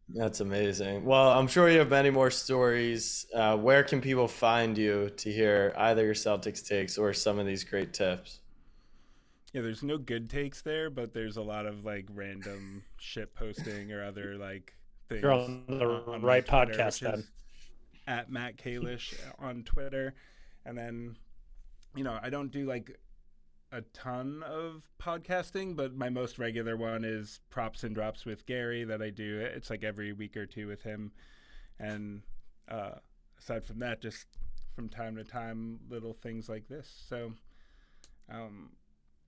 That's 0.09 0.41
amazing. 0.41 1.05
Well, 1.05 1.31
I'm 1.31 1.49
sure 1.49 1.69
you 1.69 1.79
have 1.79 1.91
many 1.91 2.11
more 2.11 2.31
stories. 2.31 3.27
Uh, 3.35 3.57
where 3.57 3.83
can 3.83 4.01
people 4.01 4.29
find 4.29 4.77
you 4.79 5.11
to 5.17 5.33
hear 5.33 5.73
either 5.77 6.05
your 6.05 6.15
Celtics 6.15 6.65
takes 6.67 6.99
or 6.99 7.13
some 7.13 7.39
of 7.39 7.47
these 7.47 7.65
great 7.65 7.93
tips? 7.93 8.41
Yeah, 9.55 9.63
there's 9.63 9.85
no 9.85 9.97
good 9.99 10.29
takes 10.29 10.63
there, 10.63 10.91
but 10.91 11.15
there's 11.15 11.37
a 11.37 11.43
lot 11.43 11.65
of 11.65 11.85
like 11.85 12.07
random 12.13 12.83
shit 12.99 13.37
posting 13.37 13.93
or 13.93 14.03
other 14.03 14.37
like 14.37 14.75
things. 15.09 15.23
You're 15.23 15.31
on 15.31 15.63
the 15.69 16.03
on 16.09 16.23
right 16.23 16.45
Twitter, 16.45 16.75
podcast 16.75 16.99
then. 16.99 17.25
At 18.09 18.33
Matt 18.33 18.57
Kalish 18.57 19.15
on 19.39 19.63
Twitter. 19.63 20.15
And 20.67 20.77
then, 20.77 21.17
you 21.95 22.03
know, 22.03 22.19
I 22.21 22.31
don't 22.31 22.51
do 22.51 22.67
like 22.67 22.99
a 23.71 23.83
ton 23.93 24.43
of 24.45 24.83
podcasting, 25.01 25.77
but 25.77 25.95
my 25.95 26.09
most 26.09 26.41
regular 26.41 26.77
one 26.77 27.05
is 27.05 27.39
Props 27.49 27.85
and 27.85 27.95
Drops 27.95 28.25
with 28.25 28.47
Gary 28.47 28.83
that 28.83 29.01
I 29.01 29.11
do. 29.11 29.39
It's 29.39 29.71
like 29.71 29.85
every 29.85 30.13
week 30.13 30.37
or 30.37 30.47
two 30.47 30.67
with 30.67 30.83
him. 30.83 31.13
And 31.79 32.23
uh, 32.69 32.97
aside 33.39 33.65
from 33.65 33.79
that, 33.79 34.03
just 34.03 34.27
from 34.75 34.89
time 34.89 35.15
to 35.15 35.23
time, 35.23 35.79
little 35.89 36.13
things 36.13 36.49
like 36.49 36.67
this. 36.67 36.93
So, 37.09 37.35
um, 38.29 38.71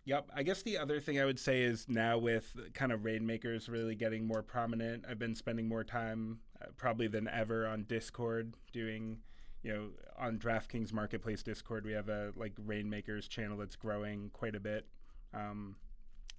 Yep. 0.06 0.30
I 0.34 0.44
guess 0.44 0.62
the 0.62 0.78
other 0.78 1.00
thing 1.00 1.20
I 1.20 1.24
would 1.24 1.38
say 1.38 1.62
is 1.62 1.86
now 1.88 2.16
with 2.16 2.56
kind 2.74 2.92
of 2.92 3.00
Reignmakers 3.00 3.68
really 3.68 3.96
getting 3.96 4.24
more 4.24 4.40
prominent, 4.40 5.04
I've 5.08 5.18
been 5.18 5.34
spending 5.34 5.68
more 5.68 5.82
time 5.82 6.38
uh, 6.62 6.66
probably 6.76 7.08
than 7.08 7.26
ever 7.26 7.66
on 7.66 7.82
Discord 7.88 8.54
doing, 8.72 9.18
you 9.64 9.72
know, 9.72 9.88
on 10.16 10.38
DraftKings 10.38 10.92
Marketplace 10.92 11.42
Discord. 11.42 11.84
We 11.84 11.92
have 11.92 12.08
a 12.08 12.32
like 12.36 12.54
Reignmakers 12.54 13.28
channel 13.28 13.58
that's 13.58 13.74
growing 13.74 14.30
quite 14.32 14.54
a 14.54 14.60
bit. 14.60 14.86
Um, 15.34 15.74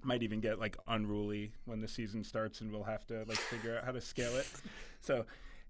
might 0.02 0.24
even 0.24 0.40
get 0.40 0.60
like 0.60 0.78
unruly 0.88 1.52
when 1.66 1.82
the 1.82 1.90
season 1.90 2.24
starts 2.24 2.62
and 2.62 2.72
we'll 2.72 2.84
have 2.84 3.06
to 3.08 3.26
like 3.28 3.38
figure 3.38 3.78
out 3.78 3.84
how 3.84 3.92
to 3.92 4.02
scale 4.02 4.36
it. 4.36 4.48
So 5.00 5.26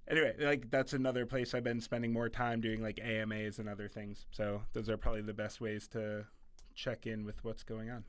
anyway, 0.07 0.33
like 0.39 0.71
that's 0.71 0.93
another 0.93 1.25
place 1.25 1.53
I've 1.53 1.63
been 1.63 1.81
spending 1.81 2.13
more 2.13 2.29
time 2.29 2.61
doing 2.61 2.81
like 2.81 2.99
AMAs 3.03 3.59
and 3.59 3.67
other 3.67 3.87
things. 3.87 4.25
So 4.31 4.61
those 4.73 4.89
are 4.89 4.97
probably 4.97 5.21
the 5.21 5.33
best 5.33 5.61
ways 5.61 5.87
to 5.89 6.25
check 6.77 7.07
in 7.07 7.25
with 7.25 7.43
what's 7.43 7.63
going 7.63 7.89
on. 7.89 8.03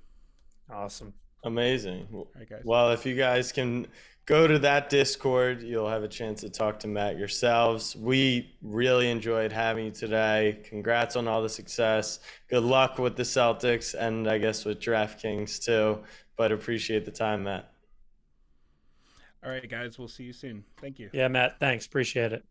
Awesome. 0.70 1.12
Amazing. 1.44 2.06
Right, 2.36 2.64
well, 2.64 2.90
if 2.90 3.06
you 3.06 3.16
guys 3.16 3.50
can 3.50 3.86
go 4.26 4.46
to 4.46 4.58
that 4.58 4.90
Discord, 4.90 5.62
you'll 5.62 5.88
have 5.88 6.02
a 6.02 6.08
chance 6.08 6.42
to 6.42 6.50
talk 6.50 6.78
to 6.80 6.88
Matt 6.88 7.16
yourselves. 7.16 7.96
We 7.96 8.54
really 8.60 9.10
enjoyed 9.10 9.52
having 9.52 9.86
you 9.86 9.90
today. 9.90 10.58
Congrats 10.64 11.16
on 11.16 11.26
all 11.26 11.42
the 11.42 11.48
success. 11.48 12.20
Good 12.48 12.64
luck 12.64 12.98
with 12.98 13.16
the 13.16 13.22
Celtics 13.22 13.94
and 13.94 14.28
I 14.28 14.38
guess 14.38 14.64
with 14.64 14.80
DraftKings 14.80 15.64
too. 15.64 16.00
But 16.36 16.52
appreciate 16.52 17.04
the 17.04 17.10
time, 17.10 17.44
Matt. 17.44 17.72
All 19.44 19.50
right, 19.50 19.68
guys. 19.68 19.98
We'll 19.98 20.08
see 20.08 20.24
you 20.24 20.32
soon. 20.32 20.64
Thank 20.80 20.98
you. 20.98 21.08
Yeah, 21.12 21.28
Matt. 21.28 21.58
Thanks. 21.58 21.86
Appreciate 21.86 22.32
it. 22.32 22.44